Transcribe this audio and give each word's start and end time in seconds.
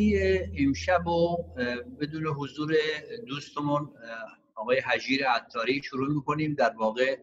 برنامه 0.00 0.52
امشب 0.58 1.06
و 1.06 1.36
بدون 2.00 2.26
حضور 2.26 2.74
دوستمون 3.26 3.94
آقای 4.54 4.80
حجیر 4.80 5.28
عطاری 5.28 5.82
شروع 5.82 6.14
می‌کنیم. 6.14 6.54
در 6.54 6.74
واقع 6.76 7.16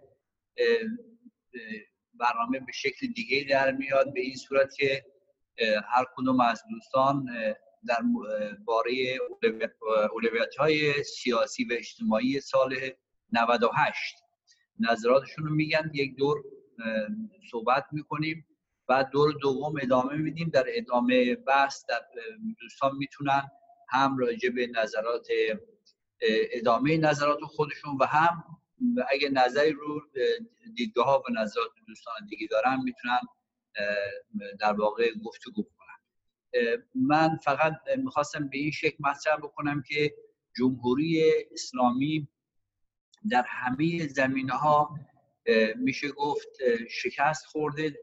برنامه 2.14 2.60
به 2.60 2.72
شکل 2.72 3.08
دیگه 3.08 3.46
در 3.50 3.72
میاد. 3.72 4.14
به 4.14 4.20
این 4.20 4.36
صورت 4.36 4.76
که 4.76 5.06
هر 5.90 6.06
کدوم 6.16 6.40
از 6.40 6.62
دوستان 6.70 7.26
در 7.88 8.02
باره 8.66 9.18
اولویت 10.14 10.56
های 10.56 11.04
سیاسی 11.04 11.64
و 11.64 11.74
اجتماعی 11.74 12.40
سال 12.42 12.76
98 13.32 14.16
نظراتشون 14.80 15.46
رو 15.46 15.56
میگن. 15.56 15.92
یک 15.94 16.16
دور 16.16 16.44
صحبت 17.52 17.86
می‌کنیم. 17.92 18.46
بعد 18.88 19.10
دور 19.10 19.34
دوم 19.42 19.74
ادامه 19.82 20.16
میدیم. 20.16 20.50
در 20.50 20.66
ادامه 20.68 21.36
بحث 21.36 21.86
در 21.90 22.02
دوستان 22.60 22.96
می‌تونن 22.96 23.52
هم 23.90 24.18
راجع 24.18 24.50
به 24.50 24.68
نظرات 24.68 25.28
ادامه 26.52 26.98
نظرات 26.98 27.40
خودشون 27.42 27.98
و 28.00 28.06
هم 28.06 28.44
اگه 29.10 29.30
نظری 29.30 29.72
رو 29.72 30.02
دیدگاه 30.76 31.06
ها 31.06 31.24
و 31.30 31.42
نظرات 31.42 31.72
دوستان 31.88 32.16
دیگه 32.30 32.48
دارن 32.48 32.80
می‌تونن 32.84 33.20
در 34.60 34.74
واقع 34.74 35.14
گفتگو 35.26 35.64
کنن. 35.64 36.84
من 36.96 37.38
فقط 37.44 37.74
می‌خواستم 37.98 38.48
به 38.48 38.58
این 38.58 38.72
شکل 38.72 38.98
مطرح 39.00 39.38
بکنم 39.38 39.84
که 39.88 40.14
جمهوری 40.58 41.34
اسلامی 41.52 42.28
در 43.32 43.46
همه 43.48 44.08
زمینه 44.08 44.54
ها 44.54 45.00
میشه 45.76 46.12
گفت 46.12 46.48
شکست 46.90 47.46
خورده. 47.46 48.00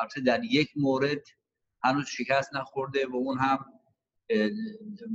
البته 0.00 0.20
در 0.20 0.44
یک 0.44 0.70
مورد 0.76 1.22
هنوز 1.84 2.06
شکست 2.06 2.54
نخورده 2.54 3.06
و 3.06 3.16
اون 3.16 3.38
هم 3.38 3.64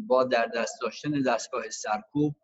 با 0.07 0.23
در 0.23 0.45
دست 0.45 0.81
داشتن 0.81 1.21
دستگاه 1.21 1.69
سرکوب 1.69 2.35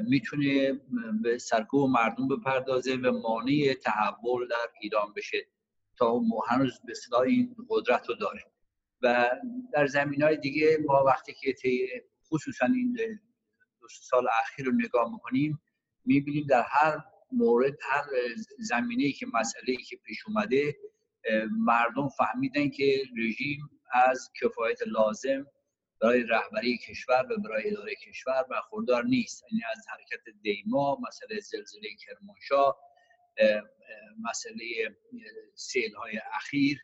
می‌تونه 0.00 0.80
به 1.22 1.38
سرکوب 1.38 1.90
مردم 1.90 2.28
بپردازه 2.28 2.94
و 2.94 3.20
مانع 3.22 3.74
تحول 3.82 4.48
در 4.48 4.56
ایران 4.80 5.12
بشه 5.16 5.46
تا 5.96 6.20
هنوز 6.48 6.80
به 6.84 7.20
این 7.26 7.56
قدرت 7.68 8.08
رو 8.08 8.14
داره. 8.14 8.44
و 9.02 9.30
در 9.72 9.86
زمین 9.86 10.22
های 10.22 10.36
دیگه 10.36 10.78
ما 10.86 11.04
وقتی 11.04 11.34
که 11.34 11.54
خصوصا 12.28 12.66
این 12.66 12.92
دو 13.80 13.88
سال 13.88 14.26
اخیر 14.42 14.66
رو 14.66 14.72
نگاه 14.72 15.12
می‌کنیم 15.12 15.60
می‌بینیم 16.04 16.46
در 16.46 16.64
هر 16.68 17.04
مورد 17.32 17.78
هر 17.82 18.04
زمینه 18.58 19.04
ای 19.04 19.12
که 19.12 19.26
مسئله 19.34 19.64
ای 19.68 19.76
که 19.76 19.96
پیش 19.96 20.26
اومده 20.26 20.76
مردم 21.50 22.08
فهمیدن 22.08 22.70
که 22.70 23.02
رژیم 23.18 23.70
از 23.92 24.30
کفایت 24.42 24.78
لازم 24.86 25.46
برای 26.00 26.22
رهبری 26.22 26.78
کشور 26.78 27.26
و 27.30 27.36
برای 27.42 27.70
اداره 27.70 27.94
کشور 27.94 28.42
برخوردار 28.42 29.04
نیست. 29.04 29.44
یعنی 29.50 29.62
از 29.76 29.86
حرکت 29.88 30.24
دیما 30.42 30.98
مسئله 31.08 31.40
زلزله 31.40 31.88
کرمانشاه 32.06 32.80
مسئله 34.22 34.64
سیل 35.54 35.94
های 35.94 36.20
اخیر 36.32 36.82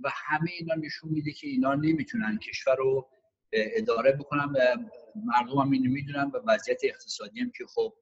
و 0.00 0.10
همه 0.14 0.50
اینا 0.58 0.74
نشون 0.74 1.10
میده 1.10 1.32
که 1.32 1.46
اینا 1.46 1.74
نمی‌تونن 1.74 2.38
کشور 2.38 2.76
رو 2.76 3.10
اداره 3.52 4.12
بکنن 4.12 4.44
و 4.44 4.76
مردم 5.14 5.58
هم 5.58 5.70
اینو 5.70 5.90
می‌دونن 5.90 6.30
و 6.34 6.40
وضعیت 6.46 6.80
اقتصادی 6.84 7.40
هم 7.40 7.50
که 7.50 7.64
خب 7.66 7.94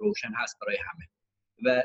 روشن 0.00 0.32
هست 0.36 0.58
برای 0.60 0.76
همه. 0.76 1.08
و 1.64 1.82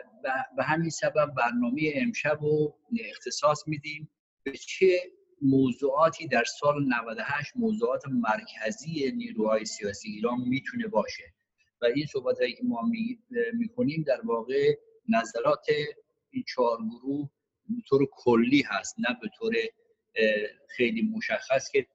به 0.57 0.63
همین 0.63 0.89
سبب 0.89 1.33
برنامه 1.37 1.93
امشب 1.95 2.37
رو 2.41 2.75
اختصاص 3.09 3.67
میدیم 3.67 4.09
به 4.43 4.51
چه 4.51 5.01
موضوعاتی 5.41 6.27
در 6.27 6.43
سال 6.43 6.85
98 6.87 7.51
موضوعات 7.55 8.03
مرکزی 8.07 9.11
نیروهای 9.11 9.65
سیاسی 9.65 10.09
ایران 10.09 10.39
می‌تونه 10.39 10.87
باشه. 10.87 11.33
و 11.81 11.85
این 11.85 12.05
صحبت 12.05 12.39
هایی 12.39 12.53
که 12.53 12.63
ما 12.63 12.81
می‌کنیم 13.53 14.03
در 14.07 14.21
واقع 14.21 14.75
نظرات 15.09 15.65
این 16.29 16.43
چهار 16.47 16.77
گروه 16.77 17.29
به 17.69 17.81
طور 17.87 18.07
کلی 18.11 18.61
هست 18.61 18.95
نه 18.99 19.17
به 19.21 19.29
طور 19.37 19.53
خیلی 20.69 21.01
مشخص 21.01 21.71
که 21.71 21.87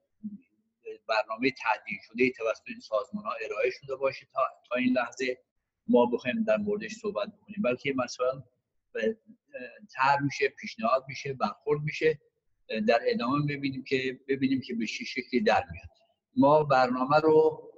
برنامه 1.09 1.51
تعدیل 1.51 1.99
شده 2.09 2.31
توسط 2.31 2.63
این 2.67 2.81
سازمان 2.81 3.25
ها 3.25 3.33
ارائه 3.45 3.71
شده 3.71 3.97
باشه 3.97 4.27
تا, 4.33 4.41
تا 4.69 4.75
این 4.77 4.93
لحظه. 4.93 5.39
ما 5.91 6.07
بخوایم 6.07 6.45
در 6.45 6.57
موردش 6.57 6.93
صحبت 6.93 7.29
بکنیم. 7.29 7.63
بلکه 7.65 7.95
مثلا 7.97 8.43
تر 9.95 10.19
میشه 10.19 10.49
پیشنهاد 10.49 11.05
میشه 11.09 11.33
برخورد 11.33 11.81
میشه. 11.81 12.21
در 12.89 13.01
ادامه 13.07 13.47
ببینیم 13.47 13.85
که 13.85 14.21
ببینیم 14.29 14.61
که 14.61 14.75
به 14.75 14.87
چه 14.87 15.05
شکلی 15.05 15.41
در 15.41 15.65
میاد. 15.73 15.89
ما 16.37 16.65
برنامه 16.65 17.17
رو 17.17 17.71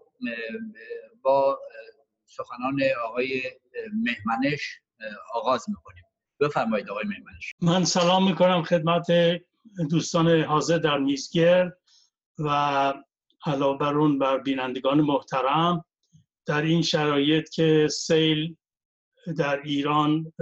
با 1.22 1.60
سخنان 2.26 2.80
آقای 3.04 3.42
مهمنش 3.94 4.80
آغاز 5.34 5.64
می‌کنیم. 5.68 6.04
بفرمایید 6.40 6.90
آقای 6.90 7.04
مهمنش. 7.04 7.52
من 7.62 7.84
سلام 7.84 8.28
می‌کنم 8.28 8.62
خدمت 8.62 9.06
دوستان 9.90 10.40
حاضر 10.40 10.78
در 10.78 10.98
میزگرد 10.98 11.78
و 12.38 12.48
علاوه 13.46 13.78
بر 13.78 13.94
اون 13.94 14.18
بر 14.18 14.38
بینندگان 14.38 15.00
محترم. 15.00 15.84
در 16.46 16.62
این 16.62 16.82
شرایط 16.82 17.50
که 17.50 17.88
سیل 17.90 18.56
در 19.36 19.62
ایران 19.62 20.32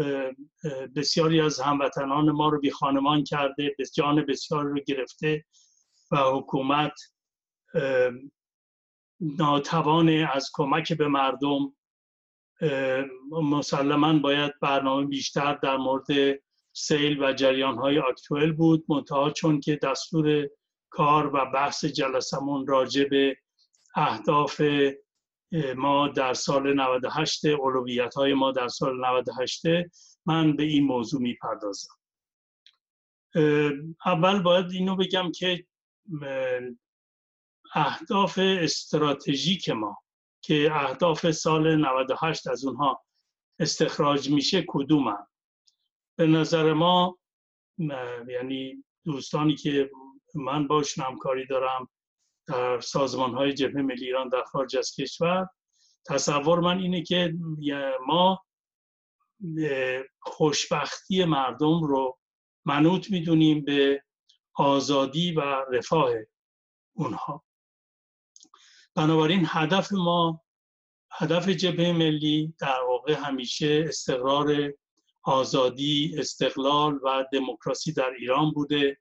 بسیاری 0.96 1.40
از 1.40 1.60
هموطنان 1.60 2.30
ما 2.30 2.48
رو 2.48 2.60
بی 2.60 2.70
خانمان 2.70 3.24
کرده 3.24 3.74
به 3.78 3.84
جان 3.94 4.26
بسیار 4.26 4.64
رو 4.64 4.80
گرفته 4.86 5.44
و 6.10 6.16
حکومت 6.16 6.92
ناتوان 9.20 10.08
از 10.08 10.50
کمک 10.52 10.92
به 10.92 11.08
مردم 11.08 11.72
مسلما 13.30 14.18
باید 14.18 14.52
برنامه 14.60 15.06
بیشتر 15.06 15.54
در 15.54 15.76
مورد 15.76 16.06
سیل 16.72 17.22
و 17.22 17.32
جریان 17.32 17.78
های 17.78 18.02
بود 18.52 18.84
منتها 18.88 19.30
چون 19.30 19.60
که 19.60 19.76
دستور 19.76 20.48
کار 20.90 21.34
و 21.34 21.50
بحث 21.54 21.84
جلسمون 21.84 22.66
راجع 22.66 23.04
به 23.04 23.36
اهداف 23.96 24.62
ما 25.76 26.08
در 26.08 26.34
سال 26.34 26.74
98 26.80 27.44
اولویت 27.44 28.14
های 28.14 28.34
ما 28.34 28.52
در 28.52 28.68
سال 28.68 29.06
98 29.06 29.62
من 30.26 30.56
به 30.56 30.62
این 30.62 30.84
موضوع 30.84 31.20
می‌پردازم 31.20 31.94
اول 34.06 34.42
باید 34.42 34.70
اینو 34.70 34.96
بگم 34.96 35.32
که 35.32 35.66
اهداف 37.74 38.38
استراتژیک 38.38 39.68
ما 39.68 40.02
که 40.40 40.70
اهداف 40.72 41.30
سال 41.30 41.76
98 41.76 42.46
از 42.46 42.64
اونها 42.64 43.04
استخراج 43.58 44.30
میشه 44.30 44.64
کدوم 44.68 45.08
هم. 45.08 45.26
به 46.18 46.26
نظر 46.26 46.72
ما 46.72 47.18
یعنی 48.28 48.84
دوستانی 49.04 49.54
که 49.54 49.90
من 50.34 50.66
باشون 50.66 51.04
همکاری 51.04 51.46
دارم 51.46 51.88
در 52.50 52.80
سازمان 52.80 53.34
های 53.34 53.52
جبهه 53.52 53.82
ملی 53.82 54.04
ایران 54.04 54.28
در 54.28 54.42
خارج 54.42 54.76
از 54.76 54.94
کشور. 54.94 55.48
تصور 56.06 56.60
من 56.60 56.78
اینه 56.78 57.02
که 57.02 57.34
ما 58.06 58.44
خوشبختی 60.20 61.24
مردم 61.24 61.82
رو 61.82 62.18
منوط 62.64 63.10
می‌دونیم 63.10 63.64
به 63.64 64.02
آزادی 64.54 65.32
و 65.32 65.40
رفاه 65.72 66.10
اونها. 66.92 67.44
بنابراین 68.94 69.44
هدف 69.48 69.92
ما 69.92 70.44
هدف 71.12 71.48
جبهه 71.48 71.92
ملی 71.92 72.54
در 72.60 72.80
واقع 72.88 73.14
همیشه 73.14 73.84
استقرار 73.88 74.72
آزادی 75.22 76.14
استقلال 76.18 77.00
و 77.04 77.24
دموکراسی 77.32 77.92
در 77.92 78.10
ایران 78.18 78.50
بوده. 78.50 78.98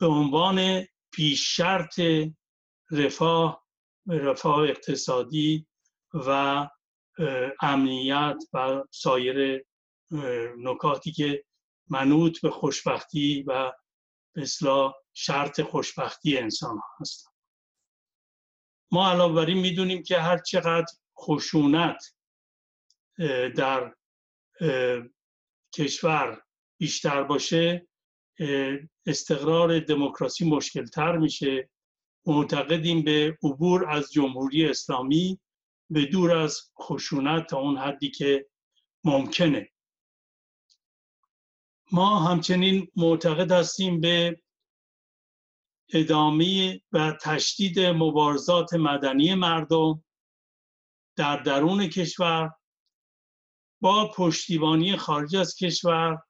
به 0.00 0.06
عنوان 0.06 0.86
پیش 1.12 1.56
شرط 1.56 2.00
رفاه 2.92 3.66
رفاه 4.08 4.58
اقتصادی 4.58 5.66
و 6.14 6.68
امنیت 7.60 8.36
و 8.52 8.84
سایر 8.90 9.64
نکاتی 10.58 11.12
که 11.12 11.44
منوط 11.90 12.40
به 12.40 12.50
خوشبختی 12.50 13.44
و 13.46 13.72
مثلا 14.36 14.92
شرط 15.14 15.60
خوشبختی 15.60 16.38
انسان 16.38 16.80
هستند. 17.00 17.32
ما 18.90 19.10
علاوه 19.10 19.34
بر 19.34 19.46
این 19.46 19.58
می‌دونیم 19.58 20.02
که 20.02 20.18
هر 20.18 20.38
چقدر 20.38 20.92
خشونت 21.18 22.14
در 23.56 23.94
کشور 25.74 26.42
بیشتر 26.80 27.22
باشه 27.22 27.88
استقرار 29.06 29.80
دموکراسی 29.80 30.50
مشکلتر 30.50 31.16
میشه. 31.16 31.70
معتقدیم 32.26 33.02
به 33.02 33.38
عبور 33.42 33.90
از 33.90 34.12
جمهوری 34.12 34.66
اسلامی 34.66 35.40
به 35.90 36.06
دور 36.06 36.36
از 36.36 36.70
خشونت 36.80 37.46
تا 37.46 37.58
اون 37.58 37.78
حدی 37.78 38.10
که 38.10 38.46
ممکنه. 39.04 39.68
ما 41.92 42.18
همچنین 42.18 42.88
معتقد 42.96 43.52
هستیم 43.52 44.00
به 44.00 44.42
ادامه 45.92 46.80
و 46.92 47.12
تشدید 47.22 47.80
مبارزات 47.80 48.74
مدنی 48.74 49.34
مردم 49.34 50.04
در 51.16 51.36
درون 51.36 51.88
کشور 51.88 52.50
با 53.80 54.10
پشتیبانی 54.16 54.96
خارج 54.96 55.36
از 55.36 55.56
کشور 55.56 56.22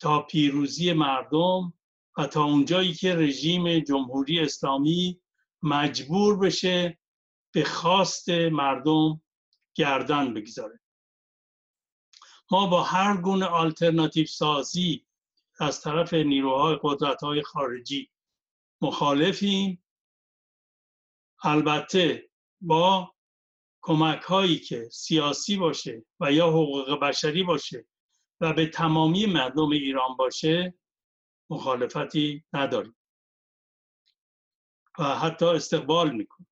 تا 0.00 0.22
پیروزی 0.22 0.92
مردم 0.92 1.77
و 2.18 2.26
تا 2.26 2.44
اونجایی 2.44 2.94
که 2.94 3.14
رژیم 3.14 3.78
جمهوری 3.78 4.40
اسلامی 4.40 5.20
مجبور 5.62 6.38
بشه 6.38 6.98
به 7.54 7.64
خواست 7.64 8.28
مردم 8.28 9.22
گردن 9.74 10.34
بگذاره. 10.34 10.80
ما 12.50 12.66
با 12.66 12.82
هر 12.82 13.16
گونه 13.16 13.46
آلترناتیو 13.46 14.26
سازی 14.26 15.06
از 15.60 15.80
طرف 15.80 16.14
نیروهای 16.14 16.78
قدرت 16.82 17.22
های 17.22 17.42
خارجی 17.42 18.10
مخالفیم. 18.80 19.84
البته 21.42 22.30
با 22.60 23.14
کمک 23.82 24.22
هایی 24.22 24.58
که 24.58 24.88
سیاسی 24.92 25.56
باشه 25.56 26.04
و 26.20 26.32
یا 26.32 26.48
حقوق 26.48 27.00
بشری 27.00 27.42
باشه 27.42 27.86
و 28.40 28.52
به 28.52 28.66
تمامی 28.66 29.26
مردم 29.26 29.70
ایران 29.70 30.16
باشه 30.16 30.74
مخالفتی 31.50 32.44
نداریم. 32.52 32.96
و 34.98 35.04
حتی 35.04 35.44
استقبال 35.44 36.10
می‌کنیم. 36.10 36.48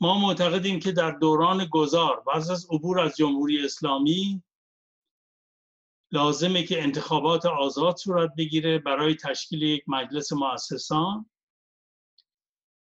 ما 0.00 0.18
معتقدیم 0.18 0.80
که 0.80 0.92
در 0.92 1.10
دوران 1.10 1.64
گذار 1.64 2.20
بعد 2.20 2.50
از 2.50 2.66
عبور 2.70 3.00
از 3.00 3.16
جمهوری 3.16 3.64
اسلامی 3.64 4.42
لازمه 6.12 6.62
که 6.62 6.82
انتخابات 6.82 7.46
آزاد 7.46 7.96
صورت 7.96 8.30
بگیره 8.38 8.78
برای 8.78 9.14
تشکیل 9.14 9.62
یک 9.62 9.84
مجلس 9.86 10.32
مؤسسان 10.32 11.30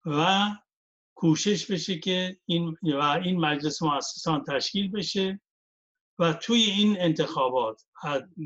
و 0.06 0.50
کوشش 1.14 1.70
بشه 1.70 1.98
که 1.98 2.40
این 2.46 2.76
و 2.82 3.02
این 3.02 3.40
مجلس 3.40 3.82
مؤسسان 3.82 4.44
تشکیل 4.44 4.90
بشه 4.90 5.40
و 6.20 6.32
توی 6.32 6.62
این 6.62 7.00
انتخابات 7.00 7.82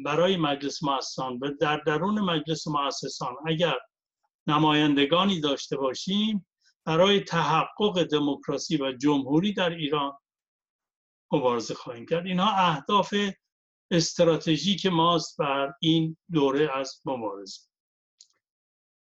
برای 0.05 0.37
مجلس 0.37 0.83
مؤسسان 0.83 1.39
و 1.39 1.51
در 1.61 1.77
درون 1.77 2.21
مجلس 2.21 2.67
مؤسسان 2.69 3.35
اگر 3.47 3.79
نمایندگانی 4.47 5.41
داشته 5.41 5.77
باشیم 5.77 6.47
برای 6.85 7.21
تحقق 7.21 8.03
دموکراسی 8.03 8.77
و 8.77 8.93
جمهوری 8.93 9.53
در 9.53 9.71
ایران 9.71 10.13
مبارزه 11.33 11.75
خواهیم 11.75 12.07
کرد. 12.07 12.27
اینها 12.27 12.51
اهداف 12.51 13.15
استراتژیک 13.91 14.87
ماست 14.87 15.37
بر 15.39 15.75
این 15.81 16.17
دوره 16.33 16.77
از 16.77 17.01
مبارزه. 17.05 17.61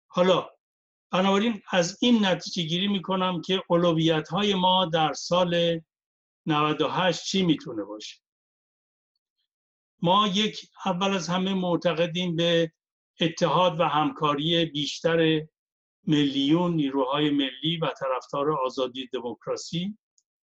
حالا 0.07 0.49
بنابراین 1.11 1.61
از 1.71 1.97
این 2.01 2.25
نتیجه 2.25 2.63
گیری 2.63 2.87
می 2.87 3.01
کنم 3.01 3.41
که 3.41 3.63
اولویت 3.69 4.27
های 4.27 4.53
ما 4.53 4.85
در 4.85 5.13
سال 5.13 5.81
98 6.45 7.25
چی 7.25 7.43
می‌تونه 7.43 7.83
باشه؟ 7.83 8.24
ما 10.01 10.27
یک 10.27 10.69
اول 10.85 11.13
از 11.13 11.29
همه 11.29 11.53
معتقدیم 11.53 12.35
به 12.35 12.71
اتحاد 13.21 13.79
و 13.79 13.83
همکاری 13.83 14.65
بیشتر 14.65 15.41
میلیون 16.03 16.73
نیروهای 16.73 17.29
ملی 17.29 17.77
و 17.81 17.89
طرفدار 17.99 18.51
آزادی 18.51 19.07
دموکراسی. 19.13 19.97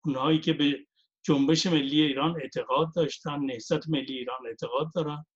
اونهایی 0.04 0.40
که 0.40 0.52
به 0.52 0.78
جنبش 1.22 1.66
ملی 1.66 2.02
ایران 2.02 2.40
اعتقاد 2.40 2.94
داشتن 2.94 3.38
نهضت 3.38 3.88
ملی 3.88 4.18
ایران 4.18 4.46
اعتقاد 4.46 4.92
دارن. 4.94 5.26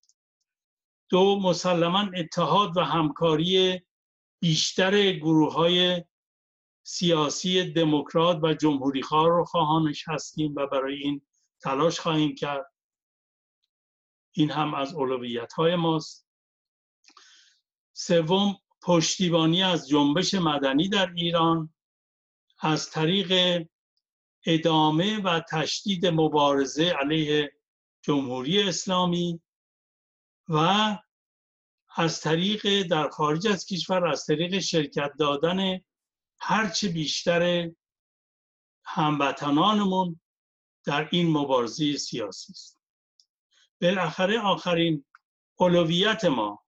دو 1.10 1.40
مسلما 1.40 2.10
اتحاد 2.16 2.76
و 2.76 2.80
همکاری 2.80 3.80
بیشتر 4.40 5.12
گروه 5.12 5.52
های 5.52 6.04
سیاسی 6.82 7.64
دموکرات 7.64 8.38
و 8.42 8.54
جمهوری 8.54 9.02
رو 9.10 9.44
خواهانش 9.44 10.04
هستیم 10.08 10.54
و 10.56 10.66
برای 10.66 10.94
این 10.94 11.22
تلاش 11.62 12.00
خواهیم 12.00 12.34
کرد. 12.34 12.72
این 14.32 14.50
هم 14.50 14.74
از 14.74 14.94
اولویت 14.94 15.52
های 15.52 15.76
ماست. 15.76 16.26
سوم 17.92 18.56
پشتیبانی 18.82 19.62
از 19.62 19.88
جنبش 19.88 20.34
مدنی 20.34 20.88
در 20.88 21.12
ایران 21.16 21.74
از 22.58 22.90
طریق 22.90 23.62
ادامه 24.46 25.22
و 25.22 25.40
تشدید 25.40 26.06
مبارزه 26.06 26.84
علیه 26.84 27.52
جمهوری 28.02 28.62
اسلامی 28.62 29.40
و 30.48 30.56
از 31.96 32.20
طریق 32.20 32.82
در 32.82 33.08
خارج 33.08 33.48
از 33.48 33.66
کشور 33.66 34.06
از 34.06 34.26
طریق 34.26 34.58
شرکت 34.58 35.12
دادن 35.18 35.80
هرچه 36.40 36.88
بیشتر 36.88 37.70
هموطنانمون 38.84 40.20
در 40.84 41.08
این 41.12 41.30
مبارزه 41.30 41.96
سیاسی 41.96 42.52
است. 42.52 42.81
بالاخره 43.82 44.40
آخرین 44.40 45.04
اولویت 45.58 46.24
ما 46.24 46.64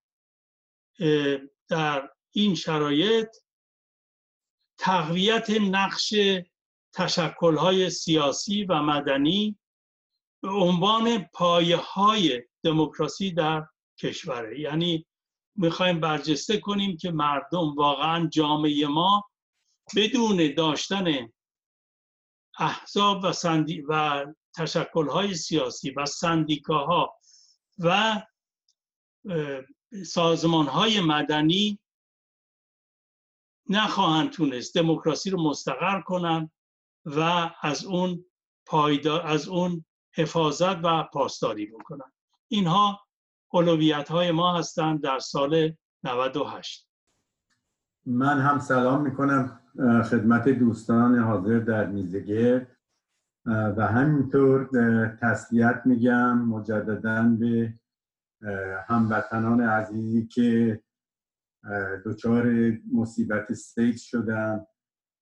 در 1.69 2.11
این 2.31 2.55
شرایط 2.55 3.37
تقویت 4.79 5.51
نقش 5.51 6.15
تشکلهای 6.95 7.91
سیاسی 7.91 8.65
و 8.65 8.83
مدنی 8.83 9.59
به 10.43 10.51
عنوان 10.51 11.25
پایه 11.35 11.77
های 11.77 12.43
دموکراسی 12.65 13.31
در 13.33 13.67
کشوره. 13.99 14.61
یعنی 14.61 15.07
می‌خوایم 15.57 16.01
برجسته 16.01 16.59
کنیم 16.59 16.97
که 16.97 17.11
مردم 17.11 17.75
واقعا 17.75 18.29
جامعه 18.29 18.87
ما 18.87 19.31
بدون 19.97 20.55
داشتن 20.55 21.29
احزاب 22.59 23.25
و, 23.25 23.33
و 23.89 24.25
تشکلهای 24.57 25.35
سیاسی 25.35 25.91
و 25.91 26.07
سندیکاها 26.07 27.15
و 27.79 28.23
سازمانهای 30.07 31.01
مدنی 31.01 31.79
نخواهند 33.69 34.31
تونست 34.31 34.75
دموکراسی 34.75 35.31
رو 35.31 35.43
مستقر 35.43 36.01
کنند 36.01 36.53
و 37.05 37.51
از 37.63 37.85
اون 37.85 38.25
پایدار 38.67 39.27
از 39.27 39.49
اون 39.49 39.85
حفاظت 40.15 40.85
و 40.85 41.03
پاسداری 41.03 41.67
بکنن. 41.67 42.13
اینها 42.49 43.01
اولویت 43.53 44.09
های 44.09 44.31
ما 44.31 44.59
هستند 44.59 45.01
در 45.03 45.19
سال 45.19 45.73
98 46.05 46.89
من 48.07 48.41
هم 48.41 48.59
سلام 48.59 49.03
می‌کنم 49.03 49.61
خدمت 50.11 50.49
دوستان 50.49 51.19
حاضر 51.19 51.59
در 51.59 51.87
میزگه. 51.87 52.74
و 53.47 53.87
همینطور 53.87 54.69
تسلیت 55.21 55.83
میگم 55.85 56.39
مجددا 56.39 57.37
به 57.41 57.75
هموطنان 58.87 59.61
عزیزی 59.61 60.27
که 60.27 60.81
دچار 62.05 62.73
مصیبت 62.93 63.53
سیکس 63.53 64.03
شدن 64.03 64.67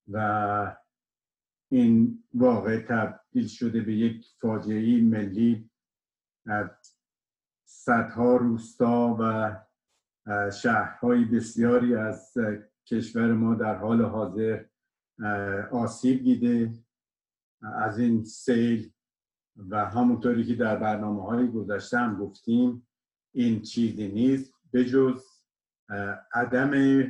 و 0.09 0.77
این 1.71 2.25
واقع 2.35 2.83
تبدیل 2.83 3.47
شده 3.47 3.81
به 3.81 3.95
یک 3.95 4.27
فاجعه 4.41 5.03
ملی. 5.03 5.71
صدها 7.65 8.37
روستا 8.37 9.17
و 9.21 9.57
شهرهای 10.51 11.25
بسیاری 11.25 11.97
از 11.97 12.35
کشور 12.87 13.33
ما 13.33 13.55
در 13.55 13.75
حال 13.75 14.03
حاضر 14.03 14.65
آسیب 15.71 16.23
دیده. 16.23 16.73
از 17.63 17.99
این 17.99 18.25
سیل 18.25 18.93
و 19.57 19.85
همونطوری 19.85 20.45
که 20.45 20.55
در 20.55 20.77
برنامه 20.77 21.23
های 21.23 21.49
گذشته 21.49 21.99
هم 21.99 22.17
گفتیم 22.17 22.89
این 23.35 23.63
چیزی 23.63 24.09
نیست. 24.09 24.55
بجز 24.73 25.23
عدم 26.35 27.03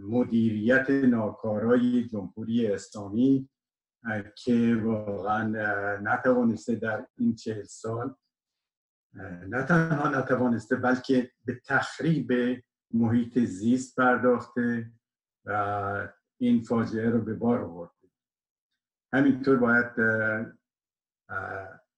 مدیریت 0.00 0.90
ناکارای 0.90 2.04
جمهوری 2.04 2.66
اسلامی 2.66 3.48
که 4.36 4.80
واقعا 4.84 5.44
نتوانسته 5.98 6.74
در 6.74 7.06
این 7.18 7.34
چهل 7.34 7.62
سال 7.62 8.14
نه 9.48 9.62
تنها 9.62 10.08
نتوانسته 10.08 10.76
بلکه 10.76 11.30
به 11.44 11.60
تخریب 11.66 12.32
محیط 12.94 13.38
زیست 13.38 13.96
پرداخته 13.96 14.92
و 15.44 16.08
این 16.40 16.62
فاجعه 16.62 17.10
رو 17.10 17.20
به 17.20 17.34
بار 17.34 17.60
آورده 17.60 18.01
همینطور 19.12 19.56
باید 19.56 19.92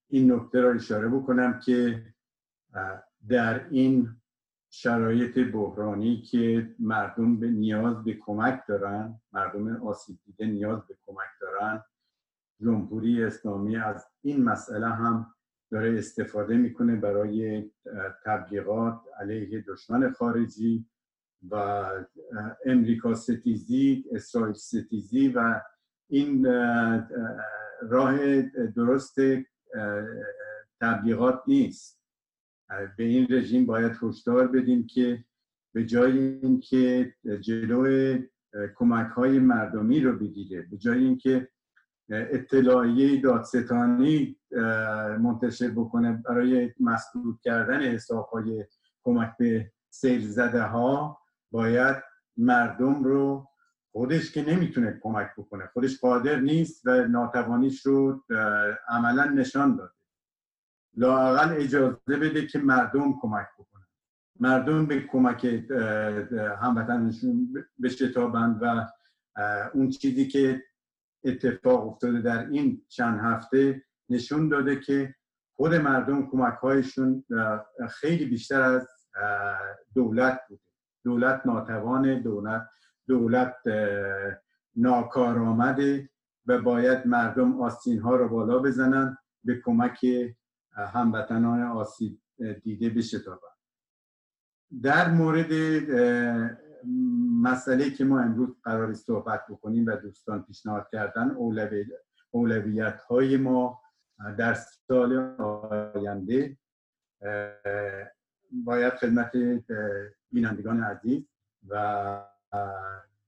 این 0.08 0.32
نکته 0.32 0.60
را 0.60 0.72
اشاره 0.72 1.08
بکنم 1.08 1.60
که 1.60 2.04
در 3.28 3.68
این 3.68 4.16
شرایط 4.70 5.38
بحرانی 5.38 6.22
که 6.22 6.74
مردم 6.78 7.40
به 7.40 7.50
نیاز 7.50 8.04
به 8.04 8.14
کمک 8.14 8.62
دارن 8.68 9.20
مردم 9.32 9.86
آسیب 9.86 10.18
دیده 10.24 10.46
نیاز 10.46 10.86
به 10.86 10.96
کمک 11.06 11.28
دارن 11.40 11.84
جمهوری 12.60 13.24
اسلامی 13.24 13.76
از 13.76 14.06
این 14.22 14.44
مسئله 14.44 14.88
هم 14.88 15.34
داره 15.70 15.98
استفاده 15.98 16.56
می‌کنه 16.56 16.96
برای 16.96 17.70
تبلیغات 18.24 19.00
علیه 19.20 19.64
دشمن 19.68 20.12
خارجی 20.12 20.86
و 21.50 21.84
امریکا 22.66 23.14
ستیزی 23.14 24.04
اسرائیل 24.12 24.54
ستیزی 24.54 25.28
و 25.28 25.60
این 26.08 26.44
راه 27.82 28.42
درست 28.76 29.16
تبلیغات 30.80 31.42
نیست. 31.46 32.00
به 32.96 33.04
این 33.04 33.26
رژیم 33.30 33.66
باید 33.66 33.92
هشدار 34.02 34.48
بدیم 34.48 34.86
که 34.86 35.24
به 35.74 35.84
جای 35.84 36.18
اینکه 36.18 37.14
جلو 37.40 38.18
کمک 38.76 39.10
های 39.10 39.38
مردمی 39.38 40.00
رو 40.00 40.18
بگیره 40.18 40.62
به 40.70 40.76
جای 40.76 41.04
اینکه 41.04 41.48
اطلاعیه 42.10 43.20
دادستانی 43.20 44.36
منتشر 45.20 45.70
بکنه 45.70 46.22
برای 46.28 46.72
مسدود 46.80 47.40
کردن 47.42 47.82
حساب 47.82 48.26
های 48.26 48.64
کمک 49.02 49.32
به 49.38 49.72
سیل 49.90 50.28
زده 50.28 50.62
ها 50.62 51.18
باید 51.50 51.96
مردم 52.36 53.04
رو 53.04 53.48
خودش 53.96 54.32
که 54.32 54.42
نمی‌تونه 54.42 55.00
کمک 55.02 55.30
بکنه. 55.38 55.66
خودش 55.66 56.00
قادر 56.00 56.40
نیست 56.40 56.86
و 56.86 57.08
ناتوانیش 57.08 57.86
رو 57.86 58.24
عملا 58.88 59.24
نشان 59.24 59.76
داده. 59.76 59.92
لاقل 60.96 61.52
اجازه 61.56 61.96
بده 62.06 62.46
که 62.46 62.58
مردم 62.58 63.18
کمک 63.20 63.46
بکنن. 63.58 63.86
مردم 64.40 64.86
به 64.86 65.00
کمک 65.00 65.44
هموطنشون 66.60 67.54
بشتابند 67.82 68.58
و 68.62 68.86
اون 69.74 69.90
چیزی 69.90 70.28
که 70.28 70.62
اتفاق 71.24 71.86
افتاده 71.88 72.20
در 72.20 72.46
این 72.48 72.82
چند 72.88 73.20
هفته 73.20 73.82
نشون 74.08 74.48
داده 74.48 74.80
که 74.80 75.14
خود 75.56 75.74
مردم 75.74 76.26
کمک 76.26 76.54
هایشون 76.54 77.24
خیلی 77.90 78.26
بیشتر 78.26 78.62
از 78.62 78.88
دولت 79.94 80.40
بوده. 80.48 80.62
دولت 81.04 81.46
ناتوان 81.46 82.22
دولت 82.22 82.68
دولت 83.08 83.56
ناکار 84.76 85.38
آمده 85.38 86.10
و 86.46 86.62
باید 86.62 87.06
مردم 87.06 87.60
آستین 87.60 88.00
ها 88.00 88.16
رو 88.16 88.28
بالا 88.28 88.58
بزنن 88.58 89.18
به 89.44 89.60
کمک 89.64 90.06
هموطنان 90.76 91.62
آسیب 91.62 92.18
دیده 92.62 92.90
بشتابن 92.90 93.54
در 94.82 95.10
مورد 95.10 95.52
مسئله 97.42 97.90
که 97.90 98.04
ما 98.04 98.20
امروز 98.20 98.56
قرار 98.64 98.94
صحبت 98.94 99.46
بکنیم 99.48 99.86
و 99.86 99.96
دوستان 99.96 100.42
پیشنهاد 100.42 100.88
کردن 100.92 101.30
اولویت 102.30 103.00
های 103.00 103.36
ما 103.36 103.80
در 104.38 104.54
سال 104.88 105.16
آینده 105.40 106.58
باید 108.50 108.94
خدمت 108.94 109.32
بینندگان 110.30 110.82
عزیز 110.82 111.22
و 111.68 112.33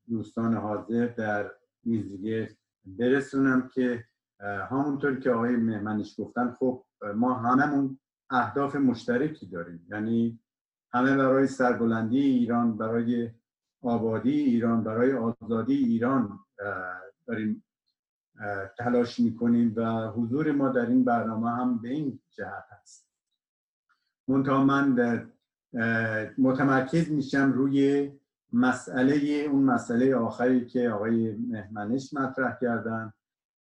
دوستان 0.09 0.55
حاضر 0.55 1.07
در 1.07 1.51
میزگه 1.85 2.57
برسونم 2.85 3.69
که 3.75 4.05
همونطور 4.41 5.21
که 5.21 5.31
آقای 5.31 5.57
مهمنش 5.57 6.15
گفتن 6.19 6.57
خب 6.59 6.85
ما 7.15 7.35
هممون 7.35 7.99
اهداف 8.31 8.77
مشترکی 8.77 9.47
داریم. 9.47 9.87
یعنی 9.91 10.41
همه 10.93 11.17
برای 11.17 11.47
سربلندی 11.47 12.21
ایران 12.21 12.77
برای 12.77 13.31
آبادی 13.83 14.41
ایران 14.41 14.85
برای 14.85 15.13
آزادی 15.13 15.75
ایران 15.75 16.39
داریم 17.27 17.65
تلاش 18.79 19.21
می‌کنیم 19.21 19.73
و 19.77 20.07
حضور 20.09 20.53
ما 20.53 20.69
در 20.69 20.87
این 20.87 21.05
برنامه 21.05 21.51
هم 21.51 21.79
به 21.79 21.89
این 21.89 22.21
جهت 22.31 22.65
هست. 22.83 23.09
منتها 24.29 24.65
من 24.65 25.29
متمرکز 26.39 27.11
میشم 27.11 27.53
روی 27.53 28.11
مسئله 28.53 29.15
اون 29.51 29.63
مسئله 29.63 30.17
آخری 30.17 30.67
که 30.67 30.91
آقای 30.91 31.33
مهمنش 31.33 32.15
مطرح 32.15 32.59
کردن 32.61 33.13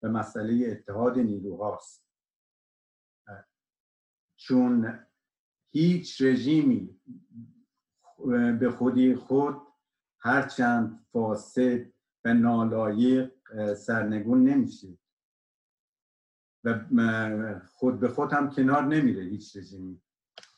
و 0.02 0.08
مسئله 0.08 0.70
اتحاد 0.70 1.18
نیروهاست. 1.18 2.04
چون 4.36 4.98
هیچ 5.70 6.22
رژیمی 6.22 7.00
به 8.60 8.70
خودی 8.78 9.14
خود 9.14 9.56
هرچند 10.18 11.06
فاسد 11.12 11.92
و 12.24 12.34
نالایق 12.34 13.32
سرنگون 13.74 14.48
نمیشه 14.48 14.98
و 16.64 17.60
خود 17.66 18.00
به 18.00 18.08
خود 18.08 18.32
هم 18.32 18.50
کنار 18.50 18.84
نمیره 18.84 19.22
هیچ 19.22 19.56
رژیمی. 19.56 20.02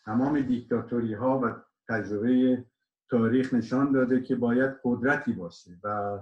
تمام 0.05 0.41
دیکتاتوری 0.41 1.15
ها 1.15 1.41
و 1.41 1.55
تجربه 1.89 2.65
تاریخ 3.11 3.55
نشان 3.55 3.93
داده 3.93 4.23
که 4.23 4.37
باید 4.37 4.77
قدرتی 4.85 5.33
باشه 5.33 5.71
و 5.85 6.19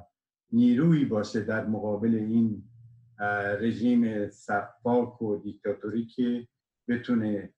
نیرویی 0.53 1.05
باشه 1.05 1.41
در 1.41 1.67
مقابل 1.67 2.15
این 2.15 2.63
رژیم 3.61 4.29
سفاک 4.31 5.23
و 5.23 5.37
دیکتاتوری 5.37 6.07
که 6.07 6.49
بتونه 6.89 7.53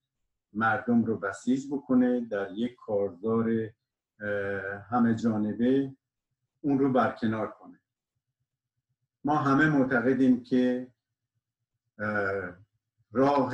مردم 0.53 1.05
رو 1.05 1.17
بسیج 1.17 1.67
بکنه 1.71 2.25
در 2.25 2.51
یک 2.51 2.75
کارزار 2.75 3.69
همه 4.89 5.15
جانبه 5.15 5.93
اون 6.61 6.79
رو 6.79 6.91
برکنار 6.91 7.47
کنه. 7.47 7.79
ما 9.23 9.35
همه 9.35 9.69
معتقدیم 9.69 10.43
که 10.43 10.87
راه 13.11 13.53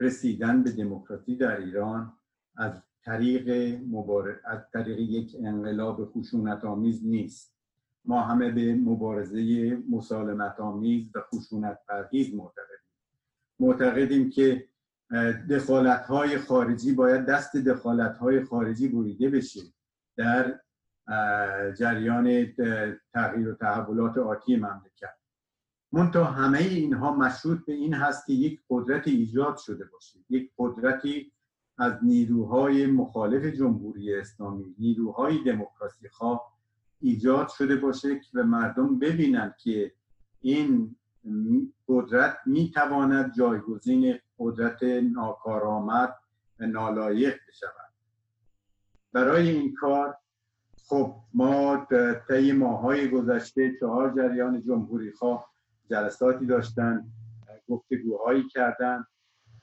رسیدن 0.00 0.62
به 0.62 0.70
دموکراسی 0.72 1.36
در 1.36 1.56
ایران 1.56 2.12
از 2.56 2.82
طریق 3.04 3.78
مبارز 3.88 4.36
از 4.44 4.60
طریق 4.72 4.98
یک 4.98 5.36
انقلاب 5.44 6.04
خشونت 6.04 6.64
آمیز 6.64 7.06
نیست. 7.06 7.54
ما 8.04 8.20
همه 8.20 8.50
به 8.50 8.74
مبارزه 8.74 9.74
مسالمت 9.90 10.60
آمیز 10.60 11.06
و 11.14 11.20
خشونت 11.20 11.78
پرهیز 11.88 12.34
معتقدیم. 12.34 12.74
معتقدیم 13.60 14.30
که 14.30 14.68
دخالت 15.50 16.06
های 16.06 16.38
خارجی 16.38 16.92
باید 16.92 17.26
دست 17.26 17.56
دخالت 17.56 18.16
های 18.16 18.44
خارجی 18.44 18.88
بریده 18.88 19.30
بشه 19.30 19.60
در 20.16 20.60
جریان 21.78 22.46
تغییر 23.12 23.48
و 23.48 23.54
تحولات 23.54 24.18
آتی 24.18 24.56
مملکت. 24.56 25.14
منتها 25.92 26.24
همه 26.24 26.58
اینها 26.58 27.16
مشروط 27.16 27.64
به 27.66 27.72
این 27.72 27.94
هست 27.94 28.26
که 28.26 28.32
یک 28.32 28.60
قدرت 28.70 29.08
ایجاد 29.08 29.56
شده 29.56 29.84
باشه. 29.84 30.18
یک 30.28 30.50
قدرتی 30.58 31.32
از 31.78 31.92
نیروهای 32.02 32.86
مخالف 32.86 33.44
جمهوری 33.44 34.14
اسلامی 34.14 34.74
نیروهای 34.78 35.44
دموکراسی 35.44 36.08
خواه 36.08 36.54
ایجاد 37.00 37.48
شده 37.48 37.76
باشه 37.76 38.18
که 38.18 38.26
به 38.34 38.42
مردم 38.42 38.98
ببینند 38.98 39.56
که 39.56 39.92
این 40.40 40.96
قدرت 41.88 42.36
می‌تواند 42.46 43.34
جایگزین 43.34 44.18
قدرت 44.38 44.82
ناکارآمد 44.82 46.14
و 46.60 46.66
نالایق 46.66 47.34
بشود. 47.48 47.92
برای 49.12 49.50
این 49.50 49.74
کار 49.74 50.16
خب 50.88 51.14
ما 51.34 51.86
طی 52.28 52.52
ماهای 52.52 53.08
گذشته 53.08 53.76
چهار 53.80 54.14
جریان 54.16 54.60
جمهوری 54.60 55.12
خواه 55.12 55.50
جلساتی 55.90 56.46
داشتن 56.46 57.06
گفتگوهایی 57.68 58.48
کردن. 58.48 59.06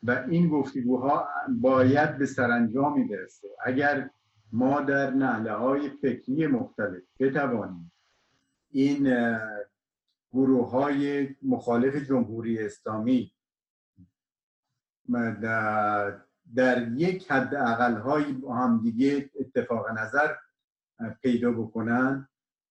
و 0.04 0.26
این 0.30 0.50
گفتگوها 0.50 1.28
باید 1.62 2.18
به 2.18 2.26
سرانجامی 2.26 3.04
برسه. 3.04 3.48
اگر 3.66 4.10
ما 4.52 4.82
در 4.82 5.10
نهله 5.10 5.54
های 5.54 5.90
فکری 5.90 6.48
مختلف 6.48 7.04
بتوانیم 7.20 7.92
این 8.72 9.16
گروه 10.34 10.70
های 10.70 11.30
مخالف 11.42 11.96
جمهوری 11.96 12.60
اسلامی 12.60 13.32
در 16.56 16.92
یک 16.92 17.32
حد 17.32 17.56
اقل 17.56 17.98
های 17.98 18.34
با 18.34 18.56
هم 18.56 18.82
دیگه 18.82 19.30
اتفاق 19.40 19.92
نظر 19.92 20.36
پیدا 21.22 21.52
بکنن 21.52 22.28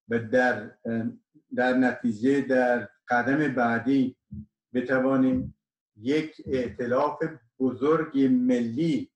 و 0.08 0.18
در 0.18 0.70
در 1.54 1.72
نتیجه 1.76 2.40
در 2.40 2.88
قدم 3.08 3.54
بعدی 3.54 4.16
بتوانیم 4.74 5.54
یک 6.00 6.42
ائتلاف 6.46 7.22
بزرگ 7.58 8.18
ملی 8.30 9.12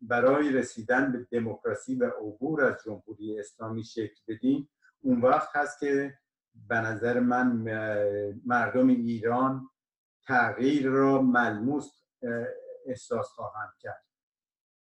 برای 0.00 0.52
رسیدن 0.52 1.12
به 1.12 1.26
دموکراسی 1.32 1.94
و 1.94 2.04
عبور 2.04 2.64
از 2.64 2.74
جمهوری 2.84 3.38
اسلامی 3.38 3.84
شکل 3.84 4.20
بدیم. 4.28 4.68
اون 5.00 5.20
وقت 5.20 5.56
هست 5.56 5.80
که 5.80 6.18
به 6.68 6.76
نظر 6.76 7.20
من 7.20 7.46
مردم 8.46 8.88
ایران 8.88 9.70
تغییر 10.26 10.86
را 10.88 11.22
ملموس 11.22 11.90
احساس 12.86 13.26
خواهند 13.26 13.72
کرد. 13.80 14.04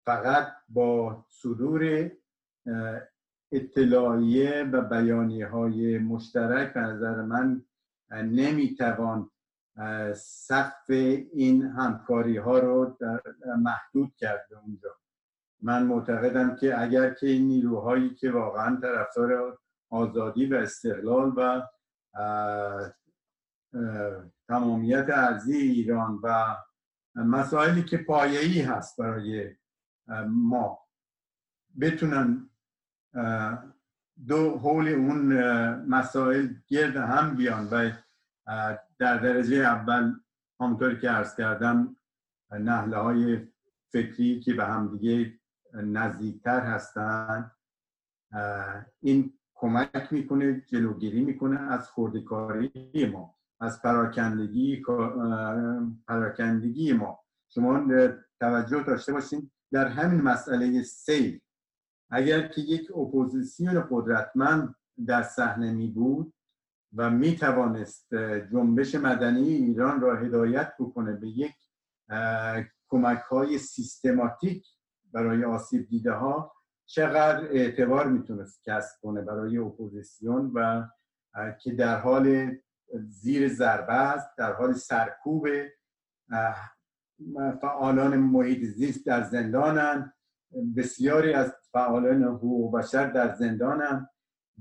فقط 0.05 0.47
با 0.69 1.25
صدور 1.29 2.11
اطلاعیه 3.51 4.63
و 4.63 4.81
بیانی 4.81 5.41
های 5.41 5.97
مشترک 5.97 6.73
به 6.73 6.79
نظر 6.79 7.21
من 7.21 7.65
نمی‌توان 8.11 9.29
سقف 10.15 10.89
این 11.33 11.61
همکاری 11.61 12.37
ها 12.37 12.59
رو 12.59 12.97
محدود 13.57 14.13
کرده 14.17 14.59
اونجا. 14.63 14.89
من 15.61 15.83
معتقدم 15.83 16.55
که 16.55 16.81
اگر 16.81 17.13
که 17.13 17.27
این 17.27 17.47
نیروهایی 17.47 18.15
که 18.15 18.31
واقعا 18.31 18.79
طرفدار 18.81 19.59
آزادی 19.89 20.45
و 20.45 20.55
استقلال 20.55 21.33
و 21.37 21.61
تمامیت 24.47 25.05
ارزی 25.09 25.57
ایران 25.57 26.19
و 26.23 26.57
مسائلی 27.15 27.83
که 27.83 27.97
پایه‌ای 27.97 28.61
هست 28.61 29.01
برای 29.01 29.55
ما 30.27 30.79
بتونن 31.81 32.49
دو 34.27 34.57
حول 34.57 34.87
اون 34.87 35.33
مسائل 35.85 36.47
گرد 36.67 36.95
هم 36.95 37.35
بیان 37.35 37.67
و 37.71 37.91
در 38.99 39.17
درجه 39.17 39.55
اول 39.55 40.13
همونطوری 40.59 40.99
که 40.99 41.09
عرض 41.09 41.35
کردم 41.35 41.95
نهله 42.51 42.97
های 42.97 43.47
فکری 43.91 44.39
که 44.39 44.53
به 44.53 44.65
همدیگه 44.65 45.39
نزدیکتر 45.73 46.59
هستن 46.59 47.51
این 49.01 49.33
کمک 49.55 50.07
می‌کنه 50.11 50.61
جلوگیری 50.61 51.21
می‌کنه 51.23 51.59
از 51.59 51.89
خوردکاری 51.89 52.71
ما 53.11 53.35
از 53.59 53.81
پراکندگی 53.81 54.83
پراکندگی 56.07 56.93
ما. 56.93 57.19
شما 57.49 57.87
توجه 58.39 58.83
داشته 58.83 59.13
باشین 59.13 59.51
در 59.71 59.87
همین 59.87 60.21
مسئله 60.21 60.83
سیل. 60.83 61.39
اگر 62.09 62.47
که 62.47 62.61
یک 62.61 62.91
اپوزیسیون 62.91 63.87
قدرتمند 63.91 64.75
در 65.07 65.23
صحنه 65.23 65.73
می 65.73 65.87
بود 65.87 66.33
و 66.95 67.09
می 67.09 67.35
توانست 67.35 68.15
جنبش 68.51 68.95
مدنی 68.95 69.49
ایران 69.49 70.01
را 70.01 70.15
هدایت 70.15 70.73
بکنه 70.79 71.13
به 71.13 71.27
یک 71.27 71.55
کمک 72.89 73.19
های 73.19 73.57
سیستماتیک 73.57 74.65
برای 75.13 75.43
آسیب 75.43 75.87
دیده 75.89 76.11
ها 76.11 76.53
چقدر 76.85 77.43
اعتبار 77.51 78.07
می‌تونست 78.07 78.63
کسب 78.63 79.01
کنه 79.01 79.21
برای 79.21 79.57
اپوزیسیون 79.57 80.51
و 80.55 80.87
که 81.61 81.71
در 81.71 81.99
حال 81.99 82.55
زیر 82.99 83.47
ضربه 83.53 83.93
است 83.93 84.37
در 84.37 84.53
حال 84.53 84.73
سرکوب 84.73 85.47
فعالان 87.61 88.17
محیط 88.17 88.63
زیست 88.63 89.05
در 89.05 89.23
زندانن. 89.23 90.13
بسیاری 90.77 91.33
از 91.33 91.53
فعالان 91.71 92.23
حقوق 92.23 92.77
بشر 92.77 93.11
در 93.11 93.33
زندانن 93.33 94.07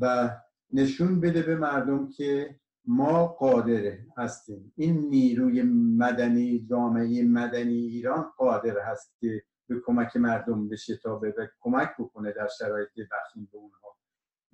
و 0.00 0.30
نشون 0.72 1.20
بده 1.20 1.42
به 1.42 1.56
مردم 1.56 2.08
که 2.08 2.60
ما 2.84 3.26
قادر 3.26 3.98
هستیم. 4.16 4.72
این 4.76 4.98
نیروی 4.98 5.62
مدنی 5.98 6.66
جامعه 6.70 7.24
مدنی 7.24 7.74
ایران 7.74 8.22
قادر 8.36 8.78
هست 8.80 9.16
که 9.20 9.42
به 9.68 9.80
کمک 9.86 10.16
مردم 10.16 10.68
بشه 10.68 10.96
تا 10.96 11.16
به 11.16 11.50
کمک 11.60 11.90
بکنه 11.98 12.32
در 12.32 12.48
شرایط 12.58 12.88
وخیم 12.98 13.48
به 13.52 13.58
اونها. 13.58 13.96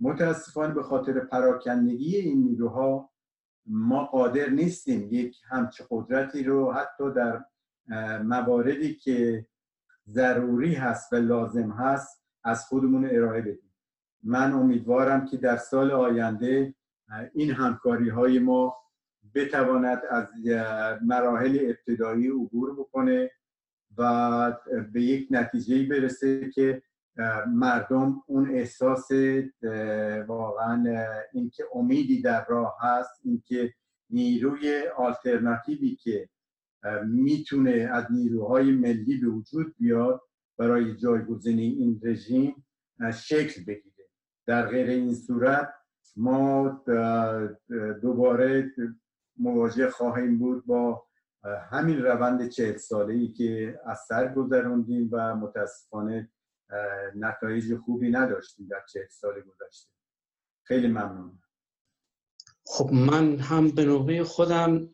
متاسفانه 0.00 0.74
به 0.74 0.82
خاطر 0.82 1.20
پراکندگی 1.20 2.16
این 2.16 2.42
نیروها 2.42 3.10
ما 3.66 4.04
قادر 4.04 4.48
نیستیم 4.48 5.08
یک 5.12 5.36
همچه 5.48 5.84
قدرتی 5.90 6.42
رو 6.42 6.72
حتی 6.72 7.04
در 7.12 7.44
مواردی 8.22 8.94
که 8.94 9.46
ضروری 10.06 10.74
هست 10.74 11.12
و 11.12 11.16
لازم 11.16 11.70
هست 11.70 12.24
از 12.44 12.64
خودمون 12.64 13.04
ارائه 13.04 13.40
بدیم. 13.40 13.67
من 14.22 14.52
امیدوارم 14.52 15.26
که 15.26 15.36
در 15.36 15.56
سال 15.56 15.90
آینده 15.90 16.74
این 17.34 17.50
همکاری 17.50 18.08
های 18.08 18.38
ما 18.38 18.76
بتواند 19.34 20.02
از 20.10 20.26
مراحل 21.02 21.58
ابتدایی 21.62 22.28
عبور 22.28 22.74
بکنه 22.74 23.30
و 23.98 24.52
به 24.92 25.02
یک 25.02 25.28
نتیجه 25.30 25.86
برسه 25.86 26.50
که 26.50 26.82
مردم 27.46 28.22
اون 28.26 28.50
احساس 28.50 29.08
واقعا 30.26 31.06
اینکه 31.32 31.64
امیدی 31.74 32.22
در 32.22 32.46
راه 32.46 32.76
هست 32.80 33.20
اینکه 33.24 33.74
نیروی 34.10 34.82
آلترناتیوی 34.96 35.96
که 35.96 36.28
می‌تونه 37.06 37.70
از 37.70 38.06
نیروهای 38.10 38.72
ملی 38.72 39.20
به 39.20 39.28
وجود 39.28 39.74
بیاد 39.78 40.20
برای 40.58 40.96
جایگزینی 40.96 41.68
این 41.68 42.00
رژیم 42.02 42.66
شکل 43.14 43.64
بگیره. 43.64 43.97
در 44.48 44.66
غیر 44.66 44.90
این 44.90 45.14
صورت 45.14 45.74
ما 46.16 46.68
دوباره 48.02 48.70
مواجه 49.36 49.90
خواهیم 49.90 50.38
بود 50.38 50.66
با 50.66 51.06
همین 51.70 52.02
روند 52.02 52.48
چهل 52.48 52.76
ساله 52.76 53.14
ای 53.14 53.28
که 53.28 53.80
از 53.86 53.98
سر 54.08 54.34
گذروندیم 54.34 55.08
و 55.12 55.36
متاسفانه 55.36 56.30
نتایج 57.16 57.76
خوبی 57.76 58.10
نداشتیم 58.10 58.68
در 58.70 58.82
چهل 58.92 59.06
سال 59.10 59.34
گذشته. 59.40 59.90
خیلی 60.64 60.88
ممنون 60.88 61.38
خب 62.66 62.90
من 62.92 63.38
هم 63.38 63.70
به 63.70 63.84
نوبه 63.84 64.24
خودم 64.24 64.88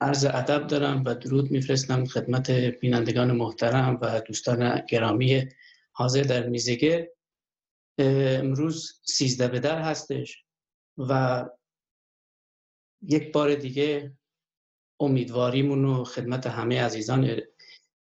عرض 0.00 0.24
ادب 0.24 0.66
دارم 0.66 1.02
و 1.06 1.14
درود 1.14 1.50
میفرستم 1.50 2.04
خدمت 2.04 2.50
بینندگان 2.50 3.32
محترم 3.32 3.98
و 4.02 4.20
دوستان 4.20 4.82
گرامی 4.88 5.48
حاضر 5.92 6.22
در 6.22 6.46
میزگه. 6.46 7.17
امروز 7.98 9.00
سیزده 9.04 9.48
به 9.48 9.60
در 9.60 9.82
هستش 9.82 10.44
و 10.98 11.44
یک 13.02 13.32
بار 13.32 13.54
دیگه 13.54 14.16
امیدواریمون 15.00 15.82
رو 15.82 16.04
خدمت 16.04 16.46
همه 16.46 16.82
عزیزان 16.82 17.40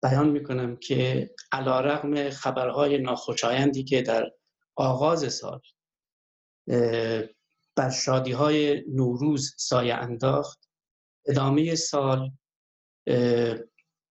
بیان 0.03 0.29
می‌کنم 0.29 0.75
که 0.75 1.29
علا 1.51 1.79
رقم 1.79 2.29
خبرهای 2.29 2.97
ناخوشایندی 2.97 3.83
که 3.83 4.01
در 4.01 4.31
آغاز 4.75 5.33
سال 5.33 5.61
بر 7.75 7.89
شادی 7.89 8.31
های 8.31 8.83
نوروز 8.87 9.55
سایه 9.57 9.95
انداخت 9.95 10.69
ادامه 11.25 11.75
سال 11.75 12.31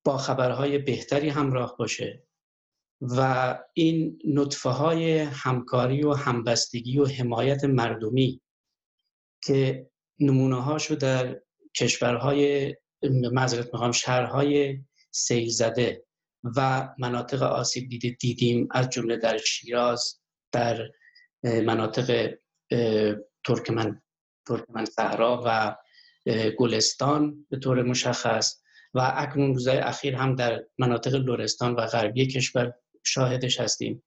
با 0.04 0.18
خبرهای 0.18 0.78
بهتری 0.78 1.28
همراه 1.28 1.76
باشه. 1.76 2.27
و 3.00 3.58
این 3.74 4.18
نطفه 4.24 4.70
های 4.70 5.18
همکاری 5.18 6.02
و 6.02 6.12
همبستگی 6.12 6.98
و 6.98 7.06
حمایت 7.06 7.64
مردمی 7.64 8.40
که 9.44 9.90
نمونه 10.20 10.62
هاشو 10.62 10.94
در 10.94 11.40
کشورهای 11.76 12.74
معذرت 13.32 13.72
می‌خوام 13.72 13.92
شهرهای 13.92 14.78
سیل 15.10 15.48
زده 15.48 16.04
و 16.56 16.88
مناطق 16.98 17.42
آسیب 17.42 17.88
دیده 17.88 18.10
دیدیم 18.10 18.68
از 18.70 18.90
جمله 18.90 19.16
در 19.16 19.38
شیراز 19.38 20.20
در 20.52 20.90
مناطق 21.44 22.34
ترکمن 23.44 24.02
ترکمن 24.46 24.84
صحرا 24.84 25.42
و 25.46 25.76
گلستان 26.58 27.46
به 27.50 27.58
طور 27.58 27.82
مشخص 27.82 28.62
و 28.94 29.12
اکنون 29.14 29.54
روزهای 29.54 29.78
اخیر 29.78 30.14
هم 30.14 30.34
در 30.34 30.64
مناطق 30.78 31.14
لورستان 31.14 31.74
و 31.74 31.86
غربی 31.86 32.26
کشور 32.26 32.74
شاهدش 33.08 33.60
هستیم. 33.60 34.02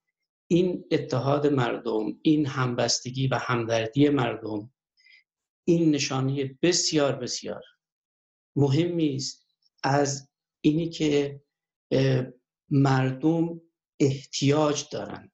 این 0.47 0.85
اتحاد 0.91 1.47
مردم 1.47 2.19
این 2.21 2.45
همبستگی 2.45 3.27
و 3.27 3.35
همدردی 3.35 4.09
مردم 4.09 4.73
این 5.67 5.91
نشانی 5.91 6.57
بسیار 6.61 7.15
بسیار 7.15 7.61
مهمی 8.55 9.15
است 9.15 9.47
از 9.83 10.29
اینی 10.61 10.89
که 10.89 11.41
مردم 12.69 13.61
احتیاج 13.99 14.83
دارند 14.91 15.31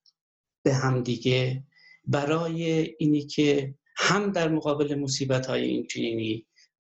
به 0.64 0.74
همدیگه 0.74 1.64
برای 2.06 2.96
اینی 3.00 3.26
که 3.26 3.76
هم 3.98 4.32
در 4.32 4.48
مقابل 4.50 4.96
مصیبت 4.96 5.46
های 5.46 5.62
این 5.62 5.88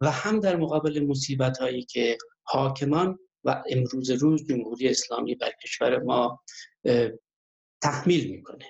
و 0.01 0.11
هم 0.11 0.39
در 0.39 0.55
مقابل 0.55 1.05
مصیبت 1.05 1.57
هایی 1.57 1.83
که 1.83 2.17
حاکمان 2.43 3.19
و 3.47 3.63
امروز 3.69 4.09
روز 4.09 4.47
جمهوری 4.47 4.87
اسلامی 4.87 5.35
بر 5.35 5.51
کشور 5.63 5.99
ما 5.99 6.43
تحمیل 7.81 8.31
می‌کنه. 8.31 8.65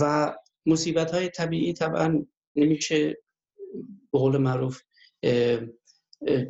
و 0.00 0.34
مصیبت 0.66 1.10
های 1.10 1.28
طبیعی 1.28 1.72
طبعا 1.72 2.26
نمیشه 2.56 3.22
به 4.12 4.18
قول 4.18 4.36
معروف 4.36 4.82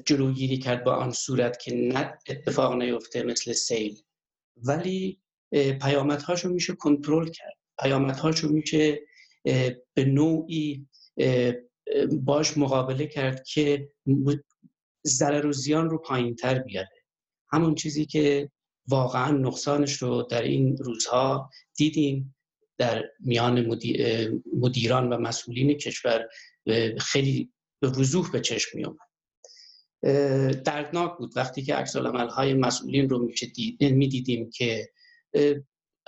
جلوگیری 0.07 0.59
کرد 0.59 0.85
با 0.85 0.95
آن 0.95 1.13
صورت 1.13 1.61
که 1.61 1.75
نه 1.75 2.19
اتفاق 2.29 2.75
نیفته 2.75 3.23
مثل 3.23 3.53
سیل. 3.53 4.03
ولی 4.57 5.21
پیامدهاشو 5.83 6.49
میشه 6.49 6.73
کنترل 6.75 7.31
کرد. 7.31 7.57
پیامدهاشو 7.83 8.49
میشه 8.49 9.01
به 9.95 10.05
نوعی 10.05 10.87
باش 12.13 12.57
مقابله 12.57 13.07
کرد 13.07 13.45
که 13.45 13.91
ضرر 15.07 15.47
و 15.47 15.53
زیان 15.53 15.91
رو 15.91 15.99
پایین 15.99 16.35
تر 16.35 16.59
بیاره. 16.59 16.98
همون 17.51 17.75
چیزی 17.75 18.07
که 18.07 18.51
واقعا 18.89 19.31
نقصانش 19.31 20.03
رو 20.03 20.23
در 20.23 20.43
این 20.43 20.77
روزها 20.77 21.51
دیدیم 21.77 22.37
در 22.79 23.05
میان 23.21 23.79
مدیران 24.57 25.13
و 25.13 25.17
مسئولین 25.17 25.75
کشور 25.75 26.29
خیلی 26.99 27.53
به 27.81 27.89
وضوح 27.89 28.31
به 28.31 28.41
چشم 28.41 28.79
می 28.79 28.85
اومد 28.85 29.09
دردناک 30.63 31.19
بود 31.19 31.37
وقتی 31.37 31.63
که 31.63 31.75
عکس 31.75 31.97
های 31.97 32.55
مسئولین 32.55 33.09
رو 33.09 33.29
می 33.81 34.09
دیدیم 34.09 34.51
که 34.51 34.89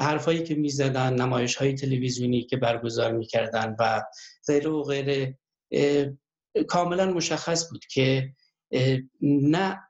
حرفایی 0.00 0.42
که 0.42 0.55
می‌زدن 0.55 1.14
نمایش 1.14 1.57
های 1.57 1.74
تلویزیونی 1.74 2.42
که 2.42 2.57
برگزار 2.57 3.12
می‌کردن 3.12 3.76
و 3.79 4.03
غیره 4.46 4.70
و 4.70 4.83
غیره 4.83 5.38
کاملا 6.68 7.12
مشخص 7.12 7.70
بود 7.70 7.85
که 7.85 8.35
نه 9.22 9.89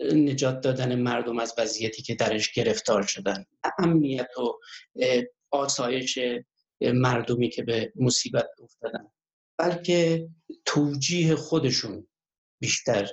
نجات 0.00 0.60
دادن 0.60 0.94
مردم 0.94 1.38
از 1.38 1.54
وضعیتی 1.58 2.02
که 2.02 2.14
درش 2.14 2.52
گرفتار 2.52 3.02
شدن. 3.02 3.44
امنیت 3.78 4.38
و 4.38 4.58
آسایش 5.50 6.18
مردمی 6.80 7.50
که 7.50 7.62
به 7.62 7.92
مصیبت 7.96 8.48
افتادن. 8.62 9.06
بلکه 9.58 10.28
توجیه 10.64 11.34
خودشون 11.34 12.08
بیشتر 12.60 13.08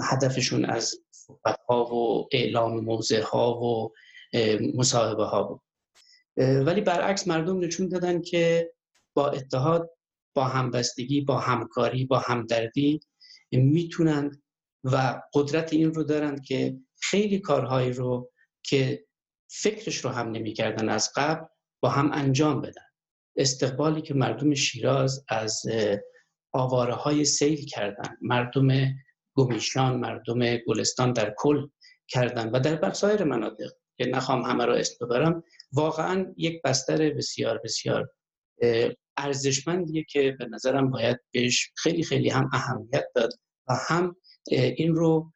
هدفشون 0.00 0.64
از 0.64 0.94
صحبت 1.10 1.60
ها 1.68 1.94
و 1.94 2.28
اعلام 2.32 2.80
موضع 2.80 3.22
ها 3.22 3.60
و 3.60 3.92
مصاحبه 4.74 5.24
ها 5.24 5.42
بود. 5.42 5.60
ولی 6.36 6.80
برعکس 6.80 7.28
مردم 7.28 7.58
نشون 7.58 7.88
دادن 7.88 8.22
که 8.22 8.72
با 9.14 9.30
اتحاد 9.30 9.90
با 10.34 10.44
همبستگی 10.44 11.20
با 11.20 11.38
همکاری 11.38 12.04
با 12.04 12.18
همدردی 12.18 13.00
می‌تونند 13.52 14.43
و 14.84 15.22
قدرت 15.34 15.72
این 15.72 15.94
رو 15.94 16.04
دارند 16.04 16.44
که 16.44 16.76
خیلی 17.00 17.38
کارهایی 17.38 17.92
رو 17.92 18.30
که 18.62 19.04
فکرش 19.50 19.96
رو 19.96 20.10
هم 20.10 20.30
نمی‌کردن 20.30 20.88
از 20.88 21.12
قبل 21.16 21.46
با 21.80 21.88
هم 21.88 22.10
انجام 22.12 22.60
بدن. 22.60 22.84
استقبالی 23.36 24.02
که 24.02 24.14
مردم 24.14 24.54
شیراز 24.54 25.24
از 25.28 25.62
آواره 26.52 26.94
های 26.94 27.24
سیل 27.24 27.66
کردن 27.66 28.16
مردم 28.22 28.68
گمیشان 29.36 30.00
مردم 30.00 30.56
گلستان 30.56 31.12
در 31.12 31.34
کل 31.36 31.66
کردن 32.08 32.50
و 32.50 32.60
در 32.60 32.92
سایر 32.92 33.24
مناطق 33.24 33.70
که 33.96 34.06
نخوام 34.06 34.42
همه 34.42 34.64
را 34.64 34.74
اسم 34.74 35.06
ببرم 35.06 35.42
واقعا 35.72 36.34
یک 36.36 36.62
بستر 36.64 37.10
بسیار 37.10 37.60
بسیار 37.64 38.08
ارزشمندیه 39.16 40.04
که 40.08 40.36
به 40.38 40.46
نظرم 40.46 40.90
باید 40.90 41.20
بهش 41.32 41.70
خیلی 41.76 42.02
خیلی 42.02 42.28
هم 42.28 42.50
اهمیت 42.52 43.04
داد 43.14 43.32
و 43.68 43.74
هم 43.88 44.16
این 44.50 44.94
رو 44.94 45.32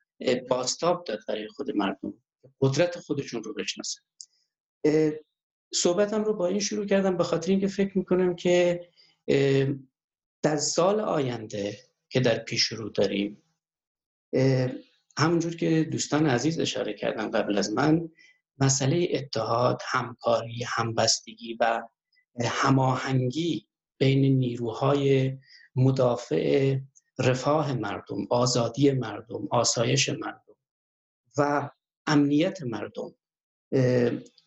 باستاب 0.48 1.04
داد 1.04 1.18
برای 1.28 1.48
خود 1.48 1.76
مردم. 1.76 2.14
قدرت 2.60 2.98
خودشون 2.98 3.42
رو 3.42 3.54
بشناسن 3.54 4.02
صحبتم 5.74 6.24
رو 6.24 6.34
با 6.34 6.46
این 6.46 6.60
شروع 6.60 6.86
کردم 6.86 7.16
به 7.16 7.24
خاطر 7.24 7.50
اینکه 7.50 7.68
فکر 7.68 7.98
می‌کنم 7.98 8.36
که 8.36 8.88
در 10.42 10.56
سال 10.56 11.00
آینده 11.00 11.78
که 12.08 12.20
در 12.20 12.38
پیش 12.38 12.62
رو 12.62 12.88
داریم 12.88 13.42
همونجور 15.18 15.56
که 15.56 15.88
دوستان 15.92 16.26
عزیز 16.26 16.60
اشاره 16.60 16.94
کردن 16.94 17.30
قبل 17.30 17.58
از 17.58 17.72
من 17.72 18.08
مسئله 18.58 19.08
اتحاد 19.10 19.82
همکاری 19.86 20.64
همبستگی 20.66 21.56
و 21.60 21.82
هماهنگی 22.44 23.68
بین 23.98 24.38
نیروهای 24.38 25.38
مدافع 25.76 26.78
رفاه 27.18 27.72
مردم 27.72 28.26
آزادی 28.30 28.90
مردم 28.90 29.48
آسایش 29.50 30.08
مردم 30.08 30.56
و 31.38 31.70
امنیت 32.06 32.62
مردم 32.62 33.14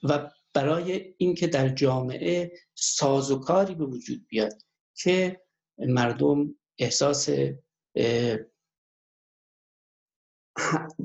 و 0.04 0.32
برای 0.54 1.16
اینکه 1.18 1.48
در 1.48 1.70
جامعه 1.70 2.52
سازوکاری 2.76 3.76
به 3.76 3.86
وجود 3.86 4.28
بیاد 4.28 4.54
که 4.96 5.42
مردم 5.78 6.56
احساس 6.78 7.30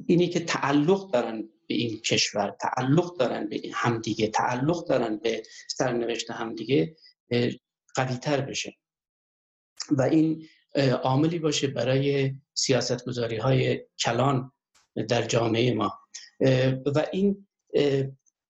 اینی 0.06 0.28
که 0.28 0.40
تعلق 0.40 1.10
دارن 1.12 1.42
به 1.68 1.74
این 1.74 2.00
کشور 2.00 2.56
تعلق 2.60 3.16
دارن 3.16 3.48
به 3.48 3.60
همدیگه 3.74 4.28
تعلق 4.28 4.88
دارن 4.88 5.16
به 5.16 5.42
سرنوشت 5.68 6.30
همدیگه 6.30 6.96
قویتر 7.94 8.40
بشه. 8.40 8.76
و 9.90 10.02
این 10.02 10.48
عاملی 10.76 11.38
باشه 11.38 11.66
برای 11.66 12.34
سیاست 12.54 13.04
گذاری 13.04 13.36
های 13.36 13.86
کلان 13.98 14.52
در 15.08 15.22
جامعه 15.22 15.74
ما. 15.74 15.98
و 16.94 17.06
این 17.12 17.46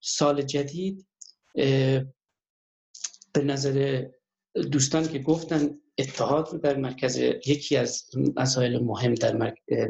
سال 0.01 0.43
جدید 0.43 1.07
به 3.33 3.45
نظر 3.45 4.05
دوستان 4.73 5.09
که 5.09 5.19
گفتن 5.19 5.79
اتحاد 5.99 6.49
رو 6.53 6.59
در 6.59 6.77
مرکز 6.77 7.17
یکی 7.47 7.77
از 7.77 8.05
مسائل 8.37 8.79
مهم 8.79 9.15
در 9.15 9.37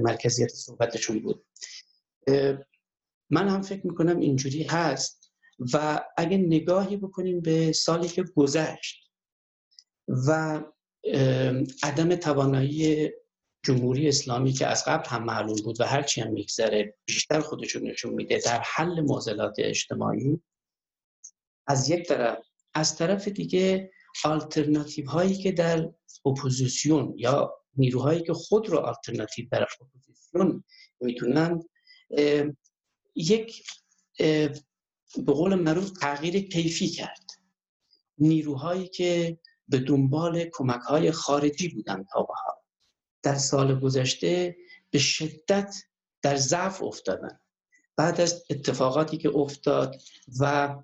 مرکزیت 0.00 0.48
صحبتشون 0.48 1.20
بود. 1.20 1.46
من 3.30 3.48
هم 3.48 3.62
فکر 3.62 3.86
می‌کنم 3.86 4.20
اینجوری 4.20 4.62
هست 4.62 5.32
و 5.72 6.04
اگه 6.16 6.36
نگاهی 6.36 6.96
بکنیم 6.96 7.40
به 7.40 7.72
سالی 7.72 8.08
که 8.08 8.22
گذشت 8.22 9.10
و 10.08 10.62
عدم 11.82 12.16
توانایی 12.16 13.10
جمهوری 13.62 14.08
اسلامی 14.08 14.52
که 14.52 14.66
از 14.66 14.84
قبل 14.84 15.08
هم 15.08 15.24
معلوم 15.24 15.56
بود 15.64 15.80
و 15.80 15.84
هرچی 15.84 16.20
هم 16.20 16.32
میگذره 16.32 16.94
بیشتر 17.04 17.40
خودشون 17.40 17.90
نشون 17.90 18.14
میده 18.14 18.40
در 18.44 18.60
حل 18.64 19.00
معضلات 19.00 19.54
اجتماعی 19.58 20.40
از 21.66 21.90
یک 21.90 22.08
طرف. 22.08 22.38
از 22.74 22.96
طرف 22.96 23.28
دیگه 23.28 23.90
آلترناتیو 24.24 25.10
هایی 25.10 25.34
که 25.34 25.52
در 25.52 25.90
اپوزیسیون 26.26 27.14
یا 27.16 27.54
نیروهایی 27.76 28.22
که 28.22 28.32
خود 28.32 28.68
رو 28.68 28.78
آلترناتیو 28.78 29.46
در 29.50 29.66
اپوزیسیون 29.80 30.64
می‌تونن 31.00 31.62
یک 33.14 33.62
به 35.16 35.32
قول 35.32 35.54
معروف 35.54 35.90
تغییر 35.90 36.48
کیفی 36.48 36.88
کرد. 36.88 37.26
نیروهایی 38.18 38.88
که 38.88 39.38
به 39.68 39.78
دنبال 39.78 40.44
کمک 40.52 40.80
های 40.80 41.12
خارجی 41.12 41.68
بودن 41.68 42.04
تا 42.12 42.22
به 42.22 42.34
در 43.22 43.34
سال 43.34 43.80
گذشته 43.80 44.56
به 44.90 44.98
شدت 44.98 45.74
در 46.22 46.36
ضعف 46.36 46.82
افتادن. 46.82 47.40
بعد 47.96 48.20
از 48.20 48.44
اتفاقاتی 48.50 49.18
که 49.18 49.28
افتاد 49.28 49.96
و 50.40 50.74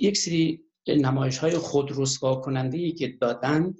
یک 0.00 0.16
سری 0.16 0.64
نمایش 0.88 1.38
های 1.38 1.58
خود 1.58 1.98
رسوا 1.98 2.36
کننده 2.36 2.78
ای 2.78 2.92
که 2.92 3.08
دادند 3.08 3.78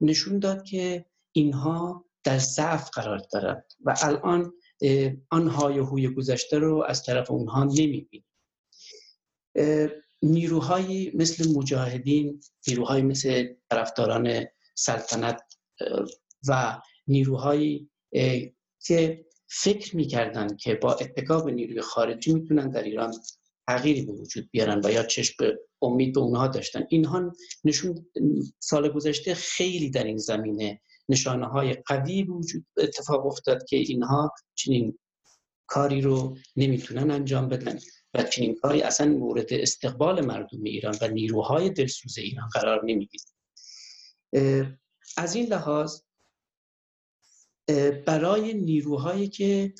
نشون 0.00 0.38
داد 0.38 0.64
که 0.64 1.06
اینها 1.32 2.04
در 2.24 2.38
ضعف 2.38 2.90
قرار 2.90 3.18
دارند 3.32 3.64
و 3.84 3.94
الان 4.02 4.52
آن 5.30 5.48
های 5.48 5.78
هوی 5.78 6.08
گذشته 6.08 6.58
رو 6.58 6.84
از 6.88 7.02
طرف 7.02 7.30
اونها 7.30 7.64
نمی‌بینیم 7.64 8.24
نیروهایی 10.22 11.12
مثل 11.14 11.58
مجاهدین 11.58 12.40
نیروهایی 12.68 13.02
مثل 13.02 13.46
طرفداران 13.70 14.44
سلطنت 14.74 15.42
و 16.48 16.80
نیروهایی 17.06 17.90
که 18.86 19.26
فکر 19.48 19.96
می‌کردن 19.96 20.56
که 20.56 20.74
با 20.74 20.94
اتکا 20.94 21.40
به 21.40 21.52
نیروی 21.52 21.80
خارجی 21.80 22.34
می‌تونن 22.34 22.70
در 22.70 22.82
ایران 22.82 23.14
تغییری 23.66 24.02
به 24.02 24.12
وجود 24.12 24.48
بیارن 24.50 24.80
و 24.84 24.90
یا 24.90 25.02
چشم 25.02 25.44
امید 25.82 26.14
به 26.14 26.20
اونها 26.20 26.48
داشتن. 26.48 26.86
اینها 26.88 27.32
نشون 27.64 28.06
سال 28.58 28.88
گذشته 28.88 29.34
خیلی 29.34 29.90
در 29.90 30.04
این 30.04 30.16
زمینه 30.16 30.80
نشانه 31.08 31.46
های 31.46 31.74
قوی 31.74 32.22
وجود 32.22 32.66
اتفاق 32.76 33.26
افتاد 33.26 33.64
که 33.64 33.76
اینها 33.76 34.34
چنین 34.54 34.98
کاری 35.66 36.00
رو 36.00 36.36
نمی‌تونن 36.56 37.10
انجام 37.10 37.48
بدن. 37.48 37.78
و 38.14 38.22
چنین 38.22 38.54
کاری 38.54 38.82
اصلا 38.82 39.06
مورد 39.06 39.52
استقبال 39.52 40.26
مردم 40.26 40.62
ایران 40.62 40.96
و 41.00 41.08
نیروهای 41.08 41.70
دلسوز 41.70 42.18
ایران 42.18 42.48
قرار 42.48 42.84
نمی‌گیره 42.84 43.24
از 45.16 45.34
این 45.34 45.46
لحاظ 45.46 46.00
برای 48.06 48.54
نیروهایی 48.54 49.28
که 49.28 49.74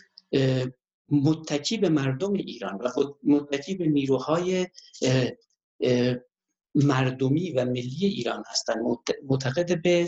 متکی 1.09 1.79
به 1.79 1.89
مردم 1.89 2.33
ایران 2.33 2.75
و 2.75 2.89
متکی 3.23 3.75
به 3.75 3.87
نیروهای 3.87 4.67
مردمی 6.75 7.53
و 7.53 7.65
ملی 7.65 8.07
ایران 8.07 8.45
هستند 8.47 8.85
معتقد 9.29 9.83
به 9.83 10.07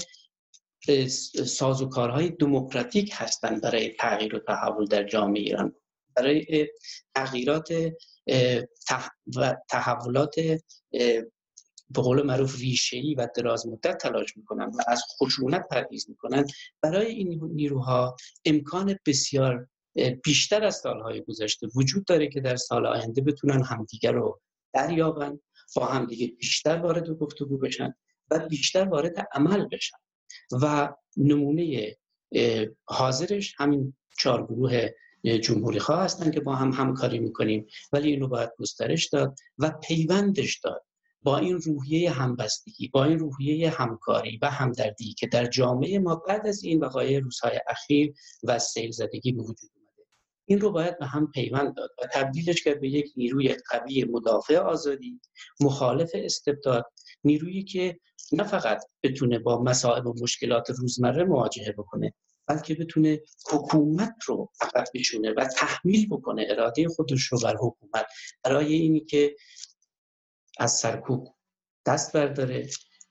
سازوکارهای 1.47 2.31
دموکراتیک 2.31 3.11
هستند 3.13 3.63
برای 3.63 3.89
تغییر 3.89 4.37
و 4.37 4.39
تحول 4.39 4.85
در 4.85 5.05
جامعه 5.05 5.43
ایران. 5.43 5.75
برای 6.17 6.69
تغییرات 7.15 7.73
تحولات 9.69 10.35
به 11.91 12.03
قول 12.03 12.23
معروف 12.23 12.59
ریشه‌ای 12.59 13.15
و 13.15 13.29
دراز 13.37 13.67
مدت 13.67 13.99
تلاش 13.99 14.37
می‌کنن 14.37 14.65
و 14.67 14.83
از 14.87 15.03
خشونت 15.19 15.69
پرهیز 15.71 16.11
می‌کنن. 16.11 16.47
برای 16.83 17.07
این 17.07 17.45
نیروها 17.45 18.17
امکان 18.45 18.99
بسیار 19.07 19.69
بیشتر 20.25 20.65
از 20.65 20.77
سالهای 20.77 21.21
گذشته 21.21 21.69
وجود 21.75 22.05
داره 22.05 22.29
که 22.29 22.41
در 22.41 22.57
سال 22.57 22.87
آینده 22.87 23.23
بتونن 23.23 23.65
همدیگر 23.65 24.13
رو 24.13 24.41
دریابن 24.73 25.41
با 25.77 25.87
همدیگه 25.87 26.27
بیشتر 26.27 26.77
وارد 26.77 27.11
گفتگو 27.11 27.59
بشن 27.59 27.95
و 28.31 28.49
بیشتر 28.49 28.89
وارد 28.89 29.29
عمل 29.33 29.69
بشن. 29.73 29.97
و 30.63 30.95
نمونه 31.17 31.97
حاضرش 32.85 33.55
همین 33.59 33.95
چهار 34.19 34.47
گروه 34.47 34.89
جمهوری 35.25 35.79
خواه 35.79 36.05
هستن 36.05 36.31
که 36.31 36.41
با 36.41 36.55
هم 36.55 36.73
همکاری 36.73 37.19
می‌کنیم. 37.19 37.67
ولی 37.93 38.11
اینو 38.11 38.29
باید 38.29 38.51
گسترش 38.59 39.07
داد 39.07 39.37
و 39.59 39.71
پیوندش 39.71 40.61
داد 40.61 40.85
با 41.23 41.39
این 41.39 41.57
روحیه 41.59 42.11
همبستگی 42.11 42.89
با 42.89 43.05
این 43.05 43.19
روحیه 43.19 43.71
همکاری 43.71 44.39
و 44.43 44.51
همدردی 44.51 45.15
که 45.19 45.27
در 45.27 45.47
جامعه 45.47 45.99
ما 45.99 46.15
بعد 46.15 46.47
از 46.47 46.65
این 46.65 46.81
وقایع 46.81 47.19
روزهای 47.19 47.61
اخیر 47.69 48.15
و 48.43 48.59
سیل 48.59 48.91
زدگی 48.91 49.33
به 49.33 49.43
وجود 49.43 49.71
اومده. 49.75 50.09
این 50.45 50.61
رو 50.61 50.73
باید 50.73 50.99
به 50.99 51.07
هم 51.07 51.31
پیوند 51.31 51.77
داد 51.77 51.91
و 52.03 52.07
تبدیلش 52.13 52.63
کرد 52.63 52.81
به 52.81 52.89
یک 52.89 53.13
نیروی 53.17 53.57
قوی 53.71 54.05
مدافع 54.05 54.57
آزادی 54.57 55.21
مخالف 55.61 56.11
استبداد 56.15 56.85
نیرویی 57.25 57.65
که 57.65 57.99
نه 58.33 58.45
فقط 58.45 58.85
بتونه 59.03 59.39
با 59.39 59.63
مسائل 59.63 60.07
و 60.07 60.15
مشکلات 60.23 60.71
روزمره 60.71 61.25
مواجهه 61.25 61.73
بکنه 61.73 62.15
بلکه 62.47 62.75
بتونه 62.75 63.21
حکومت 63.53 64.15
رو 64.27 64.51
فقط 64.55 64.89
بشونه 64.95 65.35
و 65.37 65.45
تحمیل 65.45 66.09
بکنه 66.09 66.47
اراده 66.49 66.89
خودش 66.89 67.23
رو 67.23 67.39
بر 67.39 67.57
حکومت. 67.57 68.07
برای 68.45 68.75
اینی 68.75 69.01
که 69.01 69.37
از 70.59 70.73
سرکوب 70.73 71.29
دست 71.87 72.13
برداره 72.13 72.69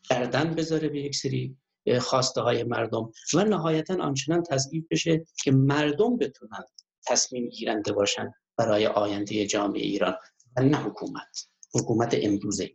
گردن 0.09 0.55
بذاره 0.55 0.89
به 0.89 1.01
یک 1.01 1.15
سری 1.15 1.57
خواسته 2.01 2.41
های 2.41 2.63
مردم 2.63 3.11
و 3.33 3.43
نهایتا 3.43 4.03
آنچنان 4.03 4.43
تضعیف 4.43 4.85
بشه 4.91 5.25
که 5.43 5.51
مردم 5.51 6.17
بتونن 6.17 6.63
تصمیم 7.05 7.49
گیرنده 7.49 7.93
باشن 7.93 8.31
برای 8.57 8.87
آینده 8.87 9.45
جامعه 9.45 9.81
ایران 9.81 10.15
و 10.57 10.61
نه 10.63 10.77
حکومت. 10.77 11.47
حکومت 11.73 12.17
امروزه. 12.21 12.71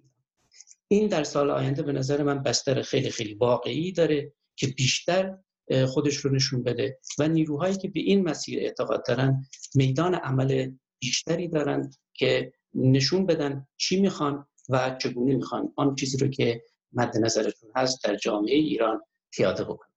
این 0.88 1.08
در 1.08 1.24
سال 1.24 1.50
آینده 1.50 1.82
به 1.82 1.92
نظر 1.92 2.22
من 2.22 2.42
بستر 2.42 2.82
خیلی 2.82 3.10
خیلی 3.10 3.34
واقعی 3.34 3.92
داره 3.92 4.32
که 4.56 4.66
بیشتر 4.66 5.38
خودش 5.88 6.16
رو 6.16 6.30
نشون 6.30 6.62
بده. 6.62 6.98
و 7.18 7.28
نیروهایی 7.28 7.76
که 7.76 7.88
به 7.88 8.00
این 8.00 8.22
مسیر 8.22 8.58
اعتقاد 8.60 9.06
دارن 9.06 9.44
میدان 9.74 10.14
عمل 10.14 10.70
بیشتری 10.98 11.48
دارن 11.48 11.90
که 12.14 12.52
نشون 12.74 13.26
بدن 13.26 13.66
چی 13.76 14.00
می‌خوان 14.00 14.46
و 14.68 14.96
چگونه 15.02 15.34
می‌خوان 15.34 15.72
آن 15.76 15.94
چیزی 15.94 16.18
رو 16.18 16.28
که 16.28 16.62
مد 16.92 17.18
نظرتون 17.18 17.70
هست 17.76 18.04
در 18.04 18.16
جامعه 18.16 18.54
ایران 18.54 19.00
پیاده 19.30 19.64
بکنن. 19.64 19.87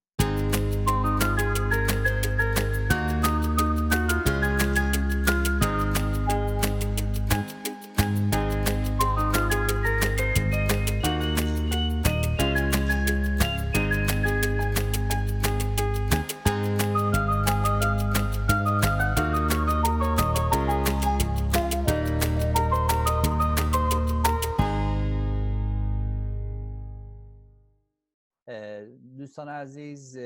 دوستان 29.41 29.55
عزیز 29.55 30.17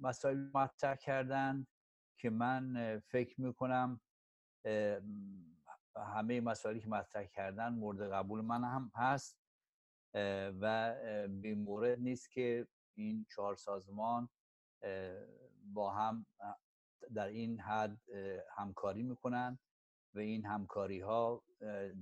مسائل 0.00 0.36
مطرح 0.54 0.96
کردن 0.96 1.66
که 2.18 2.30
من 2.30 2.98
فکر 2.98 3.40
می‌کنم 3.40 4.00
همه 5.96 6.40
مسائلی 6.40 6.80
که 6.80 6.88
مطرح 6.88 7.24
کردن 7.24 7.68
مورد 7.68 8.12
قبول 8.12 8.40
من 8.40 8.64
هم 8.64 8.92
هست 8.94 9.38
و 10.60 10.94
بی 11.28 11.54
مورد 11.54 11.98
نیست 11.98 12.30
که 12.30 12.66
این 12.94 13.26
چهار 13.30 13.56
سازمان 13.56 14.28
با 15.64 15.90
هم 15.90 16.26
در 17.14 17.26
این 17.26 17.60
حد 17.60 18.00
همکاری 18.56 19.02
می‌کنن 19.02 19.58
و 20.14 20.18
این 20.18 20.46
همکاری 20.46 21.00
ها 21.00 21.42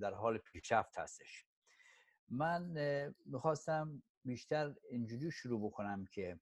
در 0.00 0.14
حال 0.14 0.38
پیشرفت 0.38 0.98
هستش. 0.98 1.46
من 2.28 2.76
می‌خواستم 3.26 4.02
بیشتر 4.24 4.74
اینجوری 4.90 5.30
شروع 5.30 5.66
بکنم 5.66 6.06
که 6.06 6.40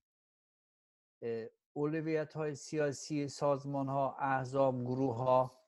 اولویت 1.73 2.33
های 2.33 2.55
سیاسی 2.55 3.27
سازمان 3.27 3.87
ها 3.87 4.15
احزاب 4.19 4.81
گروه 4.81 5.15
ها 5.15 5.63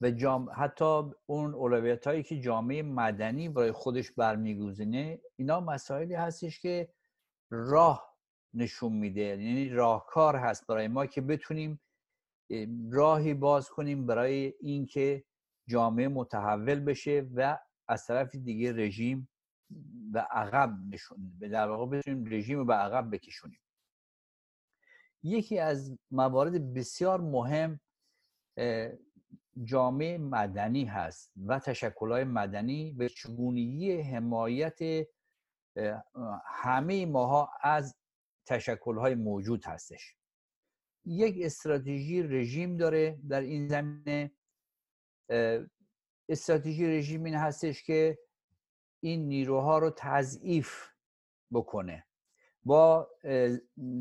و 0.00 0.10
جام... 0.10 0.50
حتی 0.56 1.02
اون 1.26 1.54
اولویت 1.54 2.06
هایی 2.06 2.22
که 2.22 2.40
جامعه 2.40 2.82
مدنی 2.82 3.48
برای 3.48 3.72
خودش 3.72 4.10
برمیگزینه 4.10 5.20
اینا 5.36 5.60
مسائلی 5.60 6.14
هستش 6.14 6.60
که 6.60 6.88
راه 7.50 8.16
نشون 8.54 8.92
میده. 8.92 9.20
یعنی 9.20 9.68
راهکار 9.68 10.36
هست 10.36 10.66
برای 10.66 10.88
ما 10.88 11.06
که 11.06 11.20
بتونیم 11.20 11.80
راهی 12.90 13.34
باز 13.34 13.70
کنیم 13.70 14.06
برای 14.06 14.54
اینکه 14.60 15.24
جامعه 15.68 16.08
متحول 16.08 16.80
بشه 16.80 17.26
و 17.34 17.58
از 17.88 18.06
طرف 18.06 18.34
دیگه 18.34 18.72
رژیم 18.72 19.28
به 20.12 20.20
عقب 20.20 20.76
نشون 20.90 21.32
در 21.40 21.68
واقع 21.68 21.98
بتونیم 21.98 22.24
رژیم 22.26 22.58
رو 22.58 22.64
به 22.64 22.74
عقب 22.74 23.10
بکشونیم. 23.10 23.60
یکی 25.22 25.58
از 25.58 25.98
موارد 26.10 26.74
بسیار 26.74 27.20
مهم 27.20 27.80
جامعه 29.64 30.18
مدنی 30.18 30.84
هست 30.84 31.32
و 31.46 31.58
تشکلهای 31.58 32.24
مدنی 32.24 32.92
به 32.92 33.08
چگونگی 33.08 33.92
حمایت 33.92 35.06
همه 36.46 37.06
ماها 37.06 37.50
از 37.62 37.96
تشکلهای 38.46 39.14
موجود 39.14 39.64
هستش. 39.64 40.16
یک 41.04 41.36
استراتژی 41.42 42.22
رژیم 42.22 42.76
داره 42.76 43.18
در 43.28 43.40
این 43.40 43.68
زمینه. 43.68 44.32
استراتژی 46.28 46.86
رژیم 46.86 47.24
این 47.24 47.34
هستش 47.34 47.82
که 47.82 48.18
این 49.02 49.28
نیروها 49.28 49.78
رو 49.78 49.90
تضعیف 49.96 50.88
بکنه. 51.52 52.06
با 52.64 53.08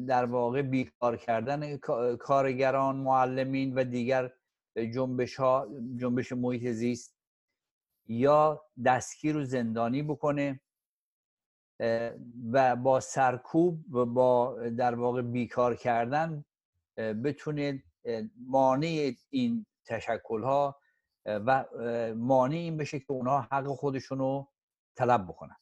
در 0.07 0.25
واقع 0.25 0.61
بیکار 0.61 1.17
کردن 1.17 1.77
کارگران 2.17 2.95
معلمین 2.95 3.73
و 3.73 3.83
دیگر 3.83 4.31
جنبش 4.93 5.35
ها 5.35 5.67
جنبش 5.97 6.31
محیط 6.31 6.67
زیست 6.67 7.15
یا 8.07 8.65
دستگیر 8.85 9.37
و 9.37 9.43
زندانی 9.45 10.03
بکنه 10.03 10.61
و 12.51 12.75
با 12.75 12.99
سرکوب 12.99 13.95
و 13.95 14.05
با 14.05 14.57
در 14.69 14.95
واقع 14.95 15.21
بیکار 15.21 15.75
کردن 15.75 16.45
بتونه 16.97 17.83
مانع 18.47 19.11
این 19.29 19.65
تشکل 19.85 20.43
ها 20.43 20.79
و 21.25 21.65
مانع 22.15 22.55
این 22.55 22.77
بشه 22.77 22.99
که 22.99 23.11
اونها 23.11 23.41
حق 23.41 23.67
خودشونو 23.67 24.45
طلب 24.95 25.23
بکنن 25.23 25.55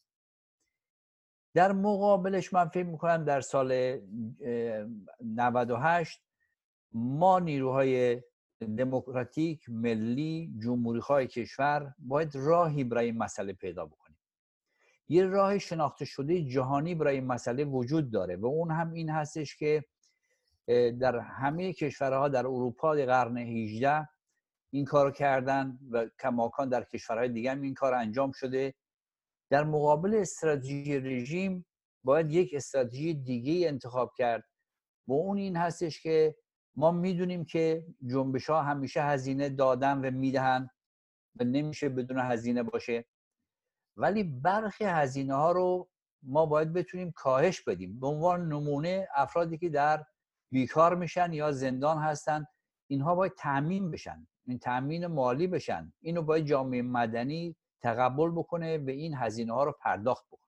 در 1.53 1.71
مقابلش 1.71 2.53
من 2.53 2.67
فکر 2.67 2.85
می‌کنم 2.85 3.23
در 3.23 3.41
سال 3.41 3.99
98 5.21 6.21
ما 6.91 7.39
نیروهای 7.39 8.21
دموکراتیک 8.77 9.69
ملی 9.69 10.53
جمهوری 10.63 11.27
کشور 11.27 11.93
باید 11.99 12.35
راهی 12.35 12.83
برای 12.83 13.05
این 13.05 13.17
مسئله 13.17 13.53
پیدا 13.53 13.85
بکنیم. 13.85 14.19
یه 15.07 15.25
راه 15.25 15.57
شناخته 15.57 16.05
شده 16.05 16.43
جهانی 16.43 16.95
برای 16.95 17.15
این 17.15 17.25
مسئله 17.25 17.63
وجود 17.63 18.11
داره 18.11 18.35
و 18.35 18.45
اون 18.45 18.71
هم 18.71 18.93
این 18.93 19.09
هستش 19.09 19.55
که 19.55 19.85
در 20.99 21.19
همه 21.19 21.73
کشورها 21.73 22.27
در 22.27 22.47
اروپا 22.47 22.95
در 22.95 23.05
قرن 23.05 23.37
18 23.37 24.09
این 24.71 24.85
کار 24.85 25.11
کردن 25.11 25.79
و 25.91 26.05
کماکان 26.19 26.69
در 26.69 26.83
کشورهای 26.83 27.29
دیگه 27.29 27.51
هم 27.51 27.61
این 27.61 27.73
کار 27.73 27.93
انجام 27.93 28.31
شده. 28.31 28.73
در 29.49 29.63
مقابل 29.63 30.15
استراتژی 30.15 30.99
رژیم 30.99 31.65
باید 32.03 32.31
یک 32.31 32.53
استراتژی 32.53 33.13
دیگه 33.13 33.67
انتخاب 33.67 34.13
کرد. 34.17 34.43
و 35.07 35.13
اون 35.13 35.37
این 35.37 35.55
هستش 35.57 36.01
که 36.01 36.35
ما 36.75 36.91
می‌دونیم 36.91 37.45
که 37.45 37.85
جنبش 38.07 38.49
ها 38.49 38.61
همیشه 38.61 39.01
هزینه 39.01 39.49
دادن 39.49 40.05
و 40.05 40.11
می‌دهن 40.11 40.69
و 41.39 41.43
نمیشه 41.43 41.89
بدون 41.89 42.19
هزینه 42.19 42.63
باشه. 42.63 43.05
ولی 43.97 44.23
برخی 44.23 44.83
هزینه 44.83 45.33
ها 45.33 45.51
رو 45.51 45.89
ما 46.23 46.45
باید 46.45 46.73
بتونیم 46.73 47.11
کاهش 47.11 47.61
بدیم. 47.61 47.99
به 47.99 48.07
عنوان 48.07 48.47
نمونه 48.47 49.07
افرادی 49.15 49.57
که 49.57 49.69
در 49.69 50.05
بیکار 50.51 50.95
میشن 50.95 51.33
یا 51.33 51.51
زندان 51.51 51.97
هستن 51.97 52.45
اینها 52.89 53.15
باید 53.15 53.33
تامین 53.37 53.91
بشن. 53.91 54.27
این 54.47 54.59
تامین 54.59 55.07
مالی 55.07 55.47
بشن. 55.47 55.93
اینو 56.01 56.21
باید 56.21 56.45
جامعه 56.45 56.81
مدنی 56.81 57.55
تقبل 57.81 58.31
بکنه 58.31 58.77
و 58.77 58.89
این 58.89 59.13
هزینه 59.15 59.53
ها 59.53 59.63
رو 59.63 59.71
پرداخت 59.71 60.27
بکنه. 60.27 60.39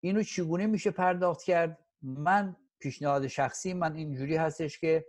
اینو 0.00 0.22
چگونه 0.22 0.66
میشه 0.66 0.90
پرداخت 0.90 1.42
کرد؟ 1.42 1.78
من 2.02 2.56
پیشنهاد 2.78 3.26
شخصی 3.26 3.74
من 3.74 3.96
اینجوری 3.96 4.36
هستش 4.36 4.78
که 4.78 5.06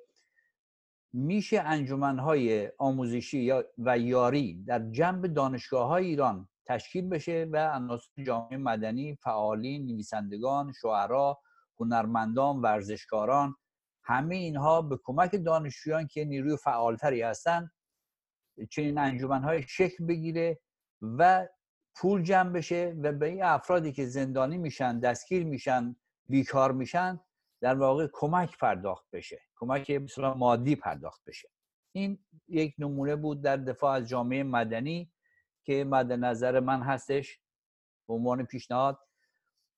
میشه 1.13 1.59
انجمنهای 1.59 2.71
آموزشی 2.77 3.53
و 3.77 3.97
یاری 3.97 4.63
در 4.63 4.91
جنب 4.91 5.27
دانشگاه 5.27 5.87
های 5.87 6.05
ایران 6.05 6.49
تشکیل 6.65 7.09
بشه 7.09 7.47
و 7.51 7.69
عناصر 7.71 8.23
جامعه 8.23 8.57
مدنی، 8.57 9.15
فعالین، 9.15 9.85
نویسندگان، 9.85 10.71
شعرا، 10.81 11.37
هنرمندان، 11.79 12.61
ورزشکاران 12.61 13.55
همه 14.03 14.35
اینها 14.35 14.81
به 14.81 14.99
کمک 15.03 15.35
دانشجویان 15.45 16.07
که 16.07 16.25
نیروی 16.25 16.57
فعالتری 16.57 17.21
هستن 17.21 17.69
چنین 18.69 18.97
انجمنهای 18.97 19.63
شکل 19.67 20.05
بگیره 20.05 20.59
و 21.01 21.47
پول 21.95 22.23
جمع 22.23 22.49
بشه 22.49 22.95
و 23.03 23.11
به 23.11 23.25
این 23.25 23.43
افرادی 23.43 23.91
که 23.91 24.05
زندانی 24.05 24.57
میشن 24.57 24.99
دستگیر 24.99 25.45
میشن 25.45 25.95
بیکار 26.29 26.71
میشن 26.71 27.19
در 27.61 27.75
واقع 27.75 28.07
کمک 28.13 28.57
پرداخت 28.57 29.05
بشه. 29.11 29.41
کمک 29.55 29.91
مثلا 29.91 30.33
مادی 30.33 30.75
پرداخت 30.75 31.21
بشه. 31.25 31.49
این 31.91 32.19
یک 32.47 32.75
نمونه 32.77 33.15
بود 33.15 33.41
در 33.41 33.57
دفاع 33.57 33.95
از 33.95 34.07
جامعه 34.07 34.43
مدنی 34.43 35.11
که 35.63 35.83
مد 35.83 36.11
نظر 36.11 36.59
من 36.59 36.81
هستش. 36.81 37.39
به 38.07 38.13
عنوان 38.13 38.45
پیشنهاد. 38.45 38.99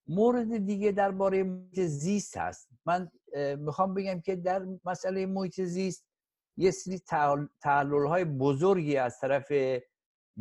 مورد 0.08 0.66
دیگه 0.66 0.92
درباره 0.92 1.44
محیط 1.44 1.80
زیست 1.80 2.38
هست. 2.38 2.70
من 2.86 3.12
می‌خوام 3.60 3.94
بگم 3.94 4.22
که 4.22 4.36
در 4.36 4.66
مسئله 4.86 5.26
محیط 5.26 5.62
زیست 5.62 6.06
یه 6.58 6.72
سری 6.72 7.00
تعلل 7.62 8.08
های 8.08 8.26
بزرگی 8.26 8.98
از 8.98 9.20
طرف 9.20 9.52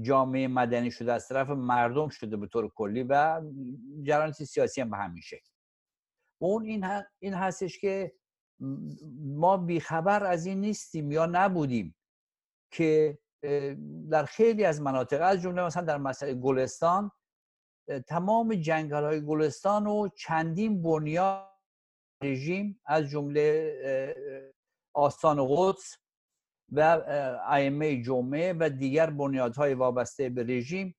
جامعه 0.02 0.48
مدنی 0.48 0.90
شده 0.90 1.12
از 1.12 1.28
طرف 1.28 1.48
مردم 1.48 2.08
شده 2.08 2.36
به 2.36 2.46
طور 2.46 2.68
کلی 2.68 3.02
و 3.02 3.42
جرانت 4.02 4.44
سیاسی 4.44 4.80
هم 4.80 4.90
به 4.90 4.96
همین 4.96 5.20
شکل. 5.20 5.50
اون 6.40 6.64
این, 6.64 6.86
این 7.18 7.34
هستش 7.34 7.78
که 7.78 8.12
ما 9.20 9.56
بیخبر 9.56 10.24
از 10.24 10.46
این 10.46 10.60
نیستیم 10.60 11.12
یا 11.12 11.26
نبودیم 11.26 11.96
که 12.70 13.18
در 14.10 14.24
خیلی 14.24 14.64
از 14.64 14.80
مناطق 14.80 15.20
از 15.22 15.40
جمله 15.40 15.62
مثلا 15.62 15.82
در 15.82 15.98
مسئله 15.98 16.34
گلستان 16.34 17.10
تمام 18.06 18.54
جنگل 18.54 19.04
های 19.04 19.24
گلستان 19.24 19.86
و 19.86 20.08
چندین 20.08 20.82
بنیاد 20.82 21.48
رژیم 22.22 22.80
از 22.86 23.04
جمله 23.04 24.14
آستان 24.94 25.46
قدس 25.50 25.96
و 26.72 26.80
ائمه 27.46 28.02
جمعه 28.02 28.52
و 28.52 28.68
دیگر 28.68 29.10
بنیادهای 29.10 29.74
وابسته 29.74 30.28
به 30.28 30.42
رژیم 30.42 30.96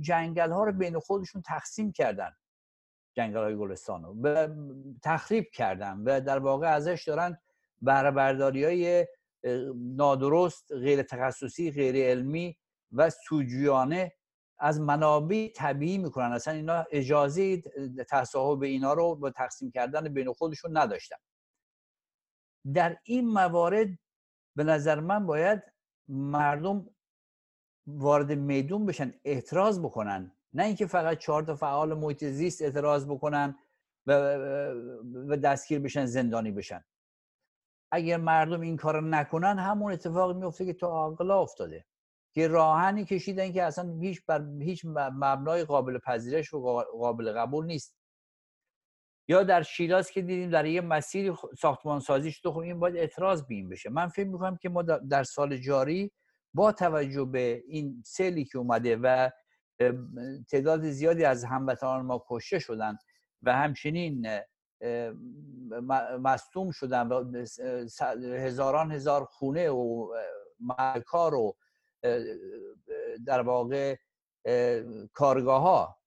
جنگل 0.00 0.50
ها 0.50 0.64
رو 0.64 0.72
بین 0.72 0.98
خودشون 0.98 1.42
تقسیم 1.42 1.92
کردن 1.92 2.30
جنگل 3.16 3.42
های 3.42 3.56
گلستان 3.56 4.04
رو 4.04 4.16
و 4.22 4.48
تخریب 5.02 5.44
کردن 5.52 6.02
و 6.04 6.20
در 6.20 6.38
واقع 6.38 6.66
ازش 6.66 7.04
دارن 7.06 7.38
برداری 7.82 8.64
های 8.64 9.06
نادرست 9.74 10.72
غیر 10.72 11.02
تخصصی 11.02 11.70
غیر 11.70 11.96
علمی 11.96 12.56
و 12.92 13.10
سوجویانه 13.10 14.12
از 14.58 14.80
منابع 14.80 15.48
طبیعی 15.54 15.98
می‌کنن. 15.98 16.32
اصلا 16.32 16.54
اینا 16.54 16.84
اجازه 16.90 17.62
تصاحب 18.08 18.62
اینا 18.62 18.92
رو 18.92 19.14
با 19.14 19.30
تقسیم 19.30 19.70
کردن 19.70 20.14
بین 20.14 20.32
خودشون 20.32 20.76
نداشتن. 20.76 21.16
در 22.74 22.96
این 23.04 23.28
موارد 23.28 23.88
به 24.56 24.64
نظر 24.64 25.00
من 25.00 25.26
باید 25.26 25.62
مردم 26.08 26.86
وارد 27.86 28.32
میدون 28.32 28.86
بشن 28.86 29.14
اعتراض 29.24 29.80
بکنن. 29.80 30.32
نه 30.52 30.64
اینکه 30.64 30.86
فقط 30.86 31.18
چهار 31.18 31.42
تا 31.42 31.54
فعال 31.54 31.94
محیط 31.94 32.24
زیست 32.24 32.62
اعتراض 32.62 33.06
بکنن 33.06 33.58
و, 34.06 35.36
دستگیر 35.42 35.78
بشن 35.78 36.06
زندانی 36.06 36.52
بشن. 36.52 36.84
اگر 37.92 38.16
مردم 38.16 38.60
این 38.60 38.76
کار 38.76 39.02
نکنن 39.02 39.58
همون 39.58 39.92
اتفاق 39.92 40.36
میفته 40.36 40.66
که 40.66 40.72
تو 40.72 40.86
آقلا 40.86 41.40
افتاده. 41.40 41.84
که 42.34 42.48
راهنی 42.48 43.04
کشیدن 43.04 43.52
که 43.52 43.62
اصلا 43.62 43.98
هیچ 44.00 44.26
بر 44.26 44.46
هیچ 44.60 44.84
مبنای 44.84 45.64
قابل 45.64 45.98
پذیرش 45.98 46.54
و 46.54 46.60
قابل 46.82 47.32
قبول 47.32 47.66
نیست. 47.66 47.95
یا 49.28 49.42
در 49.42 49.62
شیراز 49.62 50.10
که 50.10 50.22
دیدیم 50.22 50.50
در 50.50 50.66
یه 50.66 50.80
مسیری 50.80 51.32
ساختمان 51.58 52.00
سازی 52.00 52.32
شده 52.32 52.50
خب 52.50 52.58
این 52.58 52.80
باید 52.80 52.96
اعتراض 52.96 53.46
بین 53.46 53.68
بشه. 53.68 53.90
من 53.90 54.08
فکر 54.08 54.28
می‌کنم 54.28 54.56
که 54.56 54.68
ما 54.68 54.82
در 54.82 55.24
سال 55.24 55.56
جاری 55.56 56.12
با 56.54 56.72
توجه 56.72 57.24
به 57.24 57.62
این 57.68 58.02
سیلی 58.06 58.44
که 58.44 58.58
اومده 58.58 58.96
و 58.96 59.30
تعداد 60.50 60.90
زیادی 60.90 61.24
از 61.24 61.44
هموطنان 61.44 62.06
ما 62.06 62.24
کشته 62.28 62.58
شدن 62.58 62.96
و 63.42 63.52
همچنین 63.52 64.26
مصدوم 66.20 66.70
شدن 66.70 67.08
و 67.08 67.44
هزاران 68.36 68.92
هزار 68.92 69.24
خونه 69.24 69.70
و 69.70 70.08
مکار 70.60 71.34
و 71.34 71.56
در 73.26 73.40
واقع 73.40 73.96
کارگاه 75.12 75.62
ها 75.62 75.98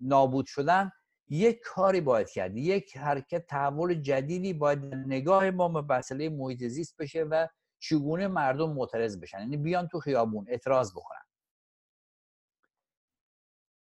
نابود 0.00 0.46
شدن 0.46 0.92
یک 1.32 1.60
کاری 1.64 2.00
باید 2.00 2.30
کرد 2.30 2.56
یک 2.56 2.96
حرکت 2.96 3.46
تحول 3.46 3.94
جدیدی 3.94 4.52
باید 4.52 4.94
نگاه 4.94 5.50
ما 5.50 5.68
به 5.68 5.94
مسئله 5.94 6.28
محیط 6.28 6.64
زیست 6.64 6.96
بشه 6.96 7.22
و 7.22 7.48
چگونه 7.82 8.28
مردم 8.28 8.72
معترض 8.72 9.20
بشن 9.20 9.38
یعنی 9.38 9.56
بیان 9.56 9.88
تو 9.88 10.00
خیابون 10.00 10.46
اعتراض 10.48 10.92
بکنن. 10.92 11.22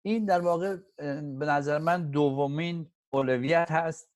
این 0.04 0.24
در 0.24 0.40
واقع 0.40 0.76
به 1.22 1.46
نظر 1.46 1.78
من 1.78 2.10
دومین 2.10 2.92
اولویت 3.12 3.70
هست. 3.70 4.10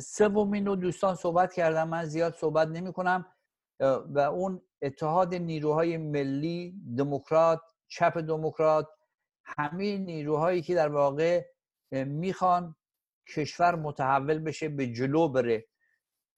سومین 0.00 0.66
رو 0.66 0.76
دوستان 0.76 1.14
صحبت 1.14 1.52
کردم 1.52 1.88
من 1.88 2.04
زیاد 2.04 2.34
صحبت 2.34 2.68
نمی 2.68 2.92
کنم. 2.92 3.26
و 4.14 4.18
اون 4.18 4.62
اتحاد 4.82 5.34
نیروهای 5.34 5.96
ملی 5.96 6.74
دموکرات 6.98 7.60
چپ 7.88 8.18
دموکرات 8.18 8.88
همه 9.44 9.98
نیروهایی 9.98 10.62
که 10.62 10.74
در 10.74 10.88
واقع 10.88 11.44
می‌خوان 11.92 12.76
کشور 13.34 13.74
متحول 13.74 14.38
بشه 14.38 14.68
به 14.68 14.86
جلو 14.86 15.28
بره 15.28 15.66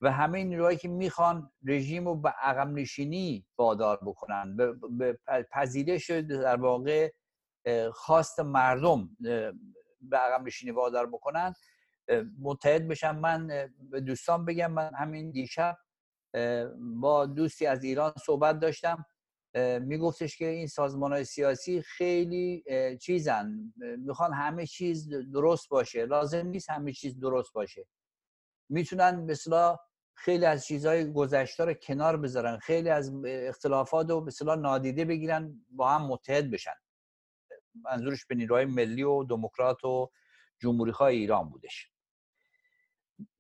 و 0.01 0.13
همه 0.13 0.45
نیروهایی 0.45 0.79
که 0.79 0.89
می‌خوان 0.89 1.53
رژیم 1.67 2.09
رو 2.09 2.15
به 2.15 2.29
عقب 2.29 2.69
نشینی 2.69 3.47
وادار 3.59 3.97
بکنن. 3.97 4.57
به 4.99 5.19
پذیرش 5.53 6.11
در 6.11 6.57
واقع 6.57 7.13
خواست 7.93 8.41
مردم 8.41 9.17
به 10.01 10.17
عقب 10.17 10.47
نشینی 10.47 10.73
وادار 10.73 11.07
بکنن. 11.07 11.55
متحد 12.41 12.89
بشن 12.89 13.17
من 13.17 13.71
به 13.91 14.01
دوستان 14.01 14.45
بگم 14.45 14.73
من 14.73 14.95
همین 14.95 15.31
دیشب 15.31 15.79
با 17.01 17.27
دوستی 17.27 17.67
از 17.67 17.85
ایران 17.85 18.13
صحبت 18.27 18.61
داشتم. 18.61 19.05
میگفتش 19.81 20.37
که 20.37 20.47
این 20.49 20.67
سازمان 20.67 21.13
های 21.13 21.25
سیاسی 21.25 21.83
خیلی 21.83 22.65
چیزن. 23.01 23.73
می‌خوان 23.99 24.33
همه 24.33 24.67
چیز 24.67 25.09
درست 25.33 25.69
باشه. 25.69 26.07
لازم 26.07 26.47
نیست 26.47 26.71
همه 26.71 26.93
چیز 26.93 27.21
درست 27.21 27.53
باشه. 27.53 27.87
می‌تونن 28.69 29.31
مثلا 29.31 29.77
خیلی 30.15 30.45
از 30.45 30.67
چیزهای 30.67 31.13
گذشته 31.13 31.65
رو 31.65 31.75
کنار 31.75 32.17
بذارن. 32.17 32.59
خیلی 32.59 32.89
از 32.89 33.13
اختلافات 33.25 34.11
رو 34.11 34.21
مثلا 34.21 34.55
نادیده 34.55 35.05
بگیرن 35.05 35.65
با 35.71 35.91
هم 35.91 36.07
متحد 36.07 36.51
بشن. 36.51 36.75
منظورش 37.75 38.27
به 38.27 38.35
نیروهای 38.35 38.65
ملی 38.65 39.03
و 39.03 39.25
دموکرات 39.25 39.85
و 39.85 40.11
جمهوری 40.59 40.93
ایران 41.01 41.51
بودش. 41.51 41.92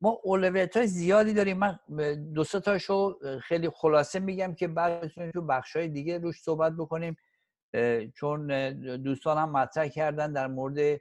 ما 0.00 0.18
اولویت 0.22 0.76
های 0.76 0.86
زیادی 0.86 1.32
داریم. 1.32 1.58
من 1.58 1.78
دو 2.32 2.44
سه 2.44 2.60
تاشو 2.60 3.18
خیلی 3.42 3.70
خلاصه 3.70 4.20
میگم 4.20 4.54
که 4.54 4.68
بعد 4.68 5.30
تو 5.30 5.42
بخش 5.42 5.76
های 5.76 5.88
دیگه 5.88 6.18
روش 6.18 6.42
صحبت 6.42 6.72
بکنیم. 6.72 7.16
چون 8.14 8.70
دوستان 8.96 9.38
هم 9.38 9.50
مطرح 9.50 9.88
کردن 9.88 10.32
در 10.32 10.46
مورد 10.46 11.00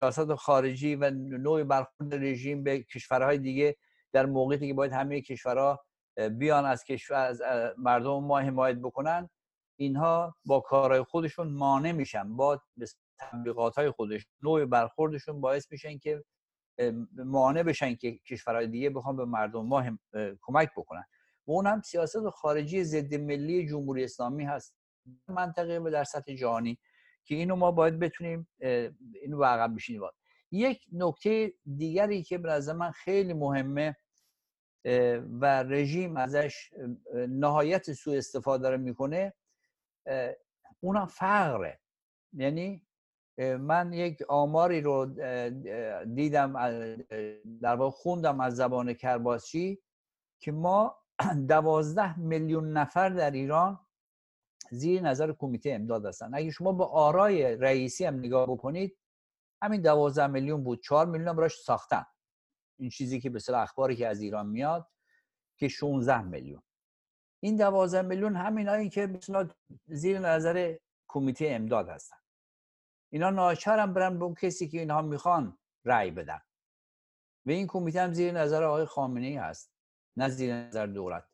سیاست 0.00 0.34
خارجی 0.34 0.96
و 0.96 1.10
نوع 1.10 1.64
برخورد 1.64 2.14
رژیم 2.14 2.62
به 2.64 2.82
کشورهای 2.82 3.38
دیگه 3.38 3.76
در 4.12 4.26
موقعی 4.26 4.68
که 4.68 4.74
باید 4.74 4.92
همه 4.92 5.20
کشورها 5.20 5.84
بیان 6.30 6.64
از 6.64 6.84
کشور 6.84 7.16
از 7.16 7.42
مردم 7.78 8.24
ما 8.24 8.38
حمایت 8.38 8.76
بکنن. 8.76 9.30
اینها 9.78 10.36
با 10.44 10.60
کارهای 10.60 11.02
خودشون 11.02 11.48
مانع 11.48 11.92
میشن. 11.92 12.36
با 12.36 12.62
تبلیغات 13.18 13.78
های 13.78 13.90
خودش 13.90 14.26
نوع 14.42 14.64
برخوردشون 14.64 15.40
باعث 15.40 15.72
میشن 15.72 15.98
که 15.98 16.24
مانع 17.12 17.62
بشن 17.62 17.94
که 17.94 18.18
کشورهای 18.18 18.66
دیگه 18.66 18.90
بخوان 18.90 19.16
به 19.16 19.24
مردم 19.24 19.66
ما 19.66 19.80
هم 19.80 19.98
کمک 20.42 20.70
بکنن. 20.76 21.04
و 21.46 21.52
اون 21.52 21.66
هم 21.66 21.80
سیاست 21.80 22.28
خارجی 22.28 22.84
ضد 22.84 23.14
ملی 23.14 23.68
جمهوری 23.68 24.04
اسلامی 24.04 24.44
هست. 24.44 24.76
منطقه 25.28 25.78
و 25.78 25.90
در 25.90 26.04
سطح 26.04 26.34
جهانی 26.34 26.78
که 27.24 27.34
اینو 27.34 27.56
ما 27.56 27.70
باید 27.70 27.98
بتونیم 27.98 28.48
اینو 29.22 29.44
عقب 29.44 29.74
بشینیم 29.74 30.02
یک 30.50 30.86
نکته 30.92 31.52
دیگری 31.76 32.22
که 32.22 32.38
به 32.38 32.48
نظر 32.48 32.72
من 32.72 32.90
خیلی 32.90 33.32
مهمه 33.32 33.96
و 35.40 35.62
رژیم 35.62 36.16
ازش 36.16 36.70
نهایت 37.28 37.92
سوء 37.92 38.16
استفاده 38.16 38.70
رو 38.70 38.78
می‌کنه 38.78 39.34
اونم 40.80 41.06
فقره. 41.06 41.80
یعنی 42.32 42.85
من 43.38 43.92
یک 43.92 44.22
آماری 44.28 44.80
رو 44.80 45.06
دیدم 46.14 46.52
در 47.60 47.76
واقع 47.76 47.90
خوندم 47.90 48.40
از 48.40 48.56
زبان 48.56 48.92
کرباسچی 48.92 49.82
که 50.40 50.52
ما 50.52 50.96
دوازده 51.48 52.18
میلیون 52.18 52.72
نفر 52.72 53.08
در 53.08 53.30
ایران 53.30 53.80
زیر 54.70 55.02
نظر 55.02 55.32
کمیته 55.32 55.70
امداد 55.70 56.06
هستن. 56.06 56.30
اگه 56.34 56.50
شما 56.50 56.72
به 56.72 56.84
آرای 56.84 57.56
رئیسی 57.56 58.04
هم 58.04 58.18
نگاه 58.18 58.46
بکنید 58.46 58.96
همین 59.62 59.80
دوازده 59.80 60.26
میلیون 60.26 60.64
بود 60.64 60.82
چهار 60.82 61.06
میلیون 61.06 61.28
هم 61.28 61.36
براش 61.36 61.60
ساختن. 61.60 62.06
این 62.78 62.90
چیزی 62.90 63.20
که 63.20 63.30
به 63.30 63.40
اخباری 63.54 63.96
که 63.96 64.08
از 64.08 64.20
ایران 64.20 64.46
میاد 64.46 64.88
که 65.56 65.68
16 65.68 66.22
میلیون. 66.22 66.62
این 67.40 67.56
12 67.56 68.02
میلیون 68.02 68.36
همینایی 68.36 68.88
که 68.88 69.06
مثلا 69.06 69.48
زیر 69.86 70.18
نظر 70.18 70.76
کمیته 71.08 71.46
امداد 71.50 71.88
هستن. 71.88 72.16
اینا 73.10 73.30
ناچارم 73.30 73.94
برن 73.94 74.18
به 74.18 74.24
اون 74.24 74.34
کسی 74.34 74.68
که 74.68 74.78
اینها 74.78 75.02
می‌خوان 75.02 75.58
رأی 75.84 76.10
بدن. 76.10 76.40
و 77.46 77.50
این 77.50 77.66
کمیته 77.66 78.00
هم 78.00 78.12
زیر 78.12 78.32
نظر 78.32 78.64
آقای 78.64 78.84
خامنه 78.84 79.26
ای 79.26 79.36
هست 79.36 79.72
نه 80.16 80.28
زیر 80.28 80.54
نظر 80.54 80.86
دولت. 80.86 81.24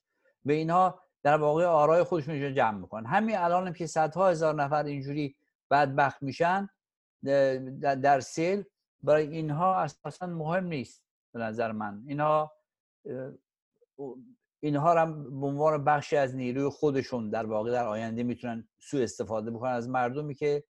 و 0.45 0.51
اینها 0.51 1.01
در 1.23 1.37
واقع 1.37 1.65
آرای 1.65 2.03
خودشون 2.03 2.55
جمع 2.55 2.79
می‌کنن. 2.79 3.07
همین 3.07 3.37
الان 3.39 3.67
هم 3.67 3.73
که 3.73 3.87
صدها 3.87 4.29
هزار 4.29 4.55
نفر 4.55 4.85
اینجوری 4.85 5.37
بدبخت 5.71 6.23
میشن 6.23 6.69
در 8.03 8.21
سیل 8.21 8.65
برای 9.03 9.27
اینها 9.27 9.77
اساسا 9.77 10.27
مهم 10.27 10.65
نیست 10.65 11.05
به 11.33 11.41
نظر 11.41 11.73
من. 11.73 12.05
اینها 12.07 12.53
اینها 14.61 15.01
هم 15.01 15.41
به 15.41 15.47
عنوان 15.47 15.85
بخشی 15.85 16.17
از 16.17 16.37
نیروی 16.37 16.69
خودشون 16.69 17.31
در 17.31 17.47
واقع 17.47 17.71
در 17.71 17.87
آینده 17.87 18.23
می‌تونن 18.23 18.69
سوء 18.79 19.03
استفاده 19.03 19.51
بکنن 19.51 19.73
از 19.73 19.89
مردمی 19.89 20.35
که 20.35 20.65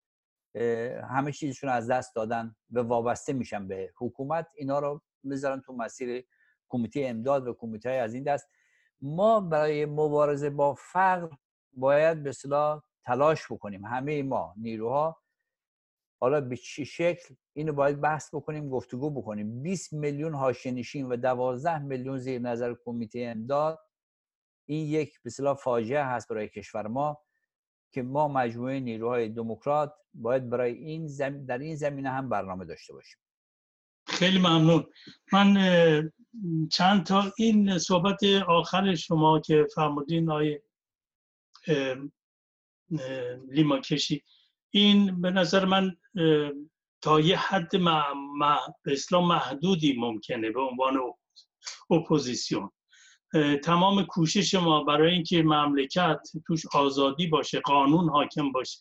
همه 1.10 1.32
چیزشون 1.32 1.70
از 1.70 1.90
دست 1.90 2.16
دادن 2.16 2.56
و 2.72 2.80
وابسته 2.80 3.34
میشن 3.34 3.68
به 3.68 3.92
حکومت 3.98 4.48
اینا 4.56 4.80
رو 4.80 5.02
می‌ذارن 5.24 5.62
تو 5.62 5.74
مسیر 5.74 6.26
کمیته 6.70 7.04
امداد 7.06 7.48
و 7.48 7.54
کمیته 7.54 7.90
از 7.90 8.14
این 8.14 8.24
دست. 8.24 8.48
ما 9.02 9.40
برای 9.40 9.86
مبارزه 9.86 10.50
با 10.50 10.74
فقر 10.74 11.30
باید 11.74 12.24
به 12.24 12.32
صلاح 12.32 12.84
تلاش 13.06 13.52
بکنیم. 13.52 13.86
همه 13.86 14.24
ما 14.24 14.54
نیروها 14.58 15.22
حالا 16.22 16.42
به 16.42 16.58
چه 16.58 16.84
شکل 16.84 17.36
اینو 17.54 17.74
باید 17.74 18.02
بحث 18.02 18.36
بکنیم 18.36 18.70
گفتگو 18.70 19.10
بکنیم. 19.10 19.64
20 19.64 19.94
میلیون 19.94 20.34
هاشنشین 20.34 21.06
و 21.06 21.16
12 21.16 21.80
میلیون 21.80 22.18
زیر 22.18 22.42
نظر 22.42 22.76
کمیته 22.86 23.20
امداد 23.20 23.80
این 24.66 24.88
یک 24.88 25.22
به 25.22 25.54
فاجعه 25.54 26.04
هست 26.04 26.28
برای 26.28 26.50
کشور 26.50 26.88
ما. 26.88 27.24
که 27.92 28.02
ما 28.02 28.28
مجموعه 28.28 28.80
نیروهای 28.80 29.30
دموکرات 29.30 29.94
باید 30.14 30.50
برای 30.50 30.74
این 30.74 31.08
زم... 31.08 31.46
در 31.46 31.58
این 31.58 31.76
زمینه 31.76 32.10
هم 32.10 32.30
برنامه 32.30 32.66
داشته 32.66 32.94
باشیم. 32.94 33.20
خیلی 34.08 34.40
ممنون. 34.40 34.86
من 35.34 36.12
چند 36.72 37.06
تا 37.06 37.34
این 37.38 37.78
صحبت 37.78 38.24
آخر 38.48 38.96
شما 38.96 39.40
که 39.40 39.68
فرمودین 39.76 40.30
آقای 40.32 40.60
لیما 43.48 43.80
کشی 43.80 44.24
این 44.70 45.22
به 45.22 45.32
نظر 45.32 45.66
من 45.66 45.98
تا 47.02 47.20
یه 47.20 47.38
حد 47.38 47.72
به 48.84 48.92
اسلام 48.92 49.28
محدودی 49.28 49.96
ممکنه 49.98 50.52
به 50.52 50.62
عنوان 50.62 50.98
اپوزیسیون. 51.90 52.72
تمام 53.64 54.04
کوشش 54.04 54.56
ما 54.56 54.84
برای 54.84 55.14
اینکه 55.14 55.44
مملکت 55.44 56.20
توش 56.48 56.66
آزادی 56.74 57.28
باشه 57.28 57.60
قانون 57.60 58.10
حاکم 58.10 58.52
باشه. 58.52 58.80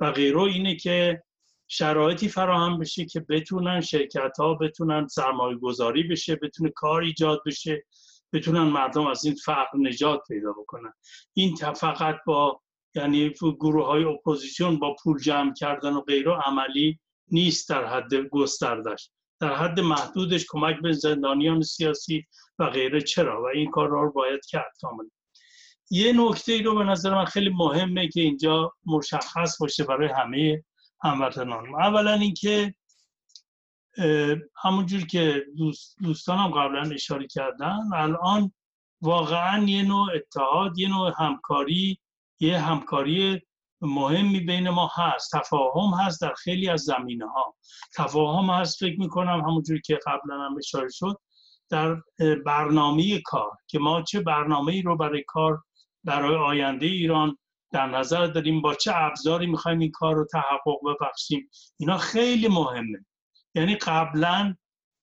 و 0.00 0.12
غیره 0.12 0.42
اینه 0.42 0.76
که 0.76 1.22
شرایطی 1.68 2.28
فراهم 2.28 2.78
بشه 2.78 3.04
که 3.04 3.20
بتونن 3.20 3.80
شرکت 3.80 4.38
ها 4.38 4.54
بتونن 4.54 5.06
سرمایه 5.06 5.56
گذاری 5.56 6.02
بشه 6.02 6.36
بتونه 6.36 6.70
کار 6.70 7.02
ایجاد 7.02 7.42
بشه 7.46 7.86
بتونن 8.32 8.62
مردم 8.62 9.06
از 9.06 9.24
این 9.24 9.34
فقر 9.34 9.78
نجات 9.78 10.20
پیدا 10.28 10.52
بکنن. 10.52 10.92
این 11.34 11.56
فقط 11.56 12.16
با 12.26 12.60
یعنی 12.94 13.30
گروه 13.40 13.86
های 13.86 14.04
اپوزیسیون 14.04 14.78
با 14.78 14.96
پول 15.02 15.20
جمع 15.20 15.54
کردن 15.54 15.92
و 15.92 16.00
غیره 16.00 16.32
عملی 16.46 16.98
نیست 17.30 17.68
در 17.68 17.86
حد 17.86 18.14
گستردش. 18.14 19.10
در 19.40 19.54
حد 19.54 19.80
محدودش 19.80 20.46
کمک 20.48 20.80
به 20.82 20.92
زندانیان 20.92 21.62
سیاسی 21.62 22.26
و 22.58 22.70
غیره. 22.70 23.00
چرا؟ 23.00 23.42
و 23.42 23.46
این 23.46 23.70
کار 23.70 23.88
رو 23.88 24.12
باید 24.12 24.40
کرد 24.46 24.72
کامل 24.80 25.04
یه 25.90 26.12
نکته 26.12 26.52
ای 26.52 26.62
رو 26.62 26.74
به 26.74 26.84
نظر 26.84 27.14
من 27.14 27.24
خیلی 27.24 27.50
مهمه 27.50 28.08
که 28.08 28.20
اینجا 28.20 28.72
مشخص 28.86 29.60
باشه 29.60 29.84
برای 29.84 30.08
همه 30.08 30.64
هموطنان. 31.02 31.74
اولا 31.74 32.12
اینکه 32.12 32.74
همونجور 34.56 35.06
که 35.06 35.44
دوست 35.56 35.96
دوستانم 36.02 36.48
قبلا 36.48 36.94
اشاره 36.94 37.26
کردن 37.26 37.78
الان 37.94 38.52
واقعا 39.00 39.64
یه 39.64 39.82
نوع 39.82 40.08
اتحاد 40.14 40.78
یه 40.78 40.88
نوع 40.88 41.12
همکاری 41.18 41.98
یه 42.40 42.58
همکاری 42.58 43.42
مهمی 43.80 44.40
بین 44.40 44.68
ما 44.70 44.90
هست. 44.94 45.36
تفاهم 45.36 45.94
هست 45.94 46.20
در 46.20 46.34
خیلی 46.34 46.68
از 46.68 46.80
زمینه 46.80 47.26
ها 47.30 47.54
تفاهم 47.96 48.50
هست 48.50 48.78
فکر 48.78 49.00
می‌کنم 49.00 49.40
همونجوری 49.40 49.80
که 49.80 49.98
قبلا 50.06 50.34
هم 50.44 50.56
اشاره 50.58 50.88
شد 50.90 51.16
در 51.70 51.96
برنامه 52.46 53.20
کار 53.20 53.50
که 53.66 53.78
ما 53.78 54.02
چه 54.02 54.20
برنامه 54.20 54.72
ای 54.72 54.82
رو 54.82 54.96
برای 54.96 55.22
کار 55.26 55.62
برای 56.04 56.36
آینده 56.36 56.86
ایران 56.86 57.38
در 57.72 57.86
نظر 57.86 58.26
داریم 58.26 58.60
با 58.60 58.74
چه 58.74 58.92
ابزاری 58.94 59.46
می‌خوایم 59.46 59.78
این 59.78 59.90
کار 59.90 60.14
رو 60.14 60.26
تحقق 60.32 60.78
ببخشیم. 60.86 61.50
اینا 61.76 61.98
خیلی 61.98 62.48
مهمه. 62.48 63.06
یعنی 63.54 63.74
قبلا 63.74 64.54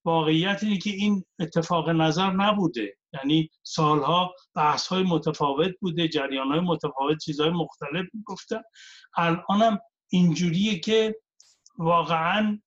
واقعیت 0.06 0.64
اینه 0.64 0.78
که 0.78 0.90
این 0.90 1.24
اتفاق 1.40 1.90
نظر 1.90 2.32
نبوده. 2.32 2.98
یعنی 3.14 3.50
سالها 3.64 4.36
بحث 4.56 4.88
های 4.88 5.04
متفاوت 5.04 5.72
بوده 5.82 6.08
جریان 6.08 6.48
های 6.48 6.60
متفاوت 6.60 7.18
چیزهای 7.18 7.50
مختلف 7.50 8.06
گفتن. 8.26 8.62
الانم 9.18 9.80
اینجوریه 10.10 10.80
که 10.80 11.16
واقعا 11.78 12.60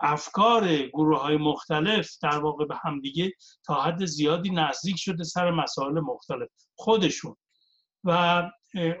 افکار 0.00 0.76
گروه 0.86 1.20
های 1.20 1.36
مختلف 1.36 2.10
در 2.22 2.38
واقع 2.38 2.64
به 2.64 2.74
همدیگه 2.82 3.32
تا 3.64 3.82
حد 3.82 4.04
زیادی 4.04 4.50
نزدیک 4.50 4.96
شده 4.98 5.24
سر 5.24 5.50
مسائل 5.50 6.00
مختلف 6.00 6.48
خودشون. 6.74 7.36
و 8.04 8.42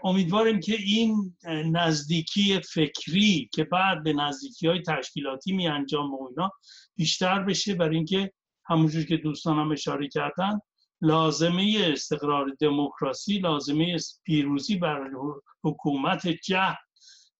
امیدواریم 0.04 0.60
که 0.60 0.74
این 0.74 1.36
نزدیکی 1.72 2.60
فکری 2.60 3.50
که 3.52 3.64
بعد 3.64 4.02
به 4.02 4.12
نزدیکی 4.12 4.66
های 4.66 4.82
تشکیلاتی 4.82 5.52
می 5.52 5.68
انجام 5.68 6.14
و 6.14 6.28
اینا 6.28 6.52
بیشتر 6.96 7.42
بشه 7.42 7.74
برای 7.74 7.96
اینکه 7.96 8.32
همونجور 8.64 9.04
که 9.04 9.16
دوستانم 9.16 9.72
اشاره 9.72 10.08
کردن 10.08 10.60
لازمه 11.00 11.78
استقرار 11.92 12.56
دموکراسی 12.60 13.38
لازمه 13.38 13.96
پیروزی 14.24 14.76
بر 14.76 15.10
حکومت 15.64 16.28
جهل 16.28 16.74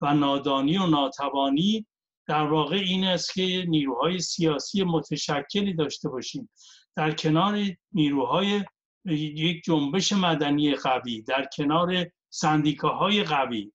و 0.00 0.14
نادانی 0.14 0.78
و 0.78 0.86
ناتوانی. 0.86 1.86
در 2.26 2.42
واقع 2.42 2.76
این 2.76 3.04
است 3.04 3.34
که 3.34 3.64
نیروهای 3.68 4.18
سیاسی 4.18 4.84
متشکلی 4.84 5.74
داشته 5.74 6.08
باشیم. 6.08 6.50
در 6.96 7.12
کنار 7.12 7.64
نیروهای 7.92 8.64
یک 9.04 9.64
جنبش 9.64 10.12
مدنی 10.12 10.74
قوی 10.74 11.22
در 11.22 11.48
کنار 11.56 12.06
سندیکاهای 12.30 13.24
قوی. 13.24 13.72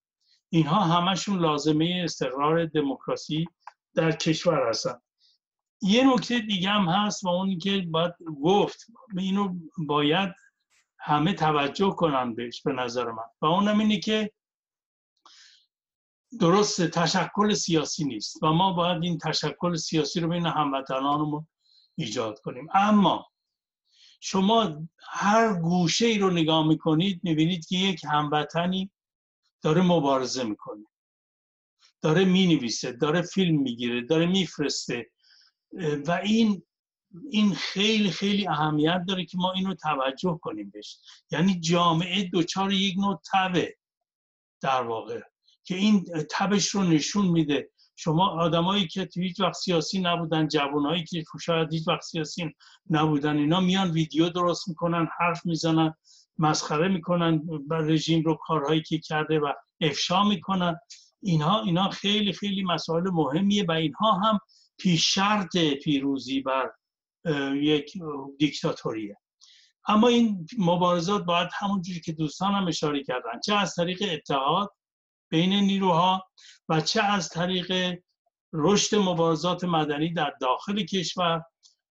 اینها 0.50 0.80
همشون 0.84 1.40
لازمه 1.40 2.02
استقرار 2.04 2.66
دموکراسی 2.66 3.46
در 3.96 4.12
کشور 4.12 4.70
هستند 4.70 5.02
یه 5.82 6.14
نکته 6.14 6.40
دیگه 6.40 6.70
هم 6.70 6.90
هست 6.90 7.24
و 7.24 7.28
اون 7.28 7.58
که 7.58 7.82
باید 7.92 8.14
گفت 8.44 8.88
اینو 9.18 9.56
باید 9.78 10.34
همه 11.00 11.34
توجه 11.34 11.90
کنن 11.90 12.36
بهش 12.36 12.62
به 12.62 12.74
نظر 12.74 13.12
من. 13.12 13.24
و 13.42 13.46
اونم 13.46 13.80
اینه 13.80 14.00
که 14.00 14.32
درست 16.40 16.82
تشکل 16.82 17.54
سیاسی 17.54 18.06
نیست 18.06 18.44
و 18.44 18.48
ما 18.54 18.74
باید 18.74 19.04
این 19.04 19.18
تشکل 19.18 19.76
سیاسی 19.76 20.20
رو 20.20 20.28
بین 20.30 20.46
هموطنانمون 20.46 21.48
ایجاد 21.96 22.40
کنیم. 22.40 22.68
اما 22.74 23.33
شما 24.26 24.88
هر 25.00 25.60
گوشه 25.60 26.06
ای 26.06 26.18
رو 26.18 26.30
نگاه 26.30 26.68
می‌کنید 26.68 27.20
می‌بینید 27.24 27.66
که 27.66 27.78
یک 27.78 28.06
هموطنی 28.06 28.92
داره 29.62 29.82
مبارزه 29.82 30.44
می‌کنه. 30.44 30.86
داره 32.02 32.26
می‌نویسه 32.26 32.92
داره 32.92 33.22
فیلم 33.22 33.62
می‌گیره 33.62 34.02
داره 34.02 34.26
میفرسته. 34.26 35.12
و 36.08 36.12
این 36.12 36.64
این 37.30 37.54
خیلی 37.54 38.12
خیلی 38.12 38.48
اهمیت 38.48 39.04
داره 39.08 39.26
که 39.26 39.38
ما 39.38 39.52
اینو 39.52 39.74
توجه 39.74 40.40
کنیم 40.42 40.70
بهش. 40.70 40.98
یعنی 41.32 41.60
جامعه 41.60 42.24
دوچار 42.24 42.74
یک 42.74 42.98
نوع 42.98 43.22
تبه 43.34 43.78
در 44.62 44.84
واقع 44.84 45.22
که 45.64 45.76
این 45.76 46.06
تبش 46.30 46.68
رو 46.68 46.84
نشون 46.84 47.26
میده. 47.26 47.70
شما 47.96 48.28
آدمایی 48.28 48.88
که 48.88 49.10
هیچ 49.16 49.40
وقت 49.40 49.54
سیاسی 49.54 50.02
نبودن 50.02 50.48
جوانایی 50.48 51.04
که 51.04 51.24
شاید 51.42 51.74
هیچ 51.74 51.88
وقت 51.88 52.02
سیاسی 52.02 52.54
نبودن 52.90 53.38
اینا 53.38 53.60
میان 53.60 53.92
ویدیو 53.92 54.30
درست 54.30 54.70
می‌کنن 54.70 55.08
حرف 55.20 55.46
می‌زنن 55.46 55.94
مسخره 56.38 56.88
می‌کنن 56.88 57.38
بر 57.68 57.78
رژیم 57.78 58.24
رو 58.24 58.36
کارهایی 58.36 58.82
که 58.82 59.00
کرده 59.00 59.40
و 59.40 59.54
افشا 59.82 60.24
می‌کنن. 60.24 60.80
اینها 61.22 61.64
اینا 61.64 61.90
خیلی 61.90 62.34
خیلی 62.34 62.64
مسائل 62.64 63.10
مهمیه 63.12 63.66
و 63.68 63.72
اینها 63.72 64.12
هم 64.12 64.40
پیش 64.78 65.14
شرط 65.14 65.58
پیروزی 65.58 66.42
بر 66.42 66.72
یک 67.56 67.94
دیکتاتوریه. 68.40 69.18
اما 69.88 70.08
این 70.08 70.48
مبارزات 70.58 71.24
باید 71.24 71.50
همونجوری 71.54 72.00
که 72.00 72.12
دوستان 72.12 72.54
هم 72.54 72.68
اشاره 72.68 73.04
کردن 73.04 73.40
چه 73.46 73.56
از 73.56 73.76
طریق 73.76 74.04
اتحاد 74.12 74.70
بین 75.30 75.54
نیروها 75.54 76.24
و 76.70 76.82
چه 76.82 77.04
از 77.04 77.30
طریق 77.30 78.00
رشد 78.54 78.96
مبارزات 78.96 79.64
مدنی 79.64 80.14
در 80.14 80.34
داخل 80.42 80.84
کشور 80.84 81.44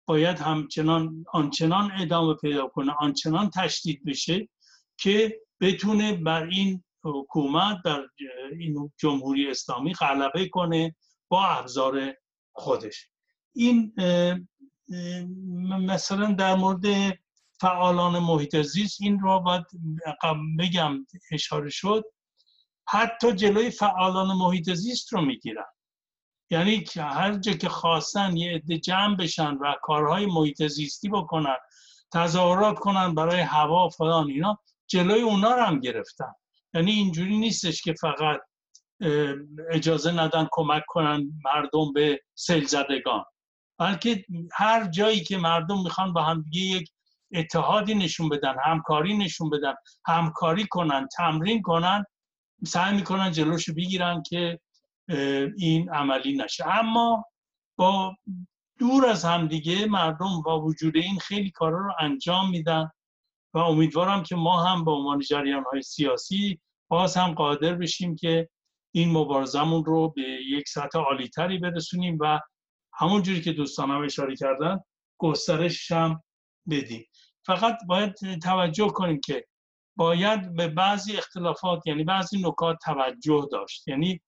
باید 0.07 0.39
همچنان 0.39 1.25
آنچنان 1.33 1.93
ادامه 2.01 2.35
پیدا 2.35 2.67
کنه 2.67 2.93
آنچنان 2.93 3.51
تشدید 3.51 4.05
بشه 4.05 4.49
که 4.97 5.41
بتونه 5.61 6.13
بر 6.13 6.43
این 6.47 6.85
حکومت 7.05 7.83
در 7.85 8.03
این 8.59 8.93
جمهوری 8.97 9.51
اسلامی 9.51 9.95
غلبه 9.95 10.49
کنه 10.49 10.97
با 11.29 11.47
ابزار 11.47 12.15
خودش. 12.53 13.09
این 13.55 13.95
مثلا 15.69 16.33
در 16.33 16.55
مورد 16.55 16.85
فعالان 17.61 18.19
محیط 18.19 18.63
زیست 18.63 19.03
این 19.03 19.21
را 19.21 19.39
باید 19.39 19.65
بگم 20.59 21.07
اشاره 21.33 21.71
شد. 21.71 22.05
حتی 22.89 23.33
جلوی 23.33 23.71
فعالان 23.71 24.27
محیط 24.37 24.73
زیست 24.73 25.13
رو 25.13 25.21
می‌گیرن. 25.21 25.65
یعنی 26.51 26.81
که 26.81 27.03
هر 27.03 27.35
جا 27.35 27.53
که 27.53 27.69
خواستن 27.69 28.37
یه 28.37 28.55
عده 28.55 28.79
جمع 28.79 29.17
بشن 29.17 29.55
و 29.55 29.75
کارهای 29.83 30.27
محیط 30.27 30.67
زیستی 30.67 31.09
بکنن 31.09 31.57
تظاهرات 32.13 32.79
کنن 32.79 33.15
برای 33.15 33.41
هوا 33.41 33.89
فلان 33.89 34.31
اینا 34.31 34.59
جلوی 34.87 35.21
اونا 35.21 35.55
رو 35.55 35.63
هم 35.63 35.81
گرفتن. 35.81 36.33
یعنی 36.75 36.91
اینجوری 36.91 37.39
نیستش 37.39 37.83
که 37.83 37.93
فقط 37.93 38.41
اجازه 39.71 40.13
ندن 40.13 40.49
کمک 40.51 40.83
کنن 40.89 41.41
مردم 41.45 41.93
به 41.93 42.21
سیل 42.35 42.67
زدگان. 42.67 43.25
بلکه 43.79 44.25
هر 44.53 44.89
جایی 44.89 45.21
که 45.21 45.39
مردم 45.39 45.83
می‌خوان 45.83 46.13
با 46.13 46.23
هم 46.23 46.45
یک 46.53 46.91
اتحادی 47.35 47.95
نشون 47.95 48.29
بدن 48.29 48.55
همکاری 48.65 49.17
نشون 49.17 49.51
بدن 49.51 49.75
همکاری 50.07 50.67
کنن 50.67 51.09
تمرین 51.17 51.63
کنن 51.63 52.05
سعی 52.65 52.97
می‌کنن 52.97 53.33
جلوشو 53.33 53.75
بگیرن 53.75 54.23
که 54.23 54.61
این 55.59 55.91
عملی 55.91 56.37
نشه. 56.37 56.69
اما 56.69 57.25
با 57.79 58.17
دور 58.79 59.07
از 59.07 59.25
همدیگه 59.25 59.87
مردم 59.87 60.43
با 60.43 60.61
وجود 60.61 60.97
این 60.97 61.19
خیلی 61.19 61.51
کارا 61.51 61.79
رو 61.79 61.93
انجام 62.01 62.51
میدن 62.51 62.91
و 63.55 63.59
امیدوارم 63.59 64.23
که 64.23 64.37
ما 64.37 64.65
هم 64.65 64.85
به 64.85 64.91
عنوان 64.91 65.21
جریان 65.21 65.65
های 65.73 65.83
سیاسی 65.83 66.61
باز 66.89 67.17
هم 67.17 67.35
قادر 67.35 67.75
بشیم 67.75 68.17
که 68.17 68.49
این 68.95 69.13
مبارزمون 69.13 69.85
رو 69.85 70.09
به 70.09 70.23
یک 70.23 70.69
سطح 70.69 70.99
عالیتری 70.99 71.59
برسونیم 71.59 72.19
و 72.21 72.41
همون 72.95 73.23
جوری 73.23 73.41
که 73.41 73.53
دوستانم 73.53 74.05
اشاره 74.05 74.37
کردن 74.37 74.81
گسترش 75.19 75.93
هم 75.93 76.23
بدیم. 76.71 77.07
فقط 77.47 77.79
باید 77.87 78.39
توجه 78.43 78.89
کنیم 78.89 79.21
که 79.25 79.47
باید 79.97 80.55
به 80.57 80.69
بعضی 80.69 81.17
اختلافات 81.17 81.87
یعنی 81.87 82.05
بعضی 82.05 82.43
نکات 82.43 82.77
توجه 82.85 83.49
داشت. 83.53 83.89
یعنی 83.89 84.21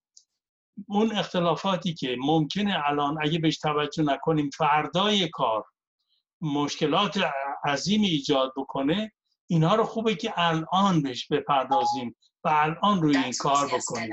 اون 0.87 1.11
اختلافاتی 1.11 1.93
که 1.93 2.15
ممکنه 2.19 2.81
الان 2.85 3.17
اگه 3.21 3.39
بهش 3.39 3.57
توجه 3.57 4.03
نکنیم 4.03 4.49
فردای 4.57 5.27
کار 5.29 5.65
مشکلات 6.41 7.19
عظیمی 7.65 8.07
ایجاد 8.07 8.53
بکنه 8.57 9.11
اینها 9.47 9.75
رو 9.75 9.83
خوبه 9.83 10.15
که 10.15 10.33
الان 10.35 11.01
بهش 11.01 11.27
بپردازیم 11.27 12.15
و 12.43 12.49
الان 12.53 13.01
روی 13.01 13.17
این 13.17 13.33
کار 13.39 13.67
بکنیم. 13.67 14.09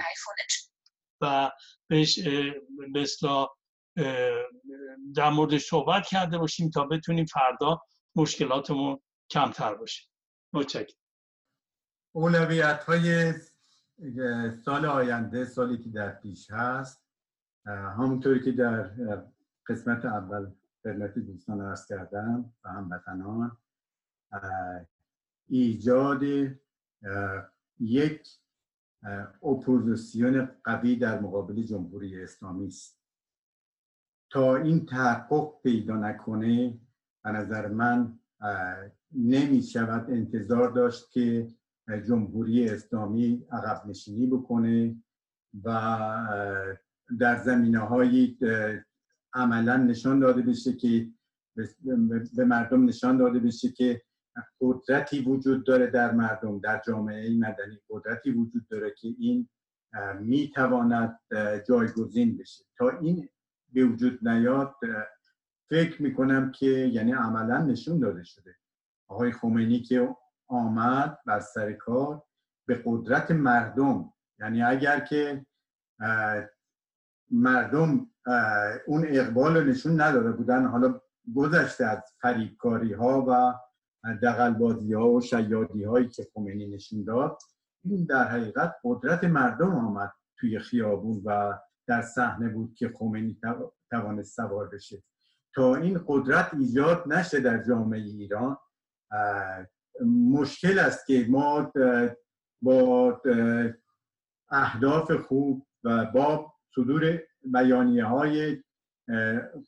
و 1.20 1.50
بهش 1.88 2.18
مثلا 2.94 3.46
در 5.14 5.30
مورد 5.30 5.58
صحبت 5.58 6.06
کرده 6.06 6.38
باشیم 6.38 6.70
تا 6.70 6.84
بتونیم 6.84 7.24
فردا 7.24 7.82
مشکلاتمون 8.14 9.00
کمتر 9.30 9.74
باشه. 9.74 10.02
متشکرم. 10.52 11.05
اولویت 12.16 12.84
های 12.84 13.32
سال 14.64 14.86
آینده 14.86 15.44
سالی 15.44 15.78
که 15.78 15.90
در 15.90 16.10
پیش 16.10 16.50
هست. 16.50 17.02
همونطوری 17.66 18.40
که 18.40 18.52
در 18.52 18.90
قسمت 19.66 20.04
اول 20.04 20.50
خدمت 20.82 21.18
دوستان 21.18 21.60
ارز 21.60 21.86
کردم 21.86 22.52
و 22.64 22.68
هموطنان 22.68 23.56
ایجاد 25.48 26.22
یک 27.80 28.28
اپوزیسیون 29.42 30.50
قوی 30.64 30.96
در 30.96 31.20
مقابل 31.20 31.62
جمهوری 31.62 32.22
اسلامی 32.22 32.66
است. 32.66 32.98
تا 34.30 34.56
این 34.56 34.86
تحقق 34.86 35.62
پیدا 35.62 35.96
نکنه 35.96 36.78
به 37.24 37.30
نظر 37.30 37.68
من 37.68 38.18
نمی 39.12 39.62
شود 39.62 40.10
انتظار 40.10 40.70
داشت 40.70 41.10
که 41.10 41.48
جمهوری 42.06 42.68
اسلامی 42.68 43.46
عقب 43.52 43.86
نشینی 43.86 44.26
بکنه 44.26 44.96
و 45.64 45.70
در 47.20 47.36
زمینه 47.36 47.78
هایی 47.78 48.38
عملا 49.34 49.76
نشان 49.76 50.20
داده 50.20 50.42
بشه 50.42 50.72
که 50.72 51.10
به 52.36 52.44
مردم 52.44 52.84
نشان 52.84 53.16
داده 53.16 53.38
بشه 53.38 53.72
که 53.72 54.02
قدرتی 54.60 55.20
وجود 55.20 55.66
داره 55.66 55.86
در 55.86 56.12
مردم 56.12 56.60
در 56.60 56.82
جامعه 56.86 57.38
مدنی 57.38 57.78
قدرتی 57.90 58.30
وجود 58.30 58.68
داره 58.68 58.94
که 58.98 59.08
این 59.18 59.48
می‌تواند 60.20 61.18
جایگزین 61.68 62.36
بشه. 62.36 62.64
تا 62.78 62.90
این 62.90 63.28
به 63.72 63.84
وجود 63.84 64.28
نیاد 64.28 64.74
فکر 65.68 66.02
می‌کنم 66.02 66.50
که 66.50 66.66
یعنی 66.66 67.12
عملا 67.12 67.62
نشون 67.62 67.98
داده 67.98 68.24
شده. 68.24 68.56
آقای 69.08 69.32
خمینی 69.32 69.80
که 69.80 70.16
آمد 70.48 71.18
بر 71.26 71.40
سر 71.40 71.72
کار 71.72 72.22
به 72.66 72.82
قدرت 72.84 73.30
مردم. 73.30 74.12
یعنی 74.38 74.62
اگر 74.62 75.00
که 75.00 75.46
مردم 77.30 78.10
اون 78.86 79.04
اقبال 79.08 79.56
رو 79.56 79.64
نشون 79.64 80.00
نداده 80.00 80.32
بودن 80.32 80.66
حالا 80.66 81.00
گذشته 81.36 81.84
از 81.84 82.02
فریبکاری 82.20 82.92
ها 82.92 83.24
و 83.28 83.54
دقلبازی 84.22 84.94
ها 84.94 85.10
و 85.10 85.20
شیادی 85.20 85.84
هایی 85.84 86.08
که 86.08 86.26
خمینی 86.34 86.66
نشون 86.66 87.04
داد 87.04 87.38
این 87.84 88.04
در 88.04 88.28
حقیقت 88.28 88.76
قدرت 88.84 89.24
مردم 89.24 89.74
آمد 89.74 90.12
توی 90.38 90.58
خیابون 90.58 91.22
و 91.24 91.58
در 91.86 92.02
صحنه 92.02 92.48
بود 92.48 92.74
که 92.74 92.88
خمینی 92.98 93.40
توانست 93.90 94.36
سوار 94.36 94.68
بشه. 94.68 95.02
تا 95.54 95.76
این 95.76 96.04
قدرت 96.06 96.54
ایجاد 96.54 97.04
نشه 97.06 97.40
در 97.40 97.62
جامعه 97.62 98.00
ایران 98.00 98.56
مشکل 100.04 100.78
است 100.78 101.06
که 101.06 101.26
ما 101.28 101.72
با 102.62 103.22
اهداف 104.48 105.10
خوب 105.12 105.66
و 105.84 106.04
با 106.04 106.52
صدور 106.74 107.22
بیانیه 107.44 108.04
های 108.04 108.62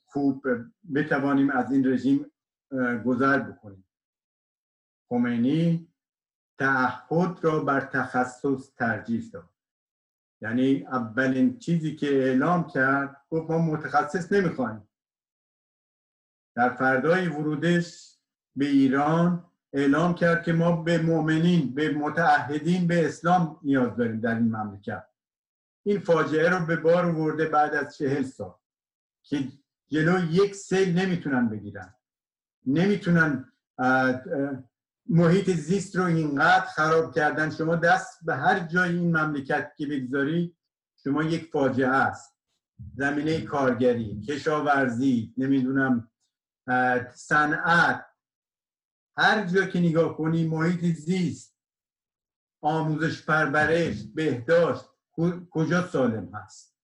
خوب 0.05 0.47
بتوانیم 0.95 1.49
از 1.49 1.71
این 1.71 1.87
رژیم 1.87 2.31
گذر 3.05 3.39
بکنیم. 3.39 3.85
خمینی 5.09 5.93
تعهد 6.59 7.43
را 7.43 7.59
بر 7.63 7.81
تخصص 7.81 8.73
ترجیح 8.75 9.29
داد. 9.33 9.49
یعنی 10.41 10.85
اولین 10.85 11.59
چیزی 11.59 11.95
که 11.95 12.07
اعلام 12.07 12.67
کرد 12.67 13.25
گفت 13.29 13.51
ما 13.51 13.57
متخصص 13.57 14.31
نمی‌خوایم. 14.31 14.89
در 16.55 16.69
فردای 16.69 17.27
ورودش 17.27 18.17
به 18.55 18.65
ایران 18.65 19.48
اعلام 19.73 20.15
کرد 20.15 20.43
که 20.43 20.53
ما 20.53 20.71
به 20.81 20.97
مؤمنین 20.97 21.73
به 21.73 21.89
متعهدین 21.89 22.87
به 22.87 23.05
اسلام 23.05 23.59
نیاز 23.63 23.97
داریم 23.97 24.19
در 24.19 24.35
این 24.35 24.55
مملکت. 24.55 25.05
این 25.85 25.99
فاجعه 25.99 26.49
رو 26.49 26.65
به 26.65 26.75
بار 26.75 27.05
ورده 27.05 27.45
بعد 27.45 27.73
از 27.75 27.97
چهل 27.97 28.23
سال 28.23 28.53
که 29.23 29.47
جلو 29.87 30.31
یک 30.31 30.55
سیل 30.55 30.99
نمی‌تونن 30.99 31.49
بگیرن. 31.49 31.95
نمی‌تونن 32.65 33.51
محیط 35.09 35.49
زیست 35.49 35.95
رو 35.95 36.03
اینقدر 36.03 36.65
خراب 36.65 37.15
کردن. 37.15 37.49
شما 37.49 37.75
دست 37.75 38.25
به 38.25 38.35
هر 38.35 38.59
جای 38.59 38.95
این 38.95 39.17
مملکت 39.17 39.71
که 39.77 39.87
بگذاری 39.87 40.57
شما 41.03 41.23
یک 41.23 41.51
فاجعه 41.51 41.87
است. 41.87 42.39
زمینه 42.95 43.41
کارگری 43.41 44.21
کشاورزی 44.21 45.33
نمی‌دونم 45.37 46.11
صنعت 47.13 48.05
هر 49.19 49.45
جا 49.45 49.65
که 49.65 49.79
نگاه 49.79 50.17
کنی 50.17 50.47
محیط 50.47 50.95
زیست 50.95 51.57
آموزش 52.61 53.25
پرورش 53.25 54.03
بهداشت 54.15 54.85
کجا 55.49 55.87
سالم 55.87 56.35
هست؟ 56.35 56.75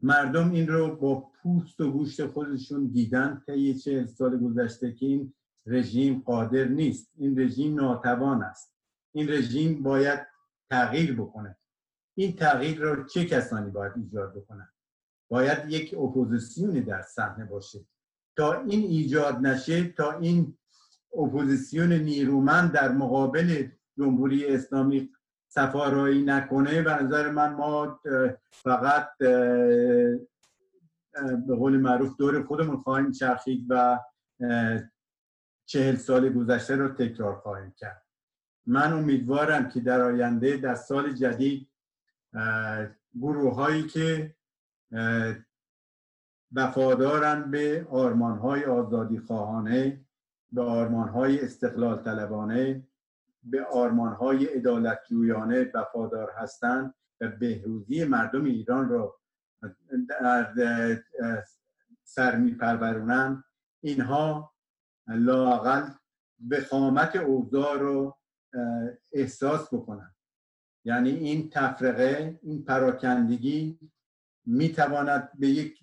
مردم 0.00 0.50
این 0.50 0.68
رو 0.68 0.96
با 0.96 1.20
پوست 1.20 1.80
و 1.80 1.90
گوشت 1.92 2.26
خودشون 2.26 2.86
دیدن 2.86 3.42
طی 3.46 3.74
چه 3.74 4.06
سال 4.06 4.38
گذشته 4.38 4.92
که 4.92 5.06
این 5.06 5.34
رژیم 5.66 6.22
قادر 6.26 6.64
نیست. 6.64 7.12
این 7.16 7.40
رژیم 7.40 7.74
ناتوان 7.74 8.42
است. 8.42 8.74
این 9.12 9.28
رژیم 9.28 9.82
باید 9.82 10.26
تغییر 10.70 11.20
بکنه. 11.20 11.56
این 12.14 12.36
تغییر 12.36 12.78
رو 12.78 13.04
چه 13.04 13.24
کسانی 13.24 13.70
باید 13.70 13.92
ایجاد 13.96 14.34
بکنن؟ 14.34 14.72
باید 15.28 15.70
یک 15.70 15.94
اپوزیسیونی 15.94 16.80
در 16.80 17.02
صحنه 17.02 17.44
باشه. 17.44 17.86
تا 18.36 18.52
این 18.52 18.80
ایجاد 18.80 19.34
نشه 19.34 19.84
تا 19.84 20.12
این 20.12 20.58
اپوزیسیون 21.18 21.92
نیرومند 21.92 22.72
در 22.72 22.92
مقابل 22.92 23.68
جمهوری 23.98 24.46
اسلامی 24.46 25.10
صف‌آرایی 25.48 26.22
نکنه 26.22 26.82
به 26.82 27.02
نظر 27.02 27.30
من 27.30 27.52
ما 27.52 28.00
فقط 28.50 29.08
به 31.46 31.54
قول 31.58 31.76
معروف 31.76 32.16
دور 32.16 32.42
خودمون 32.42 32.76
خواهیم 32.76 33.12
چرخید 33.12 33.66
و 33.68 34.00
چهل 35.66 35.96
سال 35.96 36.32
گذشته 36.32 36.76
رو 36.76 36.88
تکرار 36.88 37.34
خواهیم 37.34 37.74
کرد. 37.76 38.06
من 38.66 38.92
امیدوارم 38.92 39.68
که 39.68 39.80
در 39.80 40.00
آینده 40.00 40.56
در 40.56 40.74
سال 40.74 41.12
جدید 41.12 41.68
گروه 43.20 43.54
هایی 43.54 43.86
که 43.86 44.34
وفادارن 46.52 47.50
به 47.50 47.86
آرمان 47.90 48.38
های 48.38 48.64
آزادی 48.64 49.18
خواهانه 49.18 50.04
به 50.52 50.62
آرمان 50.62 51.08
های 51.08 51.40
استقلال 51.40 52.02
طلبانه 52.02 52.88
به 53.42 53.64
آرمان 53.64 54.12
های 54.12 54.44
عدالت 54.44 55.00
جویانه 55.10 55.70
وفادار 55.74 56.30
هستند 56.36 56.94
و 57.20 57.28
بهروزی 57.28 58.04
مردم 58.04 58.44
ایران 58.44 58.88
را 58.88 59.20
در 60.56 61.02
سر 62.04 62.36
میپرورونن 62.36 63.44
اینها 63.80 64.52
به 66.38 66.60
خامت 66.70 67.16
اوضاع 67.16 67.78
رو 67.78 68.18
احساس 69.12 69.74
بکنن 69.74 70.14
یعنی 70.84 71.10
این 71.10 71.50
تفرقه 71.50 72.38
این 72.42 72.64
پراکندگی 72.64 73.78
می‌تواند 74.46 75.30
به 75.38 75.48
یک 75.48 75.78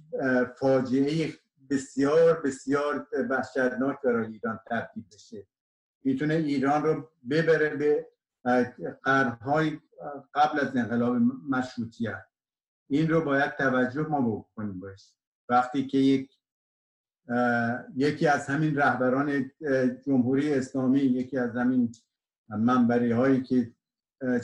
فاجعه 0.59 1.33
بسیار 1.69 2.41
بسیار 2.41 3.07
وحشتناک 3.29 4.01
برای 4.03 4.27
ایران 4.27 4.59
تبدیل 4.71 5.03
بشه. 5.13 5.47
می‌تونه 6.03 6.33
ایران 6.33 6.83
رو 6.83 7.09
ببره 7.29 7.75
به 7.75 8.07
قرنهای 9.03 9.79
قبل 10.33 10.59
از 10.59 10.75
انقلاب 10.75 11.15
مشروطیت. 11.49 12.25
این 12.89 13.09
رو 13.09 13.21
باید 13.21 13.55
توجه 13.55 14.01
ما 14.01 14.21
بکنیم 14.21 14.79
باش. 14.79 15.13
وقتی 15.49 15.87
که 15.87 15.97
یک 15.97 16.31
یکی 17.95 18.27
از 18.27 18.47
همین 18.47 18.75
رهبران 18.75 19.51
جمهوری 20.05 20.53
اسلامی 20.53 20.99
یکی 20.99 21.37
از 21.37 21.55
همین 21.55 21.91
منبری 22.49 23.11
هایی 23.11 23.43
که 23.43 23.73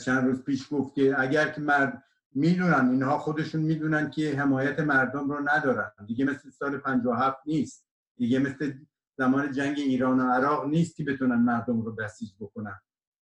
چند 0.04 0.26
روز 0.26 0.42
پیش 0.42 0.66
گفت 0.70 0.94
که 0.94 1.14
اگر 1.18 1.48
که 1.48 1.60
مرد 1.60 2.02
می‌دونن 2.36 2.90
اینها 2.90 3.18
خودشون 3.18 3.60
می‌دونن 3.60 4.10
که 4.10 4.36
حمایت 4.38 4.80
مردم 4.80 5.30
رو 5.30 5.48
ندارن. 5.48 5.92
دیگه 6.06 6.24
مثل 6.24 6.50
سال 6.50 6.78
57 6.78 7.38
نیست. 7.46 7.86
دیگه 8.16 8.38
مثل 8.38 8.72
زمان 9.18 9.52
جنگ 9.52 9.78
ایران 9.78 10.20
و 10.20 10.32
عراق 10.32 10.66
نیست 10.66 10.96
که 10.96 11.04
بتونن 11.04 11.36
مردم 11.36 11.80
رو 11.80 11.92
بسیج 11.92 12.30
بکنن 12.40 12.80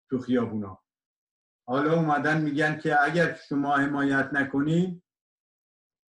تو 0.09 0.19
خیابونا. 0.19 0.79
حالا 1.67 1.93
اومدن 1.93 2.41
میگن 2.41 2.77
که 2.77 3.03
اگر 3.03 3.33
شما 3.49 3.75
حمایت 3.75 4.29
نکنید 4.33 5.03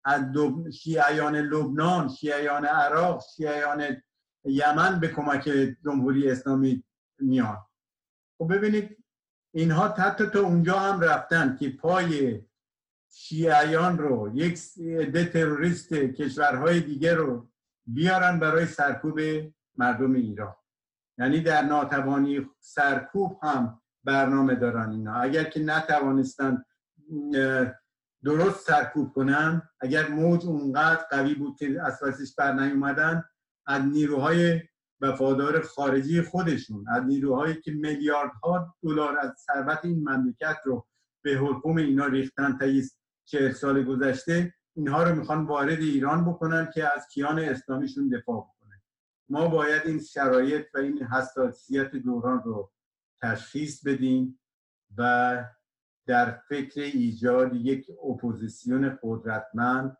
از 0.04 0.24
شیعیان 0.72 1.36
لبنان 1.36 2.08
شیعیان 2.08 2.64
عراق 2.64 3.22
شیعیان 3.36 4.02
یمن 4.44 5.00
به 5.00 5.08
کمک 5.08 5.42
جمهوری 5.84 6.30
اسلامی 6.30 6.84
میان. 7.18 7.58
خب 8.38 8.54
ببینید 8.54 9.04
اینها 9.54 9.88
حتی 9.88 10.26
تا 10.26 10.40
اونجا 10.40 10.78
هم 10.78 11.00
رفتن 11.00 11.56
که 11.56 11.70
پای 11.70 12.42
شیعیان 13.18 13.98
رو 13.98 14.30
یک 14.34 14.58
عده 14.78 15.24
تروریست 15.24 15.94
کشورهای 15.94 16.80
دیگه 16.80 17.14
رو 17.14 17.48
بیارن 17.86 18.40
برای 18.40 18.66
سرکوب 18.66 19.20
مردم 19.76 20.14
ایران. 20.14 20.54
یعنی 21.18 21.40
در 21.40 21.62
ناتوانی 21.62 22.50
سرکوب 22.60 23.38
هم 23.42 23.82
برنامه 24.04 24.54
دارن 24.54 24.90
اینا. 24.90 25.14
اگر 25.14 25.44
که 25.44 25.60
نتوانستن 25.60 26.64
درست 28.24 28.66
سرکوب 28.66 29.12
کنن 29.12 29.62
اگر 29.80 30.08
موج 30.08 30.46
اونقدر 30.46 31.04
قوی 31.10 31.34
بود 31.34 31.56
که 31.58 31.82
اساسش 31.82 32.34
بر 32.34 32.52
نیومدن 32.52 33.24
از 33.66 33.82
نیروهای 33.82 34.60
وفادار 35.00 35.62
خارجی 35.62 36.22
خودشون 36.22 36.84
از 36.88 37.04
نیروهایی 37.04 37.60
که 37.60 37.72
میلیاردها 37.72 38.76
دلار 38.82 39.18
از 39.18 39.32
ثروت 39.46 39.84
این 39.84 40.08
مملکت 40.08 40.56
رو 40.64 40.86
به 41.24 41.30
حکم 41.30 41.76
اینا 41.76 42.06
ریختن 42.06 42.58
تا 42.58 42.66
چهل 43.26 43.52
سال 43.52 43.84
گذشته 43.84 44.54
اینها 44.76 45.02
رو 45.02 45.14
می‌خوان 45.14 45.46
وارد 45.46 45.78
ایران 45.78 46.24
بکنن 46.24 46.70
که 46.74 46.94
از 46.96 47.08
کیان 47.08 47.38
اسلامیشون 47.38 48.08
دفاع 48.08 48.36
بکنه 48.36 48.82
ما 49.28 49.48
باید 49.48 49.82
این 49.86 50.00
شرایط 50.00 50.66
و 50.74 50.78
این 50.78 51.02
حساسیت 51.02 51.90
دوران 51.90 52.42
رو 52.42 52.72
تشخیص 53.22 53.86
بدیم 53.86 54.40
و 54.98 55.44
در 56.06 56.30
فکر 56.48 56.80
ایجاد 56.80 57.54
یک 57.54 57.86
اپوزیسیون 58.10 58.98
قدرتمند 59.02 59.96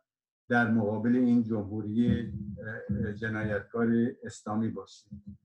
در 0.49 0.71
مقابل 0.71 1.15
این 1.15 1.43
جمهوری 1.43 2.31
جنایتکار 3.15 3.87
اسلامی 4.23 4.69
باشیم. 4.69 5.39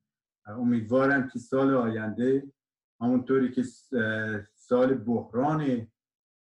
امیدوارم 0.46 1.28
که 1.28 1.38
سال 1.38 1.74
آینده 1.74 2.52
همونطوری 3.00 3.52
که 3.52 3.62
سال 4.54 4.94
بحران 4.94 5.88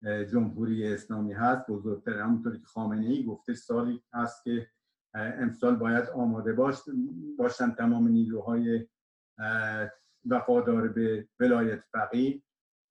جمهوری 0.04 0.94
اسلامی 0.94 1.32
هست 1.32 1.70
بزرگتر 1.70 2.18
همونطوری 2.18 2.58
که 2.58 2.66
خامنه 2.66 3.06
ای 3.06 3.24
گفته 3.24 3.54
سالی 3.54 4.02
هست 4.12 4.44
که 4.44 4.68
امسال 5.14 5.76
باید 5.76 6.08
آماده 6.08 6.52
باش 6.52 6.76
باشن 7.38 7.70
تمام 7.70 8.08
نیروهای 8.08 8.86
وفادار 10.26 10.88
به 10.88 11.28
ولایت 11.40 11.80
فقیه 11.92 12.42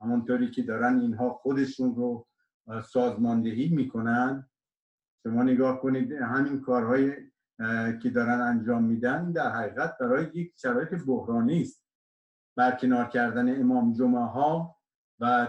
همونطوری 0.01 0.51
که 0.51 0.64
دارن 0.64 0.99
اینها 0.99 1.30
خودشون 1.30 1.95
رو 1.95 2.28
سازماندهی 2.84 3.70
می‌کنن. 3.70 4.49
شما 5.24 5.43
نگاه 5.43 5.82
کنید 5.82 6.12
همین 6.12 6.62
کارهای 6.62 7.14
که 8.01 8.09
دارن 8.09 8.41
انجام 8.41 8.84
میدن 8.84 9.32
در 9.32 9.51
حقیقت 9.51 9.97
برای 9.97 10.28
یک 10.34 10.53
شرایط 10.55 10.89
بحرانی 11.07 11.62
است. 11.62 11.86
برکنار 12.57 13.05
کردن 13.05 13.62
امام 13.62 13.93
جمعه 13.93 14.26
ها 14.26 14.76
و 15.20 15.47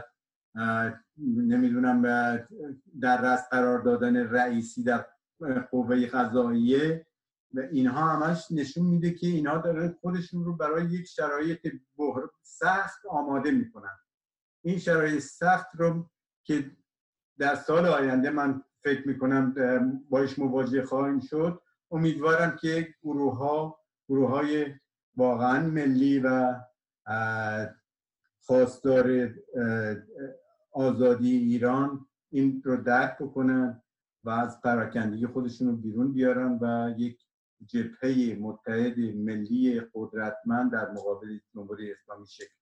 نمی‌دونم 1.19 2.03
در 3.01 3.21
رست 3.23 3.49
قرار 3.51 3.79
دادن 3.79 4.17
رئیسی 4.17 4.83
در 4.83 5.07
قوه 5.71 6.07
قضاییه 6.07 7.07
و 7.55 7.61
اینها 7.61 8.09
همش 8.09 8.47
نشون 8.51 8.87
میده 8.87 9.11
که 9.11 9.27
اینها 9.27 9.59
داره 9.59 9.97
خودشون 10.01 10.45
رو 10.45 10.57
برای 10.57 10.85
یک 10.85 11.07
شرایط 11.07 11.73
بحر 11.97 12.21
سخت 12.43 13.07
آماده 13.07 13.51
می‌کنن. 13.51 13.99
این 14.65 14.79
شرایط 14.79 15.19
سخت 15.19 15.67
رو 15.75 16.11
که 16.45 16.71
در 17.39 17.55
سال 17.55 17.87
آینده 17.87 18.31
من 18.31 18.63
فکر 18.85 19.09
می‌کنم 19.09 19.55
باش 20.11 20.39
مواجه 20.39 20.85
خواهیم 20.85 21.21
شد. 21.21 21.63
امیدوارم 21.91 22.57
که 22.61 22.95
گروه 23.03 23.39
ها 23.39 23.79
گروه 24.09 24.31
های 24.31 24.67
واقعا 25.17 25.67
ملی 25.67 26.19
و 26.19 26.55
خواستار 28.41 29.35
آزادی 30.73 31.37
ایران 31.37 32.07
این 32.31 32.63
رو 32.65 32.77
درک 32.77 33.19
بکنن 33.21 33.83
و 34.25 34.31
از 34.31 34.61
پراکندگی 34.61 35.27
خودشون 35.27 35.69
رو 35.69 35.77
بیرون 35.77 36.13
بیارن 36.13 36.59
و 36.63 36.95
یک 36.99 37.19
جبهه 37.67 38.37
متحد 38.41 38.99
ملی 38.99 39.83
قدرتمند 39.95 40.73
در 40.73 40.91
مقابل 40.91 41.39
جمهوری 41.55 41.93
اسلامی 41.93 42.27
شکل 42.27 42.55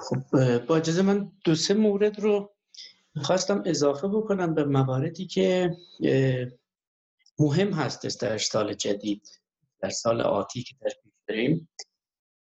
خب 0.00 0.58
با 0.66 0.76
اجازه 0.76 1.02
من 1.02 1.32
دو 1.44 1.54
سه 1.54 1.74
مورد 1.74 2.20
رو 2.20 2.54
خواستم 3.16 3.62
اضافه 3.66 4.08
بکنم 4.08 4.54
به 4.54 4.64
مواردی 4.64 5.26
که 5.26 5.76
مهم 7.38 7.72
هست 7.72 8.20
در 8.20 8.38
سال 8.38 8.74
جدید 8.74 9.40
در 9.80 9.90
سال 9.90 10.20
آتی 10.20 10.62
که 10.62 10.74
در 10.80 10.90
داریم 11.28 11.68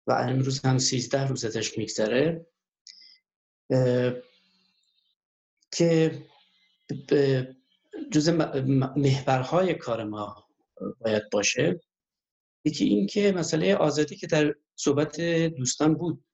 و 0.07 0.13
امروز 0.13 0.61
هم 0.61 0.79
سیزده 0.79 1.27
روز 1.27 1.45
ازش 1.45 1.79
میگذره. 1.79 2.47
که 5.71 6.23
جز 8.13 8.29
محورهای 8.97 9.75
کار 9.75 10.05
ما 10.05 10.47
باید 11.01 11.31
باشه 11.31 11.81
یکی 12.65 12.85
این 12.85 13.07
که 13.07 13.33
مسئله 13.33 13.75
آزادی 13.75 14.17
که 14.17 14.27
در 14.27 14.55
صحبت 14.77 15.21
دوستان 15.57 15.95
بود. 15.95 16.25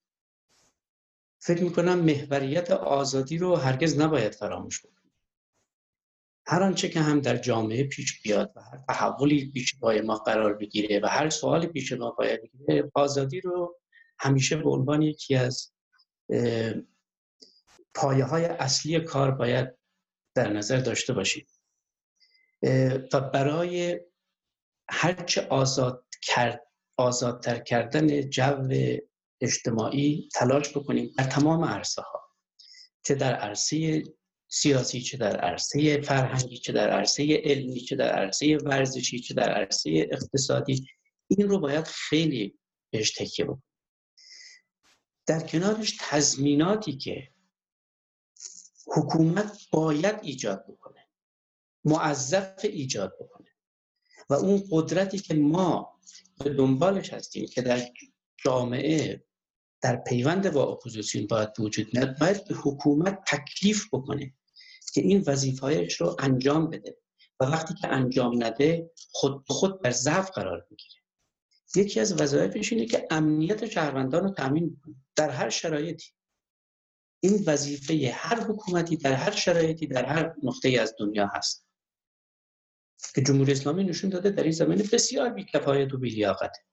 فکر 1.41 1.62
می‌کنم 1.62 1.99
محوریت 1.99 2.70
آزادی 2.70 3.39
رو 3.39 3.57
هرگز 3.57 4.01
نباید 4.01 4.34
فراموش 4.34 4.80
کنیم 4.80 4.95
هر 6.47 6.62
آنچه 6.62 6.89
که 6.89 7.01
هم 7.01 7.20
در 7.20 7.36
جامعه 7.36 7.84
پیش 7.84 8.22
بیاد 8.22 8.53
و 8.57 8.61
هر 8.61 8.78
تحولی 8.89 9.51
پیش 9.51 9.78
پای 9.78 10.01
ما 10.01 10.14
قرار 10.14 10.55
بگیره 10.55 11.01
و 11.01 11.07
هر 11.07 11.30
سوالی 11.30 11.66
پیش 11.66 11.93
ما 11.93 12.11
باید 12.11 12.43
بگیره 12.43 12.91
آزادی 12.95 13.41
رو 13.41 13.78
همیشه 14.18 14.57
به 14.57 14.70
عنوان 14.70 15.03
یکی 15.03 15.34
از 15.34 15.72
پایه 17.95 18.24
های 18.24 18.45
اصلی 18.45 19.01
کار 19.01 19.30
باید 19.30 19.78
در 20.34 20.53
نظر 20.53 20.78
داشته 20.78 21.12
باشیم 21.12 21.47
و 23.12 23.20
برای 23.20 24.01
هرچه 24.91 25.47
آزاد 25.51 26.05
کرد 26.22 26.66
آزادتر 26.97 27.59
کردن 27.59 28.30
جو 28.30 28.68
اجتماعی 29.41 30.28
تلاش 30.34 30.70
بکنیم 30.76 31.12
در 31.18 31.24
تمام 31.24 31.64
عرصه 31.64 32.03
ها 32.03 32.34
چه 33.03 33.14
در 33.14 33.34
عرصه 33.34 34.03
سیاسی 34.51 35.01
چه 35.01 35.16
در 35.16 35.36
عرصه 35.36 36.01
فرهنگی 36.01 36.59
چه 36.59 36.72
در 36.72 36.91
عرصه 36.91 37.41
علمی 37.45 37.80
چه 37.80 37.97
در 37.97 38.12
عرصه 38.12 38.57
ورزشی 38.57 39.18
چه 39.18 39.34
در 39.34 39.53
عرصه 39.53 40.09
اقتصادی 40.12 40.86
این 41.28 41.49
رو 41.49 41.61
باید 41.61 41.84
خیلی 41.84 42.59
بهش 42.93 43.11
تکیه 43.11 43.45
بکنیم. 43.45 43.62
در 45.26 45.41
کنارش 45.41 45.97
تضمیناتی 46.01 46.97
که 46.97 47.28
حکومت 48.97 49.59
باید 49.72 50.18
ایجاد 50.22 50.64
بکنه. 50.68 51.09
معذف 51.84 52.64
ایجاد 52.64 53.14
بکنه. 53.20 53.49
و 54.30 54.34
اون 54.34 54.62
قدرتی 54.70 55.18
که 55.18 55.34
ما 55.34 56.01
به 56.45 56.51
دنبالش 56.51 57.12
هستیم 57.12 57.47
که 57.47 57.62
در 57.62 57.89
جامعه 58.45 59.24
در 59.82 59.97
پیوند 59.97 60.53
با 60.53 60.62
اپوزیسیون 60.62 61.26
باید 61.26 61.61
وجود 61.61 61.95
میاد 61.95 62.18
باید 62.18 62.45
به 62.49 62.55
حکومت 62.55 63.18
تکلیف 63.26 63.86
بکنه 63.93 64.34
که 64.95 65.01
این 65.01 65.24
وظیفه‌هایش 65.26 66.00
رو 66.01 66.16
انجام 66.18 66.70
بده. 66.70 66.99
و 67.41 67.45
وقتی 67.45 67.74
که 67.74 67.89
انجام 67.89 68.45
نده 68.45 68.91
خود 69.11 69.45
به 69.45 69.55
خود 69.55 69.82
در 69.82 69.91
ضعف 69.91 70.30
قرار 70.30 70.66
می‌گیره 70.70 71.03
یکی 71.76 72.01
از 72.01 72.20
وظایفش 72.20 72.72
اینه 72.72 72.86
که 72.86 73.07
امنیت 73.11 73.66
شهروندان 73.66 74.24
رو 74.24 74.30
تامین 74.30 74.80
کنه 74.84 74.95
در 75.16 75.30
هر 75.30 75.51
شرایطی. 75.51 76.12
این 77.20 77.44
وظیفه 77.46 78.12
هر 78.14 78.40
حکومتی 78.40 78.96
در 78.96 79.12
هر 79.12 79.30
شرایطی 79.30 79.86
در 79.86 80.04
هر 80.04 80.34
نقطه 80.42 80.68
از 80.80 80.94
دنیا 80.98 81.26
هست. 81.26 81.68
که 83.14 83.22
جمهوری 83.22 83.52
اسلامی 83.52 83.84
نشون 83.84 84.10
داده 84.10 84.30
در 84.30 84.42
این 84.42 84.52
زمینه 84.52 84.82
بسیار 84.92 85.30
بیکفایت 85.30 85.94
و 85.94 85.98
بیلیاقته 85.98 86.64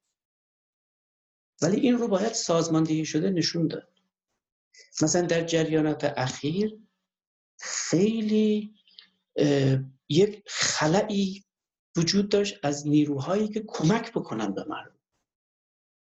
ولی 1.62 1.80
این 1.80 1.98
رو 1.98 2.08
باید 2.08 2.34
سازماندهی 2.34 3.06
شده 3.06 3.30
نشون 3.30 3.68
داد. 3.68 3.94
مثلا 5.02 5.22
در 5.22 5.44
جریانات 5.44 6.14
اخیر 6.18 6.78
خیلی 7.60 8.76
یک 10.10 10.44
خلایی 10.48 11.46
وجود 11.98 12.30
داشت 12.30 12.60
از 12.64 12.88
نیروهایی 12.88 13.48
که 13.48 13.64
کمک 13.68 14.12
بکنن 14.12 14.54
به 14.54 14.64
مردم. 14.64 15.00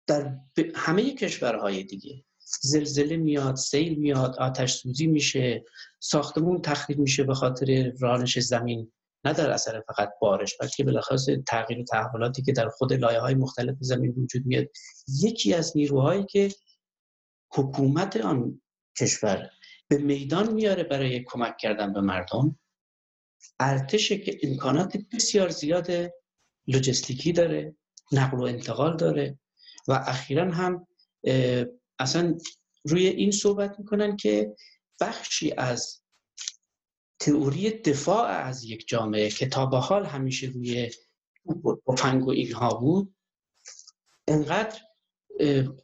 در 0.07 0.39
همه 0.75 1.15
کشورهای 1.15 1.83
دیگه. 1.83 2.24
زلزله 2.45 3.17
میاد 3.17 3.55
سیل 3.55 3.95
میاد 3.95 4.35
آتش 4.35 4.73
سوزی 4.73 5.07
میشه 5.07 5.65
ساختمون 5.99 6.61
تخریب 6.61 6.99
میشه 6.99 7.23
به 7.23 7.33
خاطر 7.33 7.91
رانش 7.99 8.39
زمین. 8.39 8.91
نه 9.25 9.33
در 9.33 9.49
اثر 9.49 9.83
فقط 9.87 10.09
بارش 10.21 10.57
بلکه 10.57 10.83
بلخص 10.83 11.25
تغییر 11.47 11.79
و 11.79 11.83
تحولاتی 11.83 12.41
که 12.41 12.51
در 12.51 12.69
خود 12.69 12.93
لایه 12.93 13.19
های 13.19 13.35
مختلف 13.35 13.75
زمین 13.79 14.11
وجود 14.17 14.45
میاد. 14.45 14.67
یکی 15.23 15.53
از 15.53 15.77
نیروهایی 15.77 16.25
که 16.25 16.49
حکومت 17.53 18.17
آن 18.17 18.61
کشور 18.99 19.49
به 19.87 19.97
میدان 19.97 20.53
میاره 20.53 20.83
برای 20.83 21.23
کمک 21.23 21.57
کردن 21.57 21.93
به 21.93 22.01
مردم 22.01 22.59
ارتش 23.59 24.11
که 24.11 24.39
امکانات 24.43 24.97
بسیار 25.13 25.49
زیاد 25.49 25.87
لوجستیکی 26.67 27.33
داره 27.33 27.75
نقل 28.11 28.37
و 28.37 28.43
انتقال 28.43 28.97
داره 28.97 29.39
و 29.87 30.03
اخیرا 30.07 30.51
هم 30.51 30.87
اصلا 31.99 32.37
روی 32.83 33.07
این 33.07 33.31
صحبت 33.31 33.79
می‌کنن 33.79 34.17
که 34.17 34.55
بخشی 35.01 35.53
از 35.57 36.01
تئوری 37.19 37.69
دفاع 37.71 38.27
از 38.27 38.63
یک 38.63 38.87
جامعه 38.87 39.29
که 39.29 39.47
تا 39.47 39.65
به 39.65 39.77
حال 39.77 40.05
همیشه 40.05 40.47
روی 40.47 40.91
تفنگ 41.87 42.27
و 42.27 42.29
اینها 42.29 42.73
بود 42.73 43.15
انقدر 44.27 44.79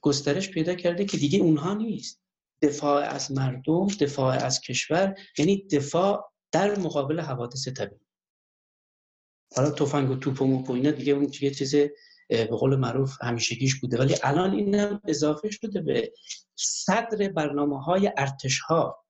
گسترش 0.01 0.49
پیدا 0.49 0.75
کرده 0.75 1.05
که 1.05 1.17
دیگه 1.17 1.39
اونها 1.39 1.73
نیست. 1.73 2.21
دفاع 2.61 3.03
از 3.03 3.31
مردم 3.31 3.87
دفاع 3.87 4.45
از 4.45 4.61
کشور 4.61 5.15
یعنی 5.37 5.67
دفاع 5.67 6.33
در 6.51 6.79
مقابل 6.79 7.19
حوادث 7.19 7.67
طبیعی. 7.67 8.01
حالا 9.55 9.71
تفنگ 9.71 10.09
و 10.11 10.15
توپ 10.15 10.41
و 10.41 10.45
موپ 10.45 10.69
و 10.69 10.73
اینا 10.73 10.91
دیگه 10.91 11.13
اون 11.13 11.31
یه 11.41 11.51
چیز 11.51 11.75
به 12.31 12.45
قول 12.45 12.75
معروف 12.75 13.17
همیشگیش 13.21 13.79
بوده. 13.79 13.97
ولی 13.97 14.15
الان 14.23 14.53
این 14.53 14.75
هم 14.75 15.01
اضافه 15.07 15.49
شده 15.49 15.81
به 15.81 16.13
صدر 16.55 17.29
برنامه 17.29 17.83
های 17.83 18.11
ارتش 18.17 18.59
ها 18.59 19.05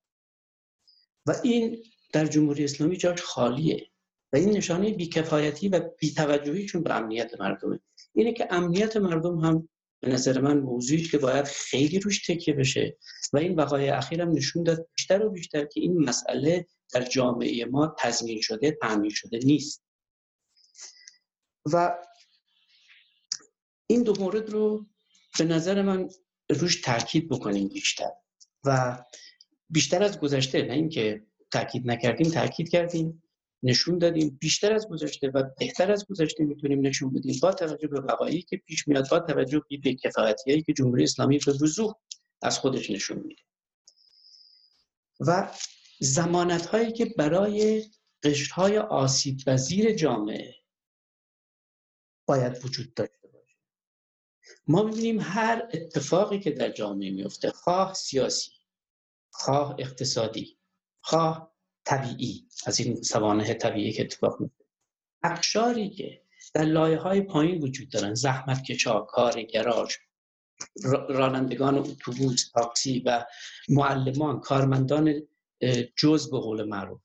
و 1.26 1.34
این 1.42 1.82
در 2.12 2.26
جمهوری 2.26 2.64
اسلامی 2.64 2.96
جاش 2.96 3.22
خالیه. 3.22 3.86
و 4.32 4.36
این 4.36 4.50
نشانه 4.50 4.94
بیکفایتی 4.94 5.68
و 5.68 5.80
بیتوجهیشون 5.98 6.82
به 6.82 6.94
امنیت 6.94 7.40
مردمه. 7.40 7.80
اینه 8.14 8.32
که 8.32 8.46
امنیت 8.50 8.96
مردم 8.96 9.38
هم 9.38 9.68
به 10.00 10.08
نظر 10.08 10.40
من 10.40 10.58
موضوعی 10.58 11.02
که 11.02 11.18
باید 11.18 11.44
خیلی 11.44 11.98
روش 12.00 12.26
تکیه 12.26 12.54
بشه. 12.54 12.96
و 13.32 13.38
این 13.38 13.54
وقایع 13.54 13.96
اخیرم 13.96 14.30
نشون 14.30 14.62
داد 14.62 14.88
بیشتر 14.96 15.26
و 15.26 15.30
بیشتر 15.30 15.64
که 15.64 15.80
این 15.80 15.98
مسئله 15.98 16.66
در 16.92 17.02
جامعه 17.02 17.64
ما 17.64 17.96
تضمین 17.98 18.40
شده 18.40 18.78
تعمین 18.82 19.10
شده 19.10 19.38
نیست. 19.44 19.84
و 21.72 21.98
این 23.86 24.02
دو 24.02 24.14
مورد 24.20 24.50
رو 24.50 24.86
به 25.38 25.44
نظر 25.44 25.82
من 25.82 26.08
روش 26.50 26.80
تاکید 26.80 27.28
بکنیم 27.28 27.68
بیشتر. 27.68 28.10
و 28.64 28.98
بیشتر 29.70 30.02
از 30.02 30.20
گذشته 30.20 30.62
نه 30.62 30.72
اینکه 30.72 31.26
تاکید 31.50 31.90
نکردیم 31.90 32.30
تاکید 32.30 32.68
کردیم 32.68 33.22
نشون 33.62 33.98
دادیم. 33.98 34.38
بیشتر 34.40 34.72
از 34.72 34.88
گذشته 34.88 35.30
و 35.34 35.42
بهتر 35.58 35.92
از 35.92 36.06
گذشته 36.06 36.44
می‌تونیم 36.44 36.86
نشون 36.86 37.12
بدیم. 37.12 37.38
با 37.42 37.52
توجه 37.52 37.88
به 37.88 38.00
وقایعی 38.00 38.42
که 38.42 38.56
پیش 38.56 38.88
میاد 38.88 39.10
با 39.10 39.20
توجه 39.20 39.62
به 39.82 39.96
هایی 40.46 40.62
که 40.62 40.72
جمهوری 40.72 41.04
اسلامی 41.04 41.38
به 41.38 41.52
وضوح 41.52 41.94
از 42.42 42.58
خودش 42.58 42.90
نشون 42.90 43.18
میده. 43.18 43.42
و 45.20 45.50
زمانت 46.00 46.66
هایی 46.66 46.92
که 46.92 47.04
برای 47.04 47.84
قشر 48.22 48.54
های 48.54 48.78
آسیب 48.78 49.38
پذیر 49.46 49.94
جامعه 49.94 50.54
باید 52.26 52.64
وجود 52.64 52.94
داشته 52.94 53.21
ما 54.66 54.82
می‌بینیم 54.82 55.20
هر 55.20 55.68
اتفاقی 55.72 56.40
که 56.40 56.50
در 56.50 56.70
جامعه 56.70 57.10
میفته 57.10 57.50
خواه 57.50 57.94
سیاسی 57.94 58.50
خواه 59.30 59.76
اقتصادی 59.78 60.58
خواه 61.00 61.52
طبیعی 61.84 62.48
از 62.66 62.80
این 62.80 63.02
سوانه 63.02 63.54
طبیعی 63.54 63.92
که 63.92 64.02
اتفاق 64.02 64.40
میفته 64.40 64.64
اقشاری 65.22 65.90
که 65.90 66.22
در 66.54 66.64
لایه 66.64 66.98
های 66.98 67.20
پایین 67.20 67.62
وجود 67.62 67.88
دارن 67.88 68.14
زحمت 68.14 68.62
کشا 68.62 69.00
کار 69.00 69.42
گراج 69.42 69.94
رانندگان 71.08 71.78
اتوبوس 71.78 72.50
تاکسی 72.50 73.02
و 73.06 73.24
معلمان 73.68 74.40
کارمندان 74.40 75.22
جز 75.96 76.30
به 76.30 76.38
قول 76.38 76.62
معروف. 76.62 77.00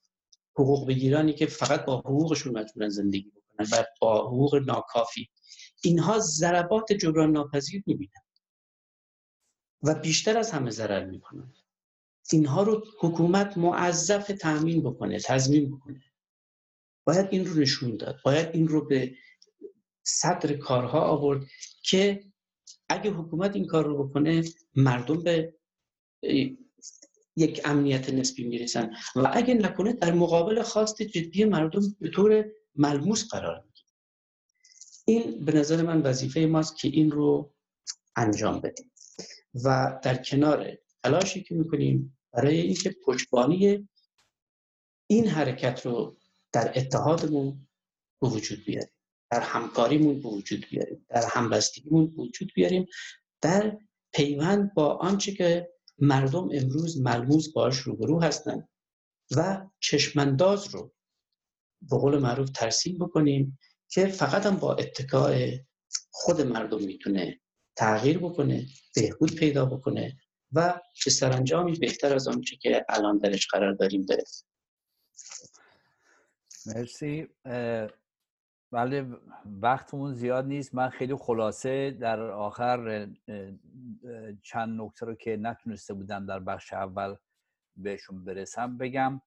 حقوق 0.56 0.88
بگیرانی 0.88 1.34
که 1.34 1.46
فقط 1.46 1.86
با 1.86 2.00
حقوقشون 2.00 2.58
مجبورن 2.58 2.90
زندگی 2.90 3.32
بکنن 3.32 3.68
و 3.72 3.84
با 4.02 4.28
حقوق 4.28 4.56
ناکافی. 4.56 5.30
اینها 5.88 6.20
ضربات 6.20 6.94
جبران 6.94 7.32
ناپذیر 7.32 7.84
می‌بینن 7.86 8.24
و 9.84 9.96
بیشتر 9.96 10.38
از 10.38 10.52
همه 10.52 10.72
ضرر 10.72 11.06
می‌کنن 11.06 11.54
اینها 12.32 12.64
رو 12.64 12.84
حکومت 13.00 13.58
معذف 13.58 14.28
تأمین 14.28 14.84
بکنه 14.84 15.20
تضمین 15.20 15.76
بکنه. 15.76 16.04
باید 17.06 17.28
این 17.32 17.46
رو 17.46 17.60
نشون 17.60 17.98
داد 17.98 18.16
باید 18.26 18.50
این 18.54 18.68
رو 18.68 18.86
به 18.86 19.16
صدر 20.04 20.54
کارها 20.54 21.02
آورد 21.02 21.46
که 21.84 22.24
اگه 22.90 23.12
حکومت 23.12 23.56
این 23.56 23.66
کار 23.66 23.86
رو 23.86 24.08
بکنه 24.08 24.44
مردم 24.76 25.24
به 25.24 25.54
یک 27.36 27.62
امنیت 27.66 28.10
نسبی 28.10 28.48
می‌رسن. 28.48 28.94
و 29.16 29.32
اگه 29.34 29.54
نکنه 29.54 29.94
در 29.94 30.14
مقابل 30.14 30.62
خواست 30.62 31.02
جدی 31.02 31.46
مردم 31.46 31.82
به 32.00 32.10
طور 32.10 32.46
ملموس 32.76 33.28
قرار 33.32 33.64
می‌گیره. 33.66 33.77
این 35.08 35.46
به 35.46 35.52
نظر 35.52 35.82
من 35.82 36.02
وظیفه 36.02 36.40
ماست 36.40 36.78
که 36.78 36.88
این 36.88 37.12
رو 37.12 37.54
انجام 38.16 38.62
بدیم. 38.62 38.92
و 39.64 40.00
در 40.04 40.24
کنار 40.24 40.78
تلاشی 41.04 41.44
که 41.44 41.56
می‌کنیم 41.56 42.18
برای 42.34 42.62
اینکه 42.62 42.96
پشتبانی 43.06 43.90
این 45.10 45.28
حرکت 45.28 45.86
رو 45.86 46.18
در 46.52 46.72
اتحادمون 46.76 47.68
به 48.22 48.28
وجود 48.28 48.66
بیاریم 48.66 48.92
در 49.32 49.42
همکاریمون 49.42 50.22
به 50.22 50.30
وجود 50.30 50.66
بیاریم 50.70 51.06
در 51.10 51.26
همبستگیمون 51.30 52.08
به 52.08 52.22
وجود 52.22 52.52
بیاریم 52.56 52.86
در 53.42 53.78
پیوند 54.14 54.74
با 54.74 54.94
آنچه 54.94 55.32
که 55.32 55.70
مردم 56.00 56.50
امروز 56.54 57.02
ملموس 57.02 57.54
باش 57.54 57.78
روبرو 57.78 58.22
هستند 58.22 58.70
و 59.36 59.68
چشمانداز 59.80 60.68
رو 60.68 60.94
به 61.82 61.98
قول 61.98 62.18
معروف 62.18 62.50
ترسیم 62.50 62.98
بکنیم 62.98 63.60
که 63.90 64.08
فقط 64.08 64.46
هم 64.46 64.56
با 64.58 64.76
اتکاع 64.76 65.50
خود 66.12 66.42
مردم 66.42 66.84
می‌تونه 66.84 67.40
تغییر 67.76 68.18
بکنه 68.18 68.66
بهبود 68.96 69.36
پیدا 69.36 69.66
بکنه 69.66 70.18
و 70.52 70.82
به 71.06 71.12
سرانجامی 71.12 71.76
بهتر 71.76 72.14
از 72.14 72.28
آنچه 72.28 72.56
که 72.56 72.86
الان 72.90 73.18
درش 73.18 73.48
قرار 73.48 73.74
داریم 73.74 74.06
برسه. 74.06 74.46
مرسی. 76.66 77.28
ولی 78.72 79.16
وقتمون 79.62 80.14
زیاد 80.14 80.46
نیست. 80.46 80.76
من 80.76 80.90
خیلی 80.90 81.16
خلاصه 81.16 81.92
در 81.92 82.22
آخر 82.22 83.08
چند 84.44 84.82
نکته 84.82 85.06
رو 85.06 85.16
که 85.16 85.38
نتونسته 85.38 85.94
بودم 85.94 86.26
در 86.26 86.40
بخش 86.40 86.74
اول 86.74 87.16
بهشون 87.76 88.26
برسم 88.26 88.78
بگم. 88.78 89.22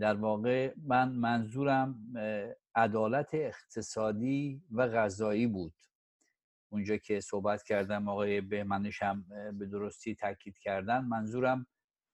در 0.00 0.14
واقع 0.14 0.74
من 0.76 1.12
منظورم 1.12 2.12
عدالت 2.74 3.34
اقتصادی 3.34 4.62
و 4.70 4.88
غذایی 4.88 5.46
بود. 5.46 5.74
اونجا 6.72 6.96
که 6.96 7.20
صحبت 7.20 7.62
کردم 7.62 8.08
آقای 8.08 8.40
بهمنش 8.40 9.02
هم 9.02 9.24
به 9.58 9.66
درستی 9.66 10.14
تاکید 10.14 10.58
کردن 10.58 11.04
منظورم 11.04 11.66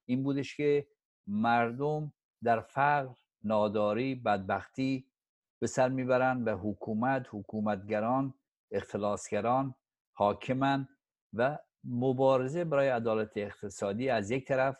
این 0.05 0.23
بودش 0.23 0.55
که 0.55 0.87
مردم 1.27 2.13
در 2.43 2.61
فقر 2.61 3.15
ناداری 3.43 4.15
بدبختی 4.15 5.11
به 5.59 5.67
سر 5.67 5.89
می‌برند 5.89 6.47
و 6.47 6.51
حکومت 6.51 7.25
حکومتگران 7.31 8.33
اختلاسگران 8.71 9.75
حاکمن 10.13 10.87
و 11.33 11.57
مبارزه 11.83 12.63
برای 12.63 12.89
عدالت 12.89 13.31
اقتصادی 13.35 14.09
از 14.09 14.31
یک 14.31 14.47
طرف 14.47 14.77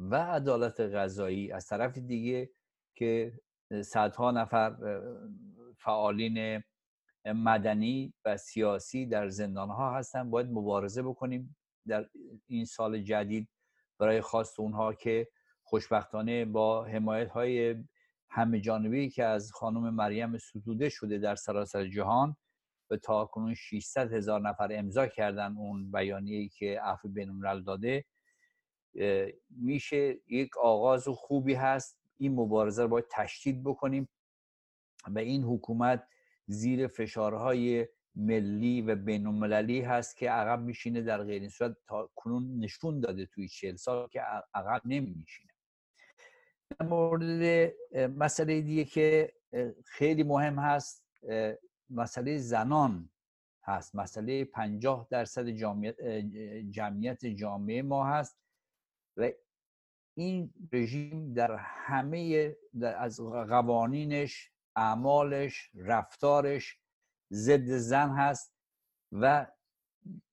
و 0.00 0.14
عدالت 0.14 0.80
غذایی 0.80 1.52
از 1.52 1.66
طرف 1.66 1.98
دیگه 1.98 2.50
که 2.94 3.40
صدها 3.84 4.30
نفر 4.30 4.76
فعالین 5.78 6.62
مدنی 7.24 8.14
و 8.24 8.36
سیاسی 8.36 9.06
در 9.06 9.28
زندان 9.28 9.68
ها 9.68 9.94
هستن. 9.94 10.30
باید 10.30 10.50
مبارزه 10.50 11.02
بکنیم 11.02 11.56
در 11.86 12.08
این 12.46 12.64
سال 12.64 13.02
جدید 13.02 13.48
برای 13.98 14.20
خواست 14.20 14.60
اونها 14.60 14.92
که 14.92 15.28
خوشبختانه 15.62 16.44
با 16.44 16.84
حمایت 16.84 17.30
های 17.30 17.84
همه 18.30 18.60
جانبی 18.60 19.10
که 19.10 19.24
از 19.24 19.52
خانم 19.52 19.94
مریم 19.94 20.38
ستوده 20.38 20.88
شده 20.88 21.18
در 21.18 21.34
سراسر 21.34 21.86
جهان 21.86 22.36
به 22.88 22.96
تا 22.96 23.24
کنون 23.24 23.54
600 23.54 24.12
هزار 24.12 24.40
نفر 24.40 24.68
امضا 24.72 25.06
کردن 25.06 25.56
اون 25.56 25.90
بیانیه‌ای 25.90 26.48
که 26.48 26.80
عفو 26.80 27.08
بین 27.08 27.62
داده. 27.66 28.04
میشه 29.50 30.20
یک 30.28 30.58
آغاز 30.58 31.08
خوبی 31.08 31.54
هست. 31.54 32.00
این 32.18 32.34
مبارزه 32.34 32.82
رو 32.82 32.88
باید 32.88 33.04
تشدید 33.10 33.64
بکنیم 33.64 34.08
و 35.08 35.18
این 35.18 35.42
حکومت 35.42 36.04
زیر 36.46 36.86
فشارهای 36.86 37.88
ملی 38.14 38.82
و 38.82 38.94
بین 38.94 39.26
المللی 39.26 39.80
هست 39.80 40.16
که 40.16 40.30
عقب 40.30 40.60
میشینه 40.60 41.02
در 41.02 41.22
غیر 41.22 41.40
این 41.40 41.50
صورت 41.50 41.76
تا 41.86 42.10
کنون 42.14 42.58
نشون 42.58 43.00
داده 43.00 43.26
توی 43.26 43.48
چهل 43.48 43.76
سال 43.76 44.08
که 44.08 44.20
عقب 44.54 44.82
نمی 44.84 45.14
میشینه 45.14 45.52
در 46.78 46.86
مورد 46.86 47.72
مسئله 47.96 48.60
دیگه 48.60 48.84
که 48.84 49.32
خیلی 49.84 50.22
مهم 50.22 50.58
هست 50.58 51.04
مسئله 51.90 52.38
زنان 52.38 53.10
هست. 53.62 53.94
مسئله 53.94 54.44
پنجاه 54.44 55.06
درصد 55.10 55.48
جمعیت 56.70 57.26
جامعه 57.26 57.82
ما 57.82 58.06
هست. 58.06 58.39
و 59.20 59.30
این 60.16 60.54
رژیم 60.72 61.32
در 61.32 61.56
همه 61.58 62.52
از 62.82 63.20
قوانینش 63.20 64.50
اعمالش 64.76 65.70
رفتارش 65.74 66.78
ضد 67.32 67.76
زن 67.76 68.08
هست 68.08 68.54
و 69.12 69.46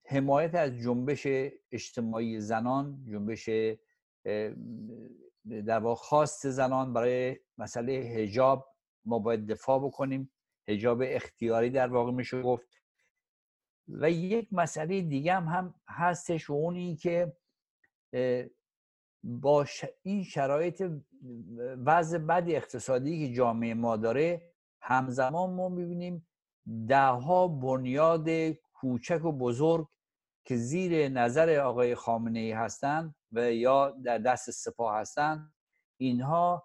حمایت 0.05 0.55
از 0.55 0.71
جنبش 0.71 1.27
اجتماعی 1.71 2.39
زنان 2.39 3.05
جنبش 3.11 3.49
در 5.65 5.79
واقع 5.79 6.01
خواست 6.01 6.49
زنان 6.49 6.93
برای 6.93 7.39
مسئله 7.57 7.93
هجاب 7.93 8.75
ما 9.05 9.19
باید 9.19 9.47
دفاع 9.47 9.79
بکنیم. 9.79 10.31
هجاب 10.67 11.01
اختیاری 11.05 11.69
در 11.69 11.87
واقع 11.87 12.11
میشه 12.11 12.41
گفت. 12.41 12.81
و 13.87 14.11
یک 14.11 14.47
مسئله 14.51 15.01
دیگه 15.01 15.33
هم, 15.33 15.47
هم 15.47 15.73
هستش 15.87 16.49
و 16.49 16.53
اون 16.53 16.75
این 16.75 16.95
که 16.95 17.37
با 19.27 19.65
این 20.03 20.23
شرایط 20.23 20.83
وضع 21.85 22.17
بد 22.17 22.43
اقتصادی 22.47 23.27
که 23.27 23.33
جامعه 23.33 23.73
ما 23.73 23.97
داره 23.97 24.51
همزمان 24.81 25.53
ما 25.53 25.69
می‌بینیم 25.69 26.27
دهها 26.87 27.47
بنیاد 27.47 28.29
کوچک 28.73 29.25
و 29.25 29.31
بزرگ 29.31 29.87
که 30.45 30.55
زیر 30.55 31.09
نظر 31.09 31.59
آقای 31.59 31.95
خامنه 31.95 32.39
ای 32.39 32.51
هستند 32.51 33.15
و 33.31 33.51
یا 33.51 33.89
در 33.89 34.17
دست 34.17 34.51
سپاه 34.51 34.95
هستند 34.95 35.53
اینها 35.97 36.63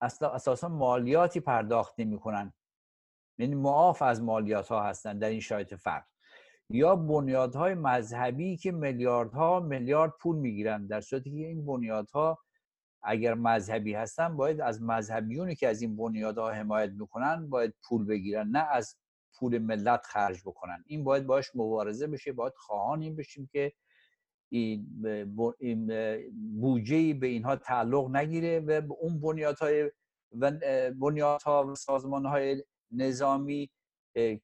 اصلا 0.00 0.30
اساسا 0.30 0.68
مالیاتی 0.68 1.40
پرداخت 1.40 1.94
نمی 2.00 2.18
کنن 2.18 2.52
یعنی 3.38 3.54
معاف 3.54 4.02
از 4.02 4.22
مالیات 4.22 4.68
ها 4.68 4.82
هستند 4.82 5.20
در 5.20 5.28
این 5.28 5.40
شرایط 5.40 5.74
فرق 5.74 6.04
یا 6.70 6.96
بنیادهای 6.96 7.74
مذهبی 7.74 8.56
که 8.56 8.72
میلیاردها 8.72 9.60
میلیارد 9.60 10.12
پول 10.20 10.36
می‌گیرن. 10.36 10.86
در 10.86 11.00
صورتی 11.00 11.30
که 11.30 11.46
این 11.46 11.66
بنیادها 11.66 12.38
اگر 13.02 13.34
مذهبی 13.34 13.94
هستن 13.94 14.36
باید 14.36 14.60
از 14.60 14.82
مذهبیونی 14.82 15.54
که 15.54 15.68
از 15.68 15.82
این 15.82 15.96
بنیادها 15.96 16.50
حمایت 16.50 16.90
می‌کنن 16.90 17.48
باید 17.48 17.74
پول 17.88 18.06
بگیرن 18.06 18.48
نه 18.48 18.66
از 18.72 18.96
پول 19.38 19.58
ملت 19.58 20.06
خرج 20.06 20.40
بکنن. 20.46 20.84
این 20.86 21.04
باید 21.04 21.26
باش 21.26 21.50
مبارزه 21.54 22.06
بشه 22.06 22.32
باید 22.32 22.52
خواهان 22.56 23.02
این 23.02 23.16
بشیم 23.16 23.48
که 23.52 23.72
این 24.48 24.86
بودجه 26.60 27.14
به 27.14 27.26
اینها 27.26 27.56
تعلق 27.56 28.16
نگیره 28.16 28.60
و 28.60 28.92
اون 29.00 29.20
بنیادهای 29.20 29.90
و 30.40 30.52
بنیادها 31.00 31.66
و 31.66 31.74
سازمانهای 31.74 32.64
نظامی 32.90 33.70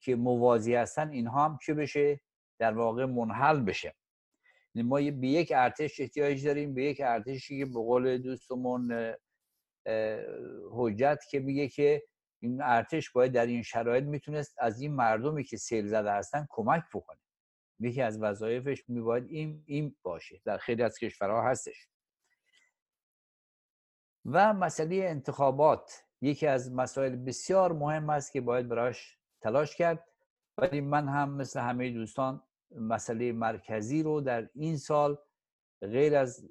که 0.01 0.17
موازی 0.17 0.75
هستن 0.75 1.11
اینها 1.11 1.45
هم 1.45 1.59
چه 1.63 1.75
بشه؟ 1.75 2.21
در 2.59 2.73
واقع 2.73 3.05
منحل 3.05 3.61
بشه. 3.61 3.95
یعنی 4.75 4.89
ما 4.89 4.97
به 4.97 5.29
یک 5.29 5.53
ارتش 5.57 6.01
احتیاج 6.01 6.47
داریم 6.47 6.75
به 6.75 6.85
یک 6.85 7.01
ارتشی 7.05 7.59
که 7.59 7.67
به 7.67 7.73
قول 7.73 8.19
دوستمون 8.19 9.15
حجت 10.73 11.19
که 11.31 11.41
میگه 11.41 11.69
که 11.69 12.03
این 12.43 12.63
ارتش 12.63 13.11
باید 13.11 13.33
در 13.33 13.47
این 13.47 13.63
شرایط 13.63 14.05
می‌تونست 14.05 14.57
از 14.59 14.81
این 14.81 14.95
مردمی 14.95 15.45
که 15.45 15.57
سیل 15.57 15.87
زده 15.87 16.13
هستن 16.13 16.47
کمک 16.51 16.83
بکنه. 16.95 17.19
یکی 17.81 18.03
از 18.03 18.23
وظایفش 18.23 18.85
میباید 18.89 19.25
این 19.29 19.65
این 19.67 19.97
باشه. 20.03 20.41
در 20.45 20.59
خیلی 20.59 20.83
از 20.83 20.99
کشورها 20.99 21.43
هستش. 21.49 21.89
و 24.25 24.53
مسئله 24.53 24.97
انتخابات. 24.97 26.05
یکی 26.21 26.47
از 26.47 26.73
مسائل 26.73 27.17
بسیار 27.17 27.73
مهم 27.73 28.11
است 28.11 28.33
که 28.33 28.41
باید 28.41 28.69
براش 28.69 29.20
تلاش 29.43 29.77
کرد. 29.77 30.09
ولی 30.59 30.81
من 30.81 31.09
هم 31.09 31.31
مثل 31.31 31.61
همه 31.61 31.91
دوستان 31.91 32.43
مسئله 32.71 33.33
مرکزی 33.33 34.03
رو 34.03 34.21
در 34.21 34.49
این 34.55 34.77
سال 34.77 35.19
غیر 35.81 36.17
از 36.17 36.49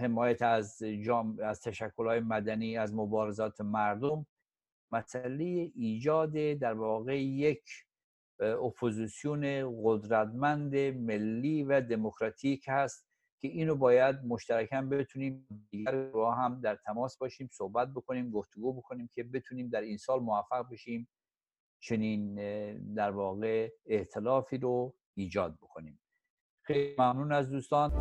حمایت 0.00 0.42
از 0.42 0.82
جام 0.82 1.38
از 1.42 1.60
تشکلهای 1.60 2.20
مدنی 2.20 2.76
از 2.76 2.94
مبارزات 2.94 3.60
مردم 3.60 4.26
مسئله 4.92 5.44
ایجاد 5.74 6.32
در 6.52 6.74
واقع 6.74 7.22
یک 7.22 7.62
اپوزیسیون 8.40 9.72
قدرتمند 9.84 10.76
ملی 10.76 11.64
و 11.64 11.80
دموکراتیک 11.80 12.64
هست 12.68 13.06
که 13.40 13.48
اینو 13.48 13.74
باید 13.74 14.16
مشترکاً 14.24 14.82
بتونیم 14.82 15.46
دیگر 15.70 16.10
با 16.10 16.34
هم 16.34 16.60
در 16.60 16.76
تماس 16.76 17.18
باشیم 17.18 17.48
صحبت 17.52 17.88
بکنیم 17.94 18.30
گفتگو 18.30 18.72
بکنیم 18.72 19.08
که 19.12 19.22
بتونیم 19.22 19.68
در 19.68 19.80
این 19.80 19.96
سال 19.96 20.20
موفق 20.20 20.68
بشیم. 20.70 21.08
چنین 21.82 22.34
در 22.94 23.10
واقع 23.10 23.72
احتلافی 23.86 24.58
رو 24.58 24.94
ایجاد 25.14 25.58
بکنیم. 25.62 26.00
خیلی 26.62 26.94
ممنون 26.98 27.32
از 27.32 27.50
دوستان. 27.50 27.92